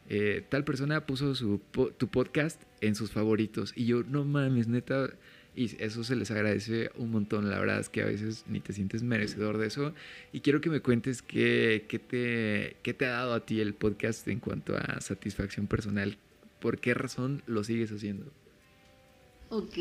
eh, 0.08 0.44
tal 0.48 0.64
persona 0.64 1.06
puso 1.06 1.34
su, 1.34 1.60
tu 1.96 2.08
podcast 2.08 2.62
en 2.80 2.94
sus 2.94 3.10
favoritos. 3.10 3.72
Y 3.74 3.86
yo, 3.86 4.04
no 4.04 4.24
mames, 4.24 4.68
neta, 4.68 5.10
y 5.54 5.82
eso 5.82 6.04
se 6.04 6.14
les 6.14 6.30
agradece 6.30 6.90
un 6.96 7.10
montón. 7.10 7.48
La 7.48 7.58
verdad 7.58 7.80
es 7.80 7.88
que 7.88 8.02
a 8.02 8.06
veces 8.06 8.44
ni 8.46 8.60
te 8.60 8.74
sientes 8.74 9.02
merecedor 9.02 9.56
de 9.56 9.68
eso. 9.68 9.94
Y 10.32 10.40
quiero 10.40 10.60
que 10.60 10.68
me 10.68 10.80
cuentes 10.80 11.22
qué, 11.22 11.86
qué, 11.88 11.98
te, 11.98 12.76
qué 12.82 12.92
te 12.92 13.06
ha 13.06 13.10
dado 13.10 13.32
a 13.32 13.46
ti 13.46 13.60
el 13.60 13.72
podcast 13.72 14.28
en 14.28 14.40
cuanto 14.40 14.76
a 14.76 15.00
satisfacción 15.00 15.66
personal. 15.66 16.18
¿Por 16.60 16.78
qué 16.78 16.92
razón 16.92 17.42
lo 17.46 17.64
sigues 17.64 17.90
haciendo? 17.90 18.30
Ok. 19.50 19.76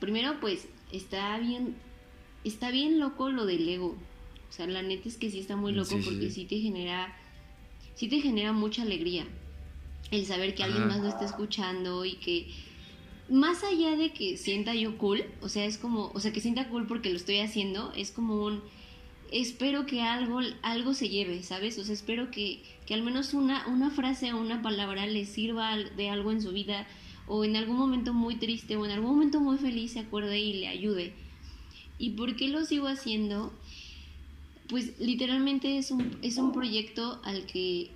Primero, 0.00 0.40
pues 0.40 0.68
está 0.92 1.38
bien, 1.38 1.76
está 2.44 2.70
bien 2.70 2.98
loco 2.98 3.30
lo 3.30 3.46
del 3.46 3.68
ego. 3.68 3.96
O 4.48 4.52
sea, 4.52 4.66
la 4.66 4.82
neta 4.82 5.08
es 5.08 5.16
que 5.16 5.30
sí 5.30 5.38
está 5.38 5.56
muy 5.56 5.72
loco 5.72 5.96
porque 6.04 6.30
sí. 6.30 6.44
te 6.44 6.58
genera, 6.58 7.16
sí 7.94 8.08
te 8.08 8.20
genera 8.20 8.52
mucha 8.52 8.82
alegría 8.82 9.26
el 10.10 10.26
saber 10.26 10.54
que 10.54 10.62
alguien 10.62 10.86
más 10.88 11.00
lo 11.00 11.08
está 11.08 11.24
escuchando 11.24 12.04
y 12.04 12.16
que 12.16 12.48
más 13.30 13.64
allá 13.64 13.96
de 13.96 14.12
que 14.12 14.36
sienta 14.36 14.74
yo 14.74 14.98
cool, 14.98 15.24
o 15.40 15.48
sea, 15.48 15.64
es 15.64 15.78
como, 15.78 16.10
o 16.14 16.20
sea, 16.20 16.32
que 16.32 16.40
sienta 16.40 16.68
cool 16.68 16.86
porque 16.86 17.08
lo 17.08 17.16
estoy 17.16 17.38
haciendo, 17.38 17.92
es 17.96 18.10
como 18.10 18.44
un, 18.44 18.62
espero 19.30 19.86
que 19.86 20.02
algo, 20.02 20.40
algo 20.60 20.92
se 20.92 21.08
lleve, 21.08 21.42
¿sabes? 21.42 21.78
O 21.78 21.84
sea, 21.84 21.94
espero 21.94 22.30
que, 22.30 22.62
que 22.84 22.92
al 22.92 23.02
menos 23.02 23.32
una, 23.32 23.66
una 23.68 23.90
frase 23.90 24.34
o 24.34 24.38
una 24.38 24.60
palabra 24.60 25.06
le 25.06 25.24
sirva 25.24 25.76
de 25.78 26.10
algo 26.10 26.30
en 26.30 26.42
su 26.42 26.52
vida, 26.52 26.86
o 27.26 27.44
en 27.44 27.56
algún 27.56 27.76
momento 27.76 28.12
muy 28.12 28.36
triste, 28.36 28.76
o 28.76 28.84
en 28.84 28.90
algún 28.90 29.10
momento 29.10 29.40
muy 29.40 29.58
feliz 29.58 29.92
se 29.92 30.00
acuerde 30.00 30.38
y 30.38 30.54
le 30.54 30.68
ayude. 30.68 31.14
¿Y 31.98 32.10
por 32.10 32.36
qué 32.36 32.48
lo 32.48 32.64
sigo 32.64 32.88
haciendo? 32.88 33.52
Pues 34.68 34.98
literalmente 34.98 35.78
es 35.78 35.90
un, 35.90 36.18
es 36.22 36.36
un 36.36 36.52
proyecto 36.52 37.20
al 37.24 37.46
que, 37.46 37.90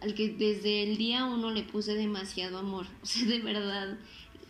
al 0.00 0.14
que 0.14 0.28
desde 0.28 0.84
el 0.84 0.96
día 0.96 1.24
uno 1.24 1.50
le 1.50 1.62
puse 1.62 1.94
demasiado 1.94 2.58
amor. 2.58 2.86
O 3.02 3.06
sea, 3.06 3.26
de 3.26 3.40
verdad 3.40 3.98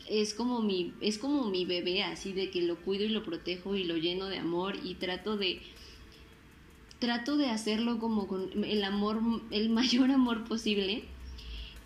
es 0.09 0.35
como 0.35 0.61
mi 0.61 0.93
es 1.01 1.19
como 1.19 1.49
mi 1.49 1.65
bebé 1.65 2.03
así 2.03 2.33
de 2.33 2.51
que 2.51 2.63
lo 2.63 2.77
cuido 2.77 3.05
y 3.05 3.09
lo 3.09 3.23
protejo 3.23 3.77
y 3.77 3.85
lo 3.85 3.97
lleno 3.97 4.27
de 4.27 4.39
amor 4.39 4.77
y 4.83 4.95
trato 4.95 5.37
de 5.37 5.63
trato 6.99 7.37
de 7.37 7.47
hacerlo 7.47 7.99
como 7.99 8.27
con 8.27 8.65
el 8.65 8.85
amor 8.85 9.21
el 9.51 9.71
mayor 9.71 10.11
amor 10.11 10.45
posible 10.45 11.05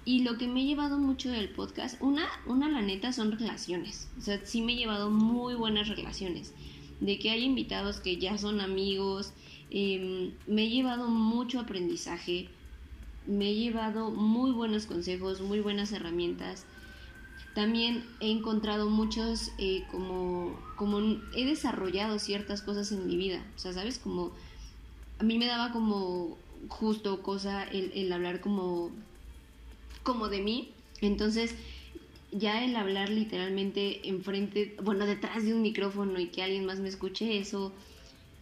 y 0.06 0.22
lo 0.22 0.38
que 0.38 0.46
me 0.46 0.62
he 0.62 0.64
llevado 0.64 0.98
mucho 0.98 1.30
del 1.30 1.50
podcast 1.50 2.00
una 2.00 2.26
una 2.46 2.70
la 2.70 2.80
neta 2.80 3.12
son 3.12 3.32
relaciones. 3.32 4.08
O 4.16 4.22
sea 4.22 4.40
sí 4.46 4.62
me 4.62 4.72
he 4.72 4.76
llevado 4.76 5.10
muy 5.10 5.54
buenas 5.54 5.88
relaciones. 5.88 6.54
De 7.00 7.18
que 7.18 7.30
hay 7.30 7.44
invitados 7.44 8.00
que 8.00 8.16
ya 8.16 8.38
son 8.38 8.62
amigos 8.62 9.34
em, 9.70 10.32
me 10.46 10.62
he 10.64 10.70
llevado 10.70 11.08
mucho 11.08 11.60
aprendizaje 11.60 12.48
me 13.26 13.50
he 13.50 13.54
llevado 13.54 14.10
muy 14.10 14.52
buenos 14.52 14.86
consejos 14.86 15.40
muy 15.40 15.60
buenas 15.60 15.92
herramientas. 15.92 16.64
También 17.54 18.04
he 18.20 18.30
encontrado 18.30 18.88
muchos, 18.90 19.50
eh, 19.58 19.82
como, 19.90 20.56
como 20.76 21.00
he 21.34 21.46
desarrollado 21.46 22.18
ciertas 22.18 22.60
cosas 22.60 22.92
en 22.92 23.06
mi 23.06 23.16
vida, 23.16 23.42
o 23.56 23.58
sea, 23.58 23.72
¿sabes? 23.72 23.98
Como 23.98 24.32
a 25.18 25.24
mí 25.24 25.38
me 25.38 25.46
daba 25.46 25.72
como 25.72 26.36
justo 26.68 27.22
cosa 27.22 27.64
el, 27.64 27.92
el 27.94 28.12
hablar 28.12 28.40
como, 28.40 28.90
como 30.06 30.28
de 30.28 30.40
mí, 30.40 30.70
entonces 31.00 31.54
ya 32.30 32.64
el 32.64 32.76
hablar 32.76 33.10
literalmente 33.10 34.08
enfrente, 34.08 34.76
bueno, 34.82 35.04
detrás 35.04 35.44
de 35.44 35.52
un 35.52 35.62
micrófono 35.62 36.20
y 36.20 36.28
que 36.28 36.42
alguien 36.42 36.64
más 36.64 36.78
me 36.78 36.88
escuche, 36.88 37.38
eso 37.38 37.72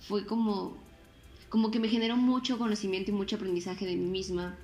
fue 0.01 0.27
como, 0.27 0.77
como 1.49 1.71
que 1.71 1.81
me 1.81 1.89
generó 1.89 2.17
mucho 2.17 2.59
conocimiento 2.59 3.11
y 3.11 3.15
mucho 3.15 3.37
aprendizaje 3.37 3.87
de 3.87 3.97
mí 3.97 4.07
misma. 4.07 4.59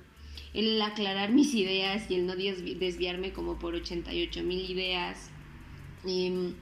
El 0.53 0.81
aclarar 0.81 1.31
mis 1.31 1.53
ideas 1.55 2.09
y 2.09 2.15
el 2.15 2.27
no 2.27 2.35
desviarme 2.35 3.33
como 3.33 3.57
por 3.57 3.73
88 3.73 4.43
mil 4.43 4.69
ideas. 4.69 5.29
Em, 6.05 6.53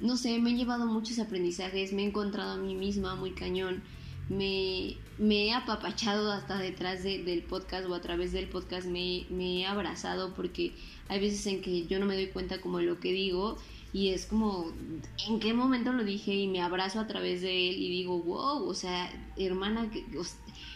no 0.00 0.16
sé, 0.16 0.38
me 0.38 0.50
he 0.50 0.54
llevado 0.54 0.86
muchos 0.86 1.18
aprendizajes, 1.18 1.92
me 1.92 2.02
he 2.02 2.06
encontrado 2.06 2.52
a 2.52 2.56
mí 2.56 2.74
misma 2.74 3.14
muy 3.14 3.30
cañón, 3.30 3.82
me, 4.28 4.96
me 5.18 5.46
he 5.46 5.52
apapachado 5.52 6.32
hasta 6.32 6.58
detrás 6.58 7.02
del 7.02 7.42
podcast 7.42 7.86
o 7.86 7.94
a 7.94 8.00
través 8.00 8.32
del 8.32 8.48
podcast 8.48 8.86
me, 8.86 9.26
me, 9.30 9.60
he 9.60 9.66
abrazado 9.66 10.34
porque 10.34 10.72
hay 11.08 11.20
veces 11.20 11.46
en 11.46 11.60
que 11.60 11.86
yo 11.86 11.98
no 11.98 12.06
me 12.06 12.14
doy 12.14 12.28
cuenta 12.28 12.60
como 12.60 12.78
de 12.78 12.84
lo 12.84 13.00
que 13.00 13.12
digo 13.12 13.58
y 13.92 14.08
es 14.08 14.26
como, 14.26 14.72
¿en 15.28 15.38
qué 15.38 15.52
momento 15.52 15.92
lo 15.92 16.02
dije? 16.02 16.34
Y 16.34 16.48
me 16.48 16.62
abrazo 16.62 16.98
a 16.98 17.06
través 17.06 17.42
de 17.42 17.68
él 17.68 17.76
y 17.76 17.90
digo, 17.90 18.22
wow, 18.22 18.66
o 18.66 18.74
sea, 18.74 19.12
hermana, 19.36 19.90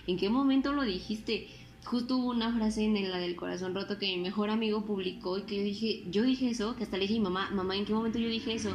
¿en 0.07 0.17
qué 0.19 0.29
momento 0.29 0.73
lo 0.73 0.83
dijiste? 0.83 1.49
justo 1.87 2.17
hubo 2.17 2.31
una 2.31 2.53
frase 2.53 2.85
en 2.85 3.11
la 3.11 3.19
del 3.19 3.37
corazón 3.37 3.75
roto 3.75 3.99
que 3.99 4.09
mi 4.09 4.19
mejor 4.19 4.51
amigo 4.51 4.85
publicó 4.85 5.39
y 5.39 5.43
que 5.43 5.57
yo 5.57 5.63
dije, 5.63 6.05
yo 6.11 6.23
dije 6.25 6.51
eso, 6.51 6.75
que 6.75 6.83
hasta 6.83 6.97
le 6.97 7.03
dije 7.03 7.15
mi 7.15 7.21
mamá, 7.21 7.49
mamá, 7.53 7.77
¿en 7.77 7.85
qué 7.85 7.95
momento 7.95 8.19
yo 8.19 8.29
dije 8.29 8.55
eso? 8.55 8.75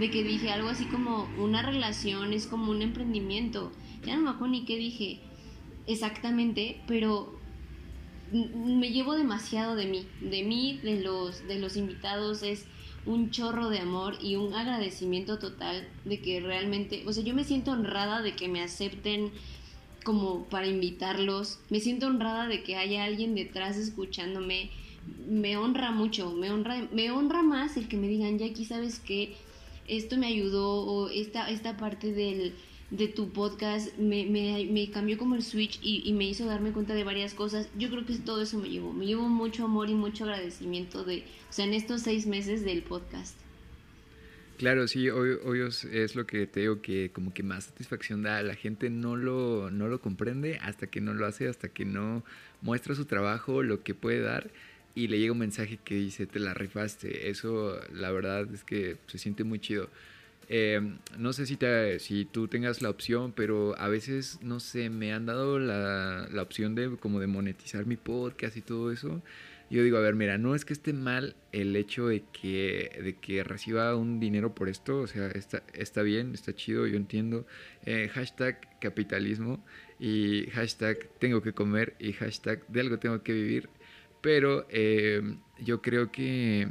De 0.00 0.10
que 0.10 0.24
dije 0.24 0.50
algo 0.50 0.70
así 0.70 0.86
como 0.86 1.28
una 1.38 1.62
relación 1.62 2.32
es 2.32 2.46
como 2.46 2.70
un 2.70 2.80
emprendimiento. 2.80 3.70
Ya 4.04 4.16
no 4.16 4.22
me 4.22 4.30
acuerdo 4.30 4.52
ni 4.52 4.64
qué 4.64 4.76
dije 4.76 5.20
exactamente, 5.86 6.80
pero 6.86 7.38
me 8.32 8.90
llevo 8.90 9.14
demasiado 9.14 9.74
de 9.74 9.86
mí, 9.86 10.06
de 10.20 10.42
mí, 10.42 10.80
de 10.82 11.00
los, 11.00 11.46
de 11.48 11.58
los 11.58 11.76
invitados, 11.76 12.42
es 12.42 12.66
un 13.06 13.30
chorro 13.30 13.70
de 13.70 13.78
amor 13.78 14.16
y 14.20 14.36
un 14.36 14.52
agradecimiento 14.54 15.38
total 15.38 15.88
de 16.04 16.20
que 16.20 16.40
realmente, 16.40 17.04
o 17.06 17.12
sea, 17.12 17.24
yo 17.24 17.34
me 17.34 17.44
siento 17.44 17.72
honrada 17.72 18.20
de 18.20 18.36
que 18.36 18.48
me 18.48 18.62
acepten 18.62 19.32
como 20.04 20.44
para 20.44 20.66
invitarlos. 20.66 21.58
Me 21.70 21.80
siento 21.80 22.06
honrada 22.06 22.48
de 22.48 22.62
que 22.62 22.76
haya 22.76 23.04
alguien 23.04 23.34
detrás 23.34 23.76
escuchándome. 23.76 24.70
Me 25.28 25.56
honra 25.56 25.90
mucho, 25.90 26.32
me 26.32 26.50
honra, 26.50 26.88
me 26.92 27.10
honra 27.10 27.42
más 27.42 27.76
el 27.76 27.88
que 27.88 27.96
me 27.96 28.08
digan, 28.08 28.38
Jackie, 28.38 28.64
¿sabes 28.64 29.00
qué? 29.00 29.36
Esto 29.86 30.16
me 30.16 30.26
ayudó 30.26 30.84
o 30.84 31.08
esta, 31.08 31.50
esta 31.50 31.76
parte 31.76 32.12
del, 32.12 32.54
de 32.90 33.08
tu 33.08 33.30
podcast 33.30 33.96
me, 33.98 34.24
me, 34.26 34.66
me, 34.70 34.90
cambió 34.90 35.18
como 35.18 35.34
el 35.34 35.42
switch 35.42 35.78
y, 35.82 36.02
y, 36.08 36.12
me 36.14 36.24
hizo 36.24 36.46
darme 36.46 36.72
cuenta 36.72 36.94
de 36.94 37.04
varias 37.04 37.34
cosas. 37.34 37.68
Yo 37.76 37.90
creo 37.90 38.06
que 38.06 38.16
todo 38.16 38.40
eso 38.40 38.58
me 38.58 38.70
llevó. 38.70 38.92
Me 38.92 39.06
llevó 39.06 39.28
mucho 39.28 39.64
amor 39.64 39.90
y 39.90 39.94
mucho 39.94 40.24
agradecimiento 40.24 41.04
de, 41.04 41.24
o 41.50 41.52
sea, 41.52 41.66
en 41.66 41.74
estos 41.74 42.02
seis 42.02 42.26
meses 42.26 42.64
del 42.64 42.82
podcast. 42.82 43.36
Claro, 44.56 44.88
sí, 44.88 45.08
obvio, 45.08 45.68
es 45.68 46.16
lo 46.16 46.26
que 46.26 46.46
te 46.48 46.60
digo 46.60 46.82
que 46.82 47.10
como 47.12 47.32
que 47.32 47.44
más 47.44 47.64
satisfacción 47.64 48.22
da. 48.22 48.42
La 48.42 48.56
gente 48.56 48.90
no 48.90 49.14
lo, 49.14 49.70
no 49.70 49.86
lo 49.86 50.00
comprende 50.00 50.58
hasta 50.62 50.88
que 50.88 51.00
no 51.00 51.14
lo 51.14 51.26
hace, 51.26 51.46
hasta 51.46 51.68
que 51.68 51.84
no 51.84 52.24
muestra 52.60 52.96
su 52.96 53.04
trabajo, 53.04 53.62
lo 53.62 53.84
que 53.84 53.94
puede 53.94 54.20
dar 54.20 54.50
y 54.98 55.06
le 55.06 55.20
llega 55.20 55.32
un 55.32 55.38
mensaje 55.38 55.78
que 55.84 55.94
dice 55.94 56.26
te 56.26 56.40
la 56.40 56.54
rifaste. 56.54 57.30
Eso 57.30 57.78
la 57.92 58.10
verdad 58.10 58.52
es 58.52 58.64
que 58.64 58.96
se 59.06 59.18
siente 59.18 59.44
muy 59.44 59.60
chido. 59.60 59.88
Em, 60.48 60.98
no 61.18 61.32
sé 61.32 61.46
si, 61.46 61.56
te, 61.56 61.98
si 61.98 62.24
tú 62.24 62.48
tengas 62.48 62.80
la 62.80 62.90
opción, 62.90 63.32
pero 63.36 63.78
a 63.78 63.88
veces, 63.88 64.38
no 64.42 64.60
sé, 64.60 64.90
me 64.90 65.12
han 65.12 65.26
dado 65.26 65.58
la, 65.58 66.26
la 66.30 66.42
opción 66.42 66.74
de 66.74 66.96
como 66.96 67.20
de 67.20 67.26
monetizar 67.26 67.84
mi 67.86 67.96
podcast 67.96 68.56
y 68.56 68.62
todo 68.62 68.90
eso 68.90 69.22
yo 69.70 69.82
digo, 69.82 69.98
a 69.98 70.00
ver, 70.00 70.14
mira, 70.14 70.38
no 70.38 70.54
es 70.54 70.64
que 70.64 70.72
esté 70.72 70.92
mal 70.94 71.36
el 71.52 71.76
hecho 71.76 72.08
de 72.08 72.24
que, 72.32 72.90
de 73.02 73.16
que 73.16 73.44
reciba 73.44 73.94
un 73.96 74.18
dinero 74.18 74.54
por 74.54 74.68
esto, 74.68 75.00
o 75.00 75.06
sea, 75.06 75.28
está, 75.28 75.62
está 75.74 76.02
bien, 76.02 76.32
está 76.32 76.54
chido, 76.54 76.86
yo 76.86 76.96
entiendo. 76.96 77.46
Eh, 77.84 78.08
hashtag 78.12 78.78
capitalismo 78.80 79.62
y 79.98 80.46
hashtag 80.52 81.08
tengo 81.18 81.42
que 81.42 81.52
comer 81.52 81.94
y 81.98 82.12
hashtag 82.14 82.66
de 82.68 82.80
algo 82.80 82.98
tengo 82.98 83.22
que 83.22 83.32
vivir, 83.34 83.68
pero 84.22 84.66
eh, 84.70 85.20
yo 85.60 85.82
creo 85.82 86.10
que, 86.10 86.68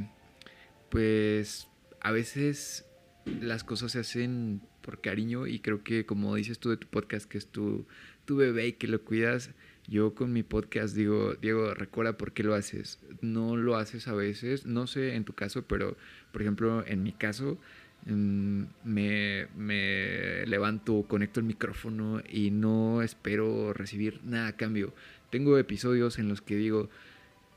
pues, 0.90 1.68
a 2.00 2.10
veces 2.10 2.84
las 3.24 3.64
cosas 3.64 3.92
se 3.92 4.00
hacen 4.00 4.60
por 4.82 5.00
cariño 5.00 5.46
y 5.46 5.60
creo 5.60 5.82
que 5.82 6.06
como 6.06 6.34
dices 6.34 6.58
tú 6.58 6.70
de 6.70 6.76
tu 6.76 6.86
podcast, 6.86 7.28
que 7.28 7.38
es 7.38 7.46
tu, 7.46 7.86
tu 8.24 8.36
bebé 8.36 8.68
y 8.68 8.72
que 8.74 8.88
lo 8.88 9.02
cuidas, 9.02 9.50
Yo 9.86 10.14
con 10.14 10.32
mi 10.32 10.42
podcast 10.42 10.94
digo, 10.94 11.34
Diego, 11.40 11.72
recuerda 11.72 12.18
por 12.18 12.32
qué 12.32 12.42
lo 12.42 12.54
haces. 12.54 12.98
No 13.22 13.56
lo 13.56 13.76
haces 13.76 14.06
a 14.06 14.12
veces, 14.12 14.66
no 14.66 14.86
sé 14.86 15.14
en 15.14 15.24
tu 15.24 15.32
caso, 15.32 15.62
pero 15.62 15.96
por 16.32 16.42
ejemplo 16.42 16.84
en 16.86 17.02
mi 17.02 17.12
caso 17.12 17.58
mm, 18.06 18.64
me, 18.84 19.46
me 19.56 20.46
levanto, 20.46 21.04
conecto 21.08 21.40
el 21.40 21.46
micrófono 21.46 22.22
y 22.28 22.50
no 22.50 23.02
espero 23.02 23.72
recibir 23.72 24.20
nada 24.24 24.48
a 24.48 24.56
cambio. 24.56 24.92
Tengo 25.30 25.56
episodios 25.58 26.18
en 26.18 26.28
los 26.28 26.42
que 26.42 26.56
digo, 26.56 26.90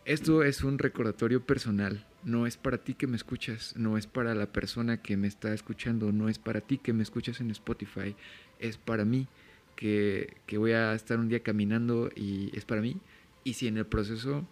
esto 0.06 0.44
es 0.44 0.64
un 0.64 0.80
recordatorio 0.80 1.46
personal, 1.46 2.06
no 2.24 2.48
es 2.48 2.58
para 2.58 2.78
ti 2.78 2.94
que 2.94 3.08
me 3.08 3.18
escuchas, 3.18 3.76
no 3.76 3.98
es 3.98 4.08
para 4.08 4.36
la 4.36 4.48
persona 4.48 5.02
que 5.02 5.18
me 5.18 5.28
está 5.28 5.54
escuchando, 5.54 6.12
no 6.12 6.30
es 6.30 6.40
para 6.40 6.62
ti 6.62 6.78
que 6.78 6.94
me 6.94 7.04
escuchas 7.04 7.42
en 7.42 7.52
Spotify, 7.52 8.16
es 8.60 8.78
para 8.78 9.06
mí 9.06 9.28
que, 9.76 10.36
voy 10.58 10.74
a 10.74 10.94
estar 10.94 11.20
un 11.20 11.30
día 11.30 11.42
caminando 11.42 12.12
y 12.16 12.56
es 12.56 12.66
para 12.66 12.82
mí. 12.82 12.98
Y 13.44 13.54
si 13.54 13.68
en 13.68 13.78
el 13.78 13.86
proceso 13.86 14.46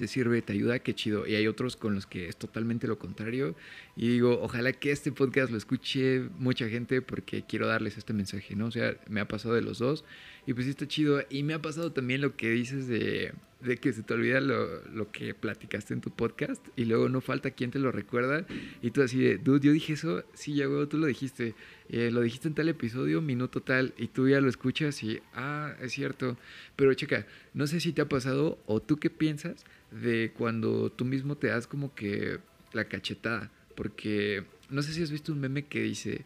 te 0.00 0.08
sirve, 0.08 0.40
te 0.40 0.54
ayuda, 0.54 0.78
qué 0.78 0.94
chido. 0.94 1.26
Y 1.26 1.34
hay 1.34 1.46
otros 1.46 1.76
con 1.76 1.94
los 1.94 2.06
que 2.06 2.26
es 2.26 2.36
totalmente 2.38 2.88
lo 2.88 2.98
contrario. 2.98 3.54
Y 3.96 4.08
digo, 4.08 4.40
ojalá 4.40 4.72
que 4.72 4.92
este 4.92 5.12
podcast 5.12 5.50
lo 5.50 5.58
escuche 5.58 6.22
mucha 6.38 6.70
gente 6.70 7.02
porque 7.02 7.44
quiero 7.46 7.66
darles 7.66 7.98
este 7.98 8.14
mensaje, 8.14 8.56
¿no? 8.56 8.68
O 8.68 8.70
sea, 8.70 8.96
me 9.10 9.20
ha 9.20 9.28
pasado 9.28 9.54
de 9.54 9.60
los 9.60 9.78
dos. 9.78 10.06
Y 10.46 10.54
pues 10.54 10.64
sí 10.64 10.70
está 10.70 10.88
chido. 10.88 11.22
Y 11.28 11.42
me 11.42 11.52
ha 11.52 11.60
pasado 11.60 11.92
también 11.92 12.22
lo 12.22 12.34
que 12.34 12.48
dices 12.48 12.88
de, 12.88 13.34
de 13.60 13.76
que 13.76 13.92
se 13.92 14.02
te 14.02 14.14
olvida 14.14 14.40
lo, 14.40 14.82
lo, 14.86 15.12
que 15.12 15.34
platicaste 15.34 15.92
en 15.92 16.00
tu 16.00 16.08
podcast. 16.08 16.66
Y 16.76 16.86
luego 16.86 17.10
no 17.10 17.20
falta 17.20 17.50
quien 17.50 17.70
te 17.70 17.78
lo 17.78 17.92
recuerda. 17.92 18.46
Y 18.80 18.92
tú 18.92 19.02
así 19.02 19.18
de, 19.18 19.36
dude, 19.36 19.66
yo 19.66 19.72
dije 19.72 19.92
eso. 19.92 20.24
Sí, 20.32 20.54
ya, 20.54 20.64
güey, 20.64 20.86
tú 20.86 20.96
lo 20.96 21.08
dijiste. 21.08 21.54
Eh, 21.90 22.10
lo 22.10 22.20
dijiste 22.22 22.48
en 22.48 22.54
tal 22.54 22.68
episodio, 22.68 23.20
minuto 23.20 23.60
tal. 23.60 23.94
Y 23.98 24.08
tú 24.08 24.28
ya 24.28 24.40
lo 24.40 24.48
escuchas 24.48 25.02
y, 25.02 25.20
ah, 25.34 25.74
es 25.80 25.92
cierto. 25.92 26.36
Pero 26.76 26.94
checa, 26.94 27.26
no 27.52 27.66
sé 27.66 27.80
si 27.80 27.92
te 27.92 28.02
ha 28.02 28.08
pasado 28.08 28.58
o 28.66 28.80
tú 28.80 28.98
qué 28.98 29.10
piensas 29.10 29.64
de 29.90 30.32
cuando 30.36 30.90
tú 30.90 31.04
mismo 31.04 31.36
te 31.36 31.48
das 31.48 31.66
como 31.66 31.94
que 31.94 32.38
la 32.72 32.84
cachetada. 32.84 33.50
Porque 33.74 34.44
no 34.70 34.82
sé 34.82 34.92
si 34.92 35.02
has 35.02 35.10
visto 35.10 35.32
un 35.32 35.40
meme 35.40 35.66
que 35.66 35.82
dice, 35.82 36.24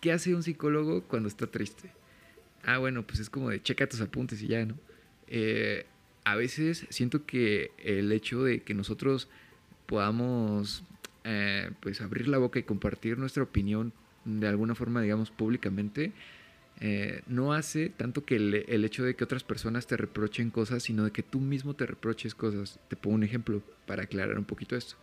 ¿qué 0.00 0.12
hace 0.12 0.34
un 0.34 0.42
psicólogo 0.42 1.02
cuando 1.04 1.28
está 1.28 1.46
triste? 1.46 1.90
ah, 2.66 2.78
bueno, 2.78 3.06
pues 3.06 3.20
es 3.20 3.30
como 3.30 3.48
de 3.48 3.62
checa 3.62 3.88
tus 3.88 4.00
apuntes 4.00 4.42
y 4.42 4.48
ya, 4.48 4.66
¿no? 4.66 4.74
Eh, 5.28 5.86
a 6.24 6.34
veces 6.34 6.86
siento 6.90 7.24
que 7.24 7.70
el 7.78 8.12
hecho 8.12 8.42
de 8.42 8.60
que 8.60 8.74
nosotros 8.74 9.28
podamos 9.86 10.82
eh, 11.24 11.70
pues 11.80 12.00
abrir 12.00 12.28
la 12.28 12.38
boca 12.38 12.58
y 12.58 12.64
compartir 12.64 13.18
nuestra 13.18 13.44
opinión 13.44 13.92
de 14.26 14.46
alguna 14.46 14.74
forma, 14.74 15.00
digamos, 15.00 15.30
públicamente, 15.30 16.12
eh, 16.80 17.22
no 17.26 17.54
hace 17.54 17.88
tanto 17.88 18.26
que 18.26 18.36
el, 18.36 18.84
hecho 18.84 19.02
de 19.02 19.16
que 19.16 19.24
otras 19.24 19.44
personas 19.44 19.86
te 19.86 19.96
reprochen 19.96 20.50
cosas, 20.50 20.82
sino 20.82 21.04
de 21.04 21.12
que 21.12 21.22
tú 21.22 21.40
mismo 21.40 21.74
te 21.74 21.86
reproches 21.86 22.34
cosas. 22.34 22.78
Te 22.88 22.96
pongo 22.96 23.16
un 23.16 23.22
ejemplo 23.22 23.62
para 23.86 24.02
aclarar 24.02 24.38
un 24.38 24.44
poquito 24.44 24.76
esto. 24.76 24.96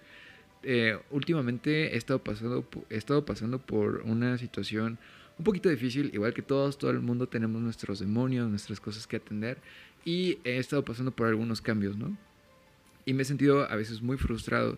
últimamente 1.10 1.96
he 1.96 1.98
estado, 1.98 2.20
pasando, 2.24 2.68
he 2.92 2.98
estado 2.98 3.26
pasando 3.26 3.60
por 3.60 4.04
una 4.06 4.38
situación 4.38 5.00
un 5.38 5.46
poquito 5.46 5.70
difícil, 5.70 6.12
igual 6.14 6.34
que 6.34 6.42
todos, 6.42 6.78
todo 6.78 6.92
el 6.92 7.00
mundo 7.00 7.28
tenemos 7.28 7.62
nuestros 7.62 8.00
demonios, 8.00 8.50
nuestras 8.50 8.80
cosas 8.80 9.08
que 9.08 9.18
atender 9.18 9.58
y 10.06 10.38
he 10.44 10.58
estado 10.58 10.86
pasando 10.86 11.12
por 11.12 11.28
algunos 11.28 11.62
cambios, 11.62 11.98
¿no? 11.98 12.16
Y 13.06 13.14
me 13.14 13.24
he 13.24 13.26
sentido 13.26 13.70
a 13.70 13.76
veces 13.76 14.02
muy 14.02 14.18
frustrado 14.18 14.78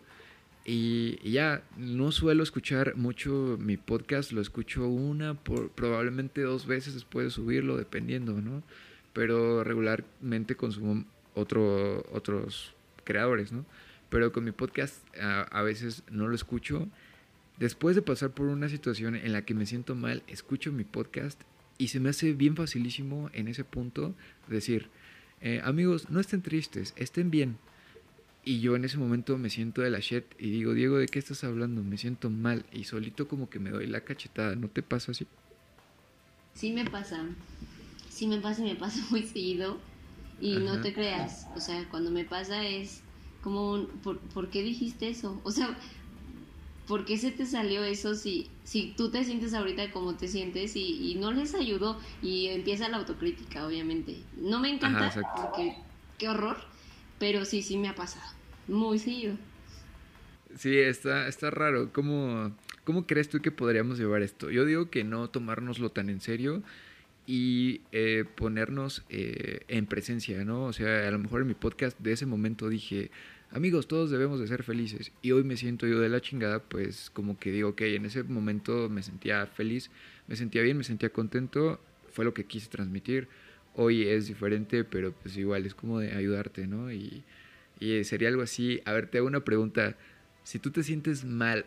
y, 0.65 1.17
ya 1.29 1.63
no 1.77 2.11
suelo 2.11 2.43
escuchar 2.43 2.95
mucho 2.95 3.57
mi 3.59 3.77
podcast, 3.77 4.31
lo 4.31 4.41
escucho 4.41 4.87
una, 4.87 5.35
por, 5.35 5.69
probablemente 5.69 6.41
dos 6.41 6.65
veces 6.65 6.93
después 6.95 7.25
de 7.25 7.31
subirlo, 7.31 7.77
dependiendo, 7.77 8.33
¿no? 8.41 8.63
Pero 9.13 9.63
regularmente 9.63 10.55
consumo 10.55 11.05
otro, 11.35 12.03
otros 12.11 12.73
creadores, 13.03 13.51
¿no? 13.51 13.65
Pero 14.09 14.31
con 14.31 14.43
mi 14.43 14.51
podcast 14.51 14.97
a, 15.17 15.41
a 15.43 15.61
veces 15.61 16.03
no 16.09 16.27
lo 16.27 16.35
escucho 16.35 16.87
Después 17.57 17.95
de 17.95 18.01
pasar 18.01 18.31
por 18.31 18.47
una 18.47 18.67
situación 18.67 19.15
en 19.15 19.31
la 19.31 19.43
que 19.43 19.53
me 19.53 19.65
siento 19.65 19.95
mal, 19.95 20.23
escucho 20.27 20.73
mi 20.73 20.83
podcast 20.83 21.41
y 21.77 21.87
se 21.87 22.01
me 22.01 22.09
hace 22.09 22.33
bien 22.33 22.55
facilísimo 22.55 23.29
en 23.31 23.47
ese 23.47 23.63
punto 23.63 24.13
decir, 24.47 24.89
eh, 25.39 25.61
amigos, 25.63 26.09
no 26.09 26.19
estén 26.19 26.41
tristes, 26.41 26.93
estén 26.97 27.31
bien. 27.31 27.57
Y 28.47 28.59
yo 28.59 28.75
en 28.75 28.85
ese 28.85 28.99
momento 28.99 29.39
me 29.39 29.49
siento 29.49 29.81
de 29.81 29.89
la 29.89 29.99
shit 29.99 30.25
y 30.37 30.51
digo, 30.51 30.75
Diego, 30.75 30.97
¿de 30.97 31.07
qué 31.07 31.17
estás 31.17 31.43
hablando? 31.43 31.83
Me 31.83 31.97
siento 31.97 32.29
mal 32.29 32.63
y 32.71 32.83
solito 32.83 33.27
como 33.27 33.49
que 33.49 33.57
me 33.57 33.71
doy 33.71 33.87
la 33.87 34.01
cachetada, 34.01 34.55
¿no 34.55 34.67
te 34.69 34.83
pasa 34.83 35.13
así? 35.13 35.27
Sí 36.53 36.71
me 36.71 36.85
pasa, 36.85 37.25
sí 38.07 38.27
me 38.27 38.37
pasa 38.37 38.61
y 38.61 38.65
me 38.65 38.75
pasa 38.75 39.03
muy 39.09 39.23
seguido 39.23 39.79
y 40.39 40.57
no 40.57 40.79
te 40.79 40.93
creas, 40.93 41.47
o 41.55 41.59
sea, 41.59 41.89
cuando 41.89 42.11
me 42.11 42.23
pasa 42.23 42.63
es 42.67 43.01
como 43.41 43.73
un, 43.73 43.87
¿por, 44.03 44.19
¿por 44.19 44.51
qué 44.51 44.61
dijiste 44.61 45.09
eso? 45.09 45.41
O 45.43 45.49
sea, 45.49 45.75
¿por 46.87 47.05
qué 47.05 47.17
se 47.17 47.31
te 47.31 47.47
salió 47.47 47.83
eso 47.83 48.13
si, 48.13 48.51
si 48.63 48.93
tú 48.95 49.09
te 49.09 49.23
sientes 49.23 49.55
ahorita 49.55 49.91
como 49.91 50.15
te 50.15 50.27
sientes 50.27 50.75
y, 50.75 51.15
no 51.19 51.31
les 51.31 51.55
ayudó? 51.55 51.99
Y 52.21 52.47
empieza 52.47 52.89
la 52.89 52.97
autocrítica, 52.97 53.65
obviamente. 53.65 54.17
No 54.37 54.59
me 54.59 54.69
encanta, 54.69 55.11
porque 55.35 55.75
qué 56.19 56.29
horror, 56.29 56.57
pero 57.17 57.45
sí, 57.45 57.63
sí 57.63 57.77
me 57.77 57.87
ha 57.87 57.95
pasado. 57.95 58.34
Muy 58.67 58.99
seguido. 58.99 59.37
Sí, 60.57 60.77
está, 60.77 61.27
está 61.27 61.51
raro. 61.51 61.91
¿Cómo, 61.91 62.55
¿Cómo 62.83 63.05
crees 63.05 63.29
tú 63.29 63.41
que 63.41 63.51
podríamos 63.51 63.97
llevar 63.97 64.21
esto? 64.21 64.49
Yo 64.51 64.65
digo 64.65 64.89
que 64.89 65.03
no 65.03 65.29
tomárnoslo 65.29 65.89
tan 65.91 66.09
en 66.09 66.21
serio 66.21 66.63
y 67.27 67.81
eh, 67.91 68.25
ponernos 68.35 69.03
eh, 69.09 69.61
en 69.67 69.85
presencia, 69.85 70.45
¿no? 70.45 70.65
O 70.65 70.73
sea, 70.73 71.07
a 71.07 71.11
lo 71.11 71.19
mejor 71.19 71.41
en 71.41 71.47
mi 71.47 71.55
podcast 71.55 71.99
de 71.99 72.13
ese 72.13 72.25
momento 72.25 72.69
dije, 72.69 73.11
amigos, 73.51 73.87
todos 73.87 74.11
debemos 74.11 74.39
de 74.39 74.47
ser 74.47 74.63
felices. 74.63 75.11
Y 75.21 75.31
hoy 75.31 75.43
me 75.43 75.57
siento 75.57 75.87
yo 75.87 75.99
de 75.99 76.09
la 76.09 76.21
chingada, 76.21 76.59
pues 76.59 77.09
como 77.09 77.37
que 77.37 77.51
digo, 77.51 77.69
ok, 77.69 77.81
en 77.81 78.05
ese 78.05 78.23
momento 78.23 78.89
me 78.89 79.03
sentía 79.03 79.45
feliz, 79.47 79.89
me 80.27 80.35
sentía 80.35 80.61
bien, 80.61 80.77
me 80.77 80.83
sentía 80.83 81.09
contento, 81.09 81.79
fue 82.11 82.23
lo 82.23 82.33
que 82.33 82.45
quise 82.45 82.69
transmitir. 82.69 83.27
Hoy 83.73 84.07
es 84.07 84.27
diferente, 84.27 84.85
pero 84.85 85.11
pues 85.11 85.35
igual 85.35 85.65
es 85.65 85.75
como 85.75 85.99
de 85.99 86.13
ayudarte, 86.13 86.67
¿no? 86.67 86.93
Y, 86.93 87.23
y 87.79 88.03
sería 88.03 88.29
algo 88.29 88.41
así. 88.41 88.81
A 88.85 88.93
ver, 88.93 89.09
te 89.09 89.17
hago 89.17 89.27
una 89.27 89.43
pregunta. 89.43 89.95
Si 90.43 90.59
tú 90.59 90.71
te 90.71 90.83
sientes 90.83 91.25
mal 91.25 91.65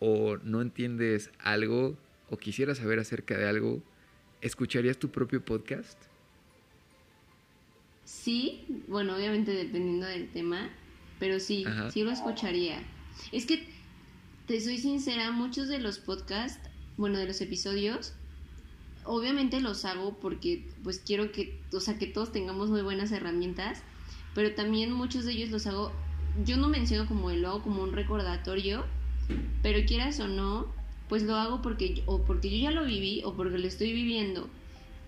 o 0.00 0.36
no 0.38 0.60
entiendes 0.60 1.30
algo 1.38 1.96
o 2.30 2.36
quisieras 2.36 2.78
saber 2.78 2.98
acerca 2.98 3.36
de 3.36 3.48
algo, 3.48 3.82
¿escucharías 4.40 4.98
tu 4.98 5.10
propio 5.10 5.44
podcast? 5.44 5.98
Sí, 8.04 8.64
bueno, 8.86 9.16
obviamente 9.16 9.52
dependiendo 9.52 10.06
del 10.06 10.30
tema, 10.30 10.70
pero 11.18 11.40
sí, 11.40 11.64
sí 11.92 12.02
lo 12.02 12.10
escucharía. 12.10 12.82
Es 13.32 13.46
que, 13.46 13.66
te 14.46 14.60
soy 14.60 14.78
sincera, 14.78 15.30
muchos 15.30 15.68
de 15.68 15.78
los 15.78 15.98
podcasts, 15.98 16.70
bueno, 16.96 17.18
de 17.18 17.26
los 17.26 17.40
episodios, 17.42 18.14
obviamente 19.04 19.60
los 19.60 19.84
hago 19.84 20.18
porque 20.18 20.66
pues 20.82 21.00
quiero 21.00 21.32
que, 21.32 21.60
o 21.72 21.80
sea, 21.80 21.98
que 21.98 22.06
todos 22.06 22.32
tengamos 22.32 22.70
muy 22.70 22.82
buenas 22.82 23.12
herramientas, 23.12 23.82
pero 24.38 24.54
también 24.54 24.92
muchos 24.92 25.24
de 25.24 25.32
ellos 25.32 25.50
los 25.50 25.66
hago, 25.66 25.90
yo 26.44 26.56
no 26.58 26.68
menciono 26.68 27.08
como 27.08 27.32
el 27.32 27.42
lo 27.42 27.48
hago 27.48 27.62
como 27.64 27.82
un 27.82 27.92
recordatorio, 27.92 28.84
pero 29.64 29.84
quieras 29.84 30.20
o 30.20 30.28
no, 30.28 30.68
pues 31.08 31.24
lo 31.24 31.34
hago 31.34 31.60
porque 31.60 32.04
o 32.06 32.24
porque 32.24 32.48
yo 32.48 32.56
ya 32.56 32.70
lo 32.70 32.84
viví 32.84 33.20
o 33.24 33.34
porque 33.34 33.58
lo 33.58 33.66
estoy 33.66 33.92
viviendo 33.92 34.48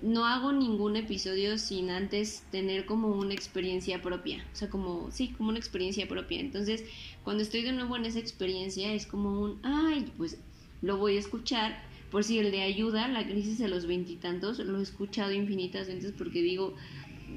no 0.02 0.24
hago 0.24 0.52
ningún 0.52 0.96
episodio 0.96 1.58
sin 1.58 1.90
antes 1.90 2.42
tener 2.50 2.86
como 2.86 3.08
una 3.08 3.34
experiencia 3.34 4.00
propia, 4.02 4.44
o 4.52 4.56
sea, 4.56 4.68
como, 4.70 5.10
sí, 5.10 5.28
como 5.28 5.50
una 5.50 5.58
experiencia 5.58 6.08
propia. 6.08 6.40
Entonces, 6.40 6.84
cuando 7.22 7.42
estoy 7.42 7.62
de 7.62 7.72
nuevo 7.72 7.96
en 7.96 8.06
esa 8.06 8.18
experiencia, 8.18 8.92
es 8.92 9.06
como 9.06 9.40
un, 9.40 9.60
ay, 9.62 10.12
pues 10.16 10.38
lo 10.80 10.96
voy 10.96 11.16
a 11.16 11.20
escuchar. 11.20 11.88
Por 12.10 12.24
si 12.24 12.38
el 12.38 12.50
de 12.50 12.62
ayuda, 12.62 13.06
la 13.06 13.24
crisis 13.24 13.58
de 13.58 13.68
los 13.68 13.86
veintitantos, 13.86 14.58
lo 14.58 14.80
he 14.80 14.82
escuchado 14.82 15.32
infinitas 15.32 15.86
veces 15.86 16.12
porque 16.16 16.42
digo, 16.42 16.74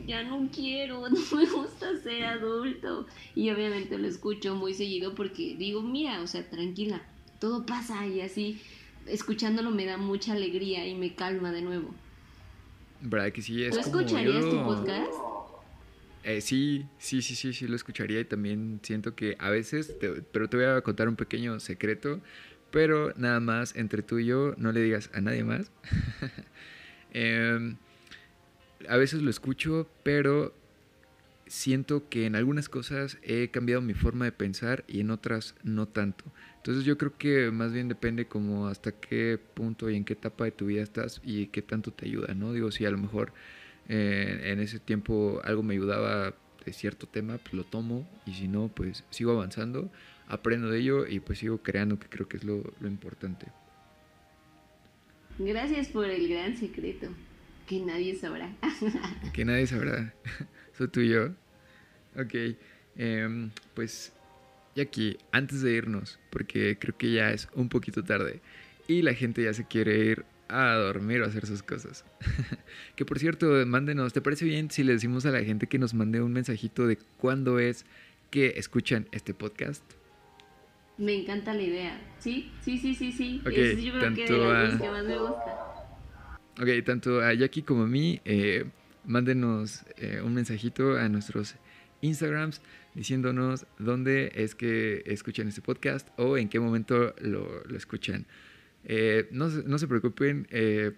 ya 0.06 0.24
no 0.24 0.50
quiero, 0.54 1.08
no 1.10 1.38
me 1.38 1.46
gusta 1.46 1.98
ser 2.02 2.24
adulto. 2.26 3.08
Y 3.36 3.50
obviamente 3.50 3.98
lo 3.98 4.08
escucho 4.08 4.56
muy 4.56 4.74
seguido 4.74 5.16
porque 5.16 5.56
digo, 5.58 5.82
mira, 5.82 6.22
o 6.22 6.28
sea, 6.28 6.50
tranquila, 6.50 7.02
todo 7.40 7.66
pasa 7.66 8.06
y 8.08 8.22
así, 8.22 8.62
escuchándolo 9.08 9.72
me 9.72 9.86
da 9.86 9.98
mucha 9.98 10.34
alegría 10.34 10.88
y 10.88 10.96
me 10.96 11.16
calma 11.16 11.52
de 11.52 11.62
nuevo. 11.62 11.94
¿Verdad 13.02 13.32
que 13.32 13.42
sí? 13.42 13.64
Es 13.64 13.74
¿Tú 13.74 13.80
escucharías 13.80 14.50
tu 14.50 14.64
podcast? 14.64 15.12
Eh, 16.24 16.40
sí, 16.40 16.86
sí, 17.00 17.22
sí, 17.22 17.36
sí, 17.36 17.54
sí 17.54 17.68
lo 17.68 17.76
escucharía 17.76 18.22
y 18.22 18.26
también 18.26 18.80
siento 18.82 19.14
que 19.14 19.36
a 19.40 19.50
veces, 19.50 19.94
pero 20.32 20.48
te 20.48 20.56
voy 20.56 20.66
a 20.66 20.82
contar 20.82 21.10
un 21.10 21.18
pequeño 21.18 21.60
secreto, 21.60 22.22
pero 22.72 23.14
nada 23.18 23.42
más 23.42 23.76
entre 23.76 24.04
tú 24.04 24.20
y 24.20 24.26
yo, 24.26 24.54
no 24.58 24.72
le 24.72 24.82
digas 24.82 25.10
a 25.14 25.22
nadie 25.22 25.44
más. 25.44 25.72
Em, 27.16 27.78
a 28.90 28.98
veces 28.98 29.22
lo 29.22 29.30
escucho, 29.30 29.88
pero 30.04 30.54
siento 31.48 32.10
que 32.10 32.26
en 32.26 32.36
algunas 32.36 32.70
cosas 32.70 33.18
he 33.22 33.50
cambiado 33.50 33.82
mi 33.82 33.94
forma 33.94 34.26
de 34.26 34.32
pensar 34.32 34.84
y 34.88 35.02
en 35.02 35.12
otras 35.12 35.56
no 35.64 35.88
tanto. 35.88 36.26
Entonces 36.58 36.86
yo 36.86 36.98
creo 36.98 37.18
que 37.18 37.52
más 37.52 37.74
bien 37.74 37.90
depende 37.90 38.26
como 38.26 38.68
hasta 38.68 38.92
qué 38.92 39.40
punto 39.54 39.90
y 39.90 39.96
en 39.96 40.06
qué 40.06 40.14
etapa 40.14 40.46
de 40.46 40.52
tu 40.52 40.68
vida 40.68 40.82
estás 40.82 41.22
y 41.24 41.48
qué 41.48 41.62
tanto 41.62 41.92
te 41.92 42.06
ayuda, 42.06 42.34
¿no? 42.34 42.54
Digo, 42.54 42.72
si 42.72 42.86
a 42.86 42.92
lo 42.92 42.98
mejor 42.98 43.34
eh, 43.90 44.42
en 44.46 44.60
ese 44.60 44.80
tiempo 44.80 45.42
algo 45.44 45.62
me 45.62 45.74
ayudaba 45.74 46.34
de 46.66 46.74
cierto 46.74 47.08
tema, 47.08 47.38
pues 47.38 47.54
lo 47.54 47.66
tomo 47.66 48.08
y 48.26 48.34
si 48.34 48.48
no, 48.48 48.70
pues 48.74 49.04
sigo 49.10 49.34
avanzando, 49.34 49.92
aprendo 50.28 50.70
de 50.70 50.80
ello 50.80 51.06
y 51.06 51.20
pues 51.20 51.40
sigo 51.40 51.62
creando, 51.62 52.00
que 52.00 52.08
creo 52.08 52.28
que 52.28 52.38
es 52.38 52.44
lo, 52.44 52.64
lo 52.80 52.88
importante. 52.88 53.48
Gracias 55.40 55.88
por 55.88 56.06
el 56.06 56.30
gran 56.30 56.56
secreto, 56.56 57.08
que 57.68 57.80
nadie 57.80 58.16
sabrá. 58.16 58.50
que 59.34 59.46
nadie 59.46 59.68
sabrá, 59.68 60.14
soy 60.78 60.88
tú 60.88 61.02
y 61.02 61.10
yo. 61.10 61.30
Ok, 62.16 62.56
eh, 62.98 63.50
pues 63.74 64.14
aquí, 64.82 65.18
antes 65.32 65.62
de 65.62 65.74
irnos, 65.74 66.20
porque 66.30 66.78
creo 66.80 66.98
que 66.98 67.12
ya 67.12 67.32
es 67.32 67.48
un 67.56 67.70
poquito 67.70 68.04
tarde 68.04 68.42
y 68.88 69.02
la 69.02 69.14
gente 69.14 69.44
ya 69.44 69.54
se 69.54 69.66
quiere 69.66 69.98
ir 69.98 70.26
a 70.50 70.74
dormir 70.74 71.22
o 71.22 71.26
a 71.26 71.28
hacer 71.28 71.46
sus 71.46 71.64
cosas. 71.64 72.06
que 72.96 73.06
por 73.06 73.20
cierto, 73.20 73.66
mándenos, 73.66 74.14
¿te 74.14 74.22
parece 74.22 74.46
bien 74.46 74.70
si 74.72 74.84
le 74.84 74.94
decimos 74.94 75.26
a 75.26 75.32
la 75.32 75.44
gente 75.44 75.68
que 75.68 75.80
nos 75.80 75.94
mande 75.94 76.22
un 76.22 76.34
mensajito 76.34 76.88
de 76.88 76.98
cuándo 77.18 77.60
es 77.60 77.86
que 78.30 78.54
escuchan 78.58 79.08
este 79.12 79.34
podcast? 79.34 79.84
Me 80.98 81.16
encanta 81.16 81.54
la 81.54 81.62
idea. 81.64 82.02
Sí, 82.20 82.52
sí, 82.62 82.78
sí, 82.78 82.94
sí, 82.94 83.12
sí. 83.12 83.42
es, 83.46 83.82
yo 83.82 83.94
creo 83.94 84.14
que 84.14 84.26
de 84.26 84.38
las 84.38 84.82
que 84.82 84.90
más 84.90 85.04
me 85.04 85.18
gusta. 85.18 85.63
Ok, 86.62 86.68
tanto 86.86 87.22
a 87.22 87.34
Jackie 87.34 87.64
como 87.64 87.84
a 87.84 87.88
mí, 87.88 88.22
eh, 88.26 88.66
mándenos 89.06 89.84
eh, 89.98 90.22
un 90.24 90.36
mensajito 90.36 90.98
a 90.98 91.10
nuestros 91.10 91.56
Instagrams 92.02 92.62
diciéndonos 92.94 93.66
dónde 93.80 94.32
es 94.36 94.54
que 94.54 95.04
escuchan 95.08 95.48
este 95.48 95.62
podcast 95.62 96.08
o 96.18 96.38
en 96.38 96.50
qué 96.50 96.60
momento 96.60 97.16
lo, 97.22 97.64
lo 97.64 97.78
escuchan. 97.78 98.28
Eh, 98.86 99.28
no, 99.32 99.48
no, 99.50 99.80
se 99.80 99.88
preocupen, 99.88 100.48
eh, 100.52 100.92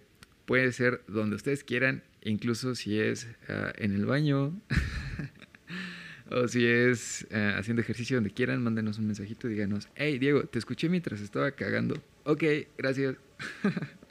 puede 0.45 0.71
ser 0.73 1.01
donde 1.07 1.35
ustedes 1.35 1.63
quieran, 1.63 2.03
incluso 2.21 2.75
si 2.75 2.99
es 2.99 3.27
uh, 3.47 3.71
en 3.77 3.93
el 3.93 4.05
baño 4.05 4.59
o 6.31 6.47
si 6.47 6.65
es 6.65 7.27
uh, 7.31 7.57
haciendo 7.57 7.81
ejercicio 7.81 8.17
donde 8.17 8.31
quieran, 8.31 8.63
mándenos 8.63 8.97
un 8.97 9.05
mensajito 9.05 9.47
díganos, 9.47 9.87
hey 9.95 10.17
Diego, 10.17 10.43
te 10.45 10.59
escuché 10.59 10.89
mientras 10.89 11.21
estaba 11.21 11.51
cagando. 11.51 11.95
Ok, 12.23 12.43
gracias. 12.77 13.15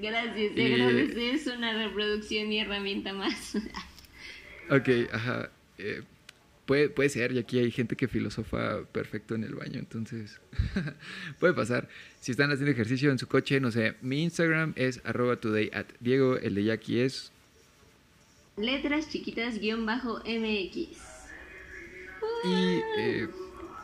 Gracias, 0.00 0.54
te 0.54 1.30
es 1.30 1.46
una 1.46 1.72
reproducción 1.86 2.52
y 2.52 2.60
herramienta 2.60 3.12
más. 3.12 3.56
ok, 4.70 4.88
ajá. 5.12 5.50
Eh, 5.78 6.02
Puede, 6.66 6.88
puede 6.88 7.10
ser, 7.10 7.32
y 7.32 7.38
aquí 7.38 7.58
hay 7.58 7.70
gente 7.70 7.94
que 7.94 8.08
filosofa 8.08 8.84
perfecto 8.90 9.34
en 9.34 9.44
el 9.44 9.54
baño, 9.54 9.78
entonces 9.78 10.40
puede 11.38 11.52
pasar. 11.52 11.88
Si 12.20 12.30
están 12.30 12.50
haciendo 12.50 12.70
ejercicio 12.70 13.10
en 13.10 13.18
su 13.18 13.26
coche, 13.28 13.60
no 13.60 13.70
sé, 13.70 13.94
mi 14.00 14.22
Instagram 14.22 14.72
es 14.76 15.02
arroba 15.04 15.36
today 15.36 15.70
at 15.74 15.84
Diego, 16.00 16.38
el 16.38 16.54
de 16.54 16.64
Jackie 16.64 17.00
es... 17.00 17.30
Letras 18.56 19.10
chiquitas 19.10 19.58
guion 19.58 19.84
bajo 19.84 20.20
MX. 20.20 20.88
Y 22.44 22.80
eh, 22.98 23.28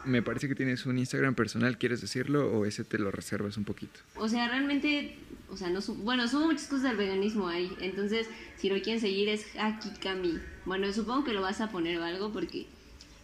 me 0.06 0.22
parece 0.22 0.48
que 0.48 0.54
tienes 0.54 0.86
un 0.86 0.96
Instagram 0.96 1.34
personal, 1.34 1.76
¿quieres 1.76 2.00
decirlo 2.00 2.50
o 2.50 2.64
ese 2.64 2.84
te 2.84 2.98
lo 2.98 3.10
reservas 3.10 3.58
un 3.58 3.64
poquito? 3.64 4.00
O 4.14 4.26
sea, 4.26 4.48
realmente, 4.48 5.16
o 5.50 5.56
sea, 5.56 5.68
no 5.70 5.80
bueno, 5.98 6.28
subo 6.28 6.46
muchas 6.46 6.66
cosas 6.66 6.84
del 6.84 6.96
veganismo 6.96 7.48
ahí, 7.48 7.70
entonces 7.80 8.28
si 8.56 8.68
lo 8.68 8.80
quieren 8.80 9.00
seguir 9.00 9.28
es 9.28 9.52
Jackie 9.54 9.98
Kami. 10.00 10.38
Bueno, 10.64 10.92
supongo 10.92 11.24
que 11.24 11.32
lo 11.32 11.42
vas 11.42 11.60
a 11.60 11.70
poner 11.70 11.98
o 11.98 12.04
algo 12.04 12.32
porque 12.32 12.66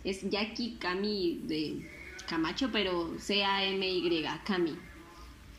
es 0.05 0.29
Jackie 0.29 0.77
Kami 0.79 1.43
de 1.45 1.89
Camacho, 2.29 2.71
pero 2.73 3.15
C-A-M-Y, 3.19 4.25
Kami. 4.45 4.77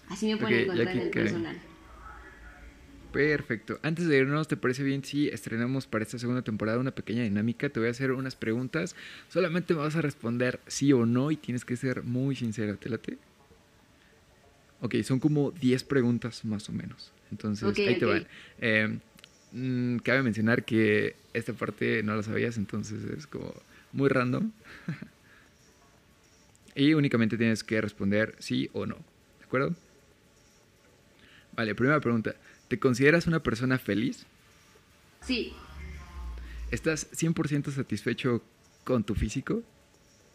Así 0.09 0.27
me 0.27 0.37
pueden 0.37 0.61
encontrar 0.61 0.95
en 0.95 1.01
el 1.01 1.09
personal. 1.09 1.57
Perfecto. 3.11 3.79
Antes 3.83 4.07
de 4.07 4.17
irnos, 4.17 4.47
¿te 4.47 4.57
parece 4.57 4.83
bien 4.83 5.03
si 5.03 5.27
estrenamos 5.29 5.87
para 5.87 6.03
esta 6.03 6.19
segunda 6.19 6.41
temporada 6.41 6.77
una 6.77 6.91
pequeña 6.91 7.23
dinámica? 7.23 7.69
Te 7.69 7.79
voy 7.79 7.87
a 7.87 7.91
hacer 7.91 8.11
unas 8.11 8.35
preguntas. 8.35 8.95
Solamente 9.29 9.73
me 9.73 9.79
vas 9.79 9.95
a 9.95 10.01
responder 10.01 10.59
sí 10.67 10.93
o 10.93 11.05
no 11.05 11.31
y 11.31 11.37
tienes 11.37 11.65
que 11.65 11.75
ser 11.77 12.03
muy 12.03 12.35
sincera. 12.35 12.75
¿Te 12.75 12.89
late? 12.89 13.17
Ok, 14.81 14.95
son 15.03 15.19
como 15.19 15.51
10 15.51 15.83
preguntas 15.83 16.45
más 16.45 16.69
o 16.69 16.71
menos. 16.71 17.11
Entonces, 17.31 17.77
ahí 17.79 17.97
te 17.97 18.05
van. 18.05 18.27
Eh, 18.59 18.99
mm, 19.51 19.97
cabe 19.97 20.23
mencionar 20.23 20.63
que 20.65 21.15
esta 21.33 21.53
parte 21.53 22.03
no 22.03 22.15
la 22.15 22.23
sabías, 22.23 22.57
entonces 22.57 23.03
es 23.05 23.27
como 23.27 23.53
muy 23.91 24.09
random. 24.09 24.51
y 26.75 26.93
únicamente 26.93 27.37
tienes 27.37 27.63
que 27.63 27.81
responder 27.81 28.35
sí 28.39 28.69
o 28.73 28.85
no. 28.85 28.95
¿De 29.39 29.45
acuerdo? 29.45 29.75
Vale, 31.55 31.73
primera 31.73 31.99
pregunta. 31.99 32.35
¿Te 32.67 32.77
consideras 32.77 33.25
una 33.25 33.41
persona 33.41 33.79
feliz? 33.79 34.25
Sí. 35.21 35.53
¿Estás 36.69 37.09
100% 37.11 37.71
satisfecho 37.71 38.43
con 38.83 39.03
tu 39.03 39.15
físico? 39.15 39.63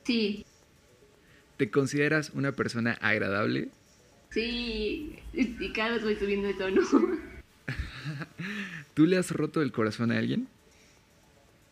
Sí. 0.05 0.45
¿Te 1.59 1.71
consideras 1.71 2.31
una 2.31 2.53
persona 2.53 2.99
agradable? 3.01 3.71
Sí. 4.33 5.19
Y 5.33 5.73
cada 5.73 5.93
vez 5.93 6.03
voy 6.03 6.17
subiendo 6.17 6.49
de 6.49 6.55
tono. 6.55 6.83
¿Tú 8.95 9.07
le 9.07 9.17
has 9.17 9.31
roto 9.31 9.63
el 9.63 9.73
corazón 9.73 10.13
a 10.13 10.19
alguien? 10.19 10.49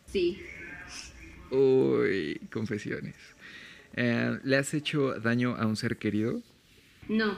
Sí. 0.05 0.41
Uy, 1.49 2.39
confesiones. 2.51 3.15
Eh, 3.93 4.39
¿Le 4.43 4.57
has 4.57 4.73
hecho 4.73 5.19
daño 5.19 5.55
a 5.55 5.65
un 5.65 5.75
ser 5.75 5.97
querido? 5.97 6.41
No. 7.09 7.37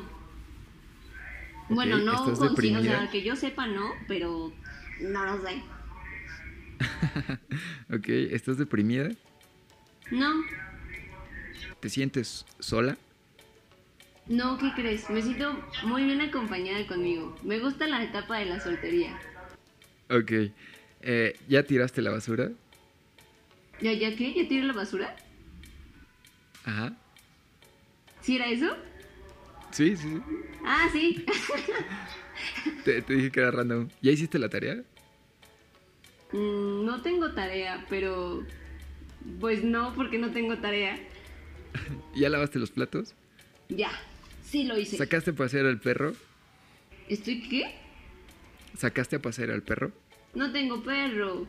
Bueno, 1.69 1.97
no, 1.97 2.13
¿Estás 2.13 2.39
o 2.39 2.83
sea, 2.83 3.09
que 3.09 3.23
yo 3.23 3.35
sepa 3.35 3.65
no, 3.65 3.91
pero 4.07 4.53
no 5.01 5.25
lo 5.25 5.41
sé. 5.41 5.63
ok, 7.93 8.07
¿estás 8.33 8.57
deprimida? 8.57 9.09
No. 10.11 10.43
¿Te 11.79 11.89
sientes 11.89 12.45
sola? 12.59 12.97
No, 14.27 14.57
¿qué 14.57 14.71
crees? 14.73 15.09
Me 15.09 15.21
siento 15.21 15.61
muy 15.83 16.05
bien 16.05 16.21
acompañada 16.21 16.85
conmigo. 16.87 17.35
Me 17.43 17.59
gusta 17.59 17.87
la 17.87 18.03
etapa 18.03 18.39
de 18.39 18.45
la 18.45 18.59
soltería. 18.59 19.19
Ok. 20.09 20.31
Eh, 21.01 21.37
¿Ya 21.49 21.63
tiraste 21.63 22.01
la 22.01 22.11
basura? 22.11 22.51
¿Ya, 23.81 23.91
ya 23.91 24.15
qué? 24.15 24.33
¿Ya 24.33 24.47
tiré 24.47 24.63
la 24.63 24.73
basura? 24.73 25.15
Ajá. 26.63 26.95
¿Sí 28.21 28.37
era 28.37 28.47
eso? 28.47 28.77
Sí, 29.71 29.97
sí, 29.97 30.07
sí. 30.07 30.21
Ah, 30.63 30.87
sí. 30.93 31.25
te, 32.85 33.01
dije 33.01 33.29
que 33.29 33.39
era 33.41 33.51
random. 33.51 33.89
¿Ya 34.01 34.11
hiciste 34.11 34.39
la 34.39 34.47
tarea? 34.47 34.83
Mm, 36.31 36.85
no 36.85 37.01
tengo 37.01 37.33
tarea, 37.33 37.85
pero... 37.89 38.45
Pues 39.41 39.63
no, 39.63 39.93
porque 39.95 40.17
no 40.17 40.31
tengo 40.31 40.57
tarea. 40.59 40.97
¿Ya 42.15 42.29
lavaste 42.29 42.59
los 42.59 42.71
platos? 42.71 43.15
Ya, 43.69 43.91
sí 44.53 44.63
lo 44.65 44.77
hice. 44.77 44.97
¿Sacaste 44.97 45.31
a 45.31 45.33
pasear 45.33 45.65
al 45.65 45.79
perro? 45.79 46.13
¿Estoy 47.09 47.41
qué? 47.41 47.73
¿Sacaste 48.77 49.15
a 49.15 49.19
pasear 49.19 49.49
al 49.49 49.63
perro? 49.63 49.91
No 50.35 50.51
tengo 50.51 50.83
perro. 50.83 51.47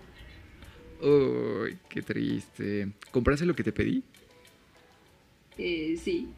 Uy, 1.02 1.76
qué 1.90 2.00
triste. 2.00 2.88
¿Compraste 3.10 3.44
lo 3.44 3.54
que 3.54 3.62
te 3.62 3.72
pedí? 3.72 4.02
Eh, 5.58 5.98
sí. 6.02 6.28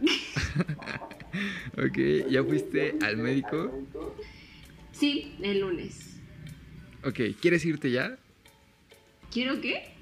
ok, 1.78 2.28
¿ya 2.28 2.42
fuiste 2.42 2.96
al 3.00 3.16
médico? 3.16 3.86
Sí, 4.90 5.36
el 5.40 5.60
lunes. 5.60 6.16
Ok, 7.04 7.20
¿quieres 7.40 7.64
irte 7.64 7.92
ya? 7.92 8.18
¿Quiero 9.30 9.60
qué? 9.60 9.92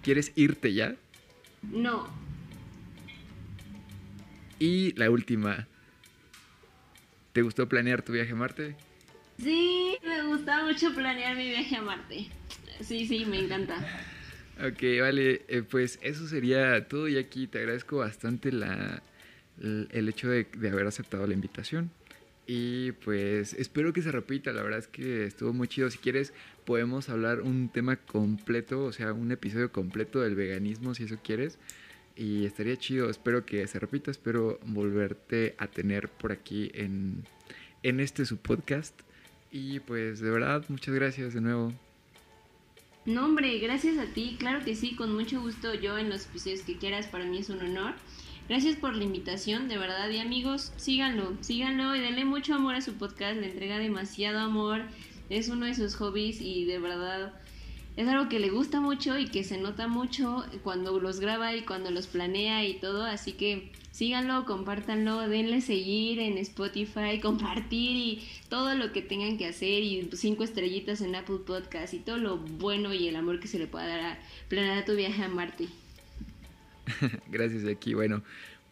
¿Quieres 0.00 0.30
irte 0.36 0.72
ya? 0.72 0.94
No. 1.62 2.23
Y 4.58 4.92
la 4.92 5.10
última. 5.10 5.66
¿Te 7.32 7.42
gustó 7.42 7.68
planear 7.68 8.02
tu 8.02 8.12
viaje 8.12 8.32
a 8.32 8.36
Marte? 8.36 8.76
Sí, 9.38 9.96
me 10.04 10.22
gusta 10.22 10.64
mucho 10.64 10.94
planear 10.94 11.36
mi 11.36 11.48
viaje 11.48 11.76
a 11.76 11.82
Marte. 11.82 12.28
Sí, 12.80 13.06
sí, 13.06 13.24
me 13.24 13.40
encanta. 13.40 13.76
Ok, 14.58 15.00
vale, 15.00 15.42
eh, 15.48 15.62
pues 15.68 15.98
eso 16.02 16.28
sería 16.28 16.86
todo 16.86 17.08
y 17.08 17.18
aquí 17.18 17.48
te 17.48 17.58
agradezco 17.58 17.96
bastante 17.96 18.52
la, 18.52 19.02
el 19.58 20.08
hecho 20.08 20.28
de, 20.28 20.46
de, 20.56 20.68
haber 20.68 20.86
aceptado 20.86 21.26
la 21.26 21.34
invitación. 21.34 21.90
Y 22.46 22.92
pues 22.92 23.54
espero 23.54 23.92
que 23.92 24.02
se 24.02 24.12
repita, 24.12 24.52
la 24.52 24.62
verdad 24.62 24.78
es 24.78 24.86
que 24.86 25.24
estuvo 25.24 25.52
muy 25.52 25.66
chido. 25.66 25.90
Si 25.90 25.98
quieres 25.98 26.32
podemos 26.64 27.08
hablar 27.08 27.40
un 27.40 27.68
tema 27.68 27.96
completo, 27.96 28.84
o 28.84 28.92
sea, 28.92 29.12
un 29.12 29.32
episodio 29.32 29.72
completo 29.72 30.20
del 30.20 30.36
veganismo 30.36 30.94
si 30.94 31.04
eso 31.04 31.18
quieres. 31.22 31.58
Y 32.16 32.44
estaría 32.44 32.76
chido, 32.76 33.10
espero 33.10 33.44
que 33.44 33.66
se 33.66 33.78
repita, 33.78 34.10
espero 34.10 34.58
volverte 34.66 35.54
a 35.58 35.66
tener 35.66 36.08
por 36.08 36.32
aquí 36.32 36.70
en, 36.74 37.24
en 37.82 38.00
este 38.00 38.24
su 38.24 38.36
podcast. 38.36 38.98
Y 39.50 39.80
pues 39.80 40.20
de 40.20 40.30
verdad, 40.30 40.64
muchas 40.68 40.94
gracias 40.94 41.34
de 41.34 41.40
nuevo. 41.40 41.72
No, 43.04 43.26
hombre, 43.26 43.58
gracias 43.58 43.98
a 43.98 44.06
ti, 44.06 44.36
claro 44.38 44.64
que 44.64 44.74
sí, 44.74 44.96
con 44.96 45.14
mucho 45.14 45.40
gusto 45.40 45.74
yo 45.74 45.98
en 45.98 46.08
los 46.08 46.26
episodios 46.26 46.62
que 46.62 46.78
quieras, 46.78 47.06
para 47.06 47.24
mí 47.24 47.38
es 47.38 47.50
un 47.50 47.60
honor. 47.60 47.94
Gracias 48.48 48.76
por 48.76 48.94
la 48.94 49.04
invitación, 49.04 49.68
de 49.68 49.78
verdad, 49.78 50.08
y 50.10 50.18
amigos, 50.18 50.72
síganlo, 50.76 51.36
síganlo 51.40 51.96
y 51.96 52.00
denle 52.00 52.24
mucho 52.24 52.54
amor 52.54 52.74
a 52.74 52.80
su 52.80 52.94
podcast, 52.94 53.38
le 53.38 53.50
entrega 53.50 53.78
demasiado 53.78 54.38
amor 54.38 54.82
es 55.30 55.48
uno 55.48 55.66
de 55.66 55.74
sus 55.74 55.94
hobbies 55.96 56.40
y 56.40 56.64
de 56.64 56.78
verdad 56.78 57.32
es 57.96 58.08
algo 58.08 58.28
que 58.28 58.40
le 58.40 58.50
gusta 58.50 58.80
mucho 58.80 59.18
y 59.18 59.26
que 59.26 59.44
se 59.44 59.58
nota 59.58 59.86
mucho 59.86 60.44
cuando 60.62 60.98
los 60.98 61.20
graba 61.20 61.54
y 61.54 61.62
cuando 61.62 61.90
los 61.90 62.06
planea 62.06 62.64
y 62.64 62.74
todo, 62.74 63.04
así 63.04 63.32
que 63.32 63.70
síganlo, 63.92 64.44
compártanlo, 64.46 65.28
denle 65.28 65.60
seguir 65.60 66.18
en 66.18 66.36
Spotify, 66.38 67.20
compartir 67.22 67.96
y 67.96 68.28
todo 68.48 68.74
lo 68.74 68.92
que 68.92 69.02
tengan 69.02 69.38
que 69.38 69.46
hacer 69.46 69.82
y 69.82 70.10
cinco 70.14 70.42
estrellitas 70.42 71.00
en 71.02 71.14
Apple 71.14 71.38
Podcast 71.46 71.94
y 71.94 72.00
todo 72.00 72.16
lo 72.16 72.38
bueno 72.38 72.92
y 72.92 73.06
el 73.06 73.16
amor 73.16 73.38
que 73.38 73.46
se 73.46 73.58
le 73.58 73.68
pueda 73.68 73.86
dar 73.86 74.00
a 74.00 74.18
planear 74.48 74.84
tu 74.84 74.96
viaje 74.96 75.22
a 75.22 75.28
Marte. 75.28 75.68
Gracias, 77.28 77.64
aquí. 77.66 77.94
Bueno, 77.94 78.22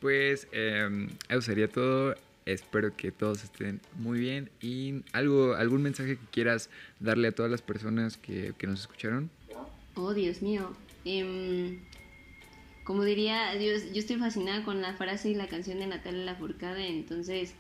pues 0.00 0.48
eh, 0.52 1.08
eso 1.28 1.42
sería 1.42 1.68
todo. 1.68 2.16
Espero 2.44 2.96
que 2.96 3.12
todos 3.12 3.44
estén 3.44 3.80
muy 3.96 4.18
bien. 4.18 4.50
¿Y 4.60 5.02
algo, 5.12 5.54
algún 5.54 5.82
mensaje 5.82 6.16
que 6.16 6.26
quieras 6.30 6.70
darle 7.00 7.28
a 7.28 7.32
todas 7.32 7.50
las 7.50 7.62
personas 7.62 8.16
que, 8.16 8.54
nos 8.62 8.80
escucharon? 8.80 9.30
Oh, 9.94 10.12
Dios 10.14 10.42
mío. 10.42 10.72
Em, 11.04 11.78
como 12.84 13.04
diría, 13.04 13.54
Dios, 13.54 13.92
yo 13.92 14.00
estoy 14.00 14.16
fascinada 14.16 14.64
con 14.64 14.82
la 14.82 14.94
frase 14.94 15.30
y 15.30 15.34
la 15.34 15.46
canción 15.46 15.78
de 15.78 15.86
Natalia 15.86 16.24
Lafourcade, 16.24 16.88
entonces 16.88 17.54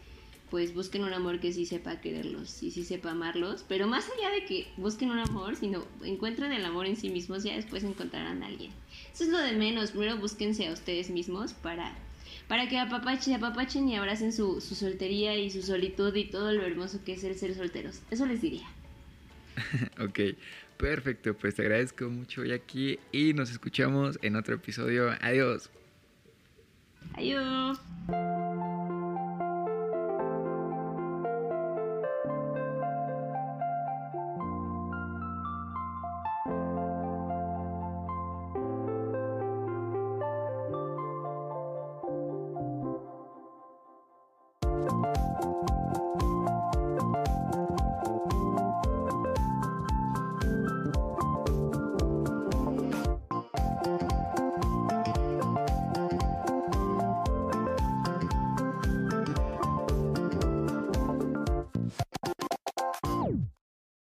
pues 0.52 0.74
busquen 0.74 1.02
un 1.02 1.14
amor 1.14 1.40
que 1.40 1.50
sí 1.50 1.64
sepa 1.64 2.02
quererlos 2.02 2.62
y 2.62 2.70
sí 2.72 2.84
sepa 2.84 3.12
amarlos, 3.12 3.64
pero 3.66 3.86
más 3.86 4.04
allá 4.10 4.28
de 4.28 4.44
que 4.44 4.66
busquen 4.76 5.10
un 5.10 5.18
amor, 5.18 5.56
sino 5.56 5.86
encuentren 6.04 6.52
el 6.52 6.62
amor 6.66 6.84
en 6.84 6.96
sí 6.96 7.08
mismos, 7.08 7.42
ya 7.42 7.54
después 7.54 7.84
encontrarán 7.84 8.42
a 8.42 8.48
alguien. 8.48 8.70
Eso 9.14 9.24
es 9.24 9.30
lo 9.30 9.38
de 9.38 9.52
menos, 9.52 9.92
primero 9.92 10.18
búsquense 10.18 10.68
a 10.68 10.72
ustedes 10.72 11.08
mismos 11.08 11.54
para 11.54 11.96
para 12.52 12.68
que 12.68 12.78
apapachen, 12.78 13.32
apapachen 13.32 13.88
y 13.88 13.96
abracen 13.96 14.30
su, 14.30 14.60
su 14.60 14.74
soltería 14.74 15.34
y 15.38 15.48
su 15.48 15.62
solitud 15.62 16.14
y 16.14 16.26
todo 16.26 16.52
lo 16.52 16.66
hermoso 16.66 17.02
que 17.02 17.14
es 17.14 17.24
el 17.24 17.34
ser 17.34 17.54
solteros. 17.54 18.02
Eso 18.10 18.26
les 18.26 18.42
diría. 18.42 18.68
ok, 19.98 20.36
perfecto. 20.76 21.32
Pues 21.32 21.54
te 21.54 21.62
agradezco 21.62 22.10
mucho, 22.10 22.44
Jackie, 22.44 22.98
y 23.10 23.32
nos 23.32 23.50
escuchamos 23.50 24.18
en 24.20 24.36
otro 24.36 24.56
episodio. 24.56 25.12
Adiós. 25.22 25.70
Adiós. 27.14 27.80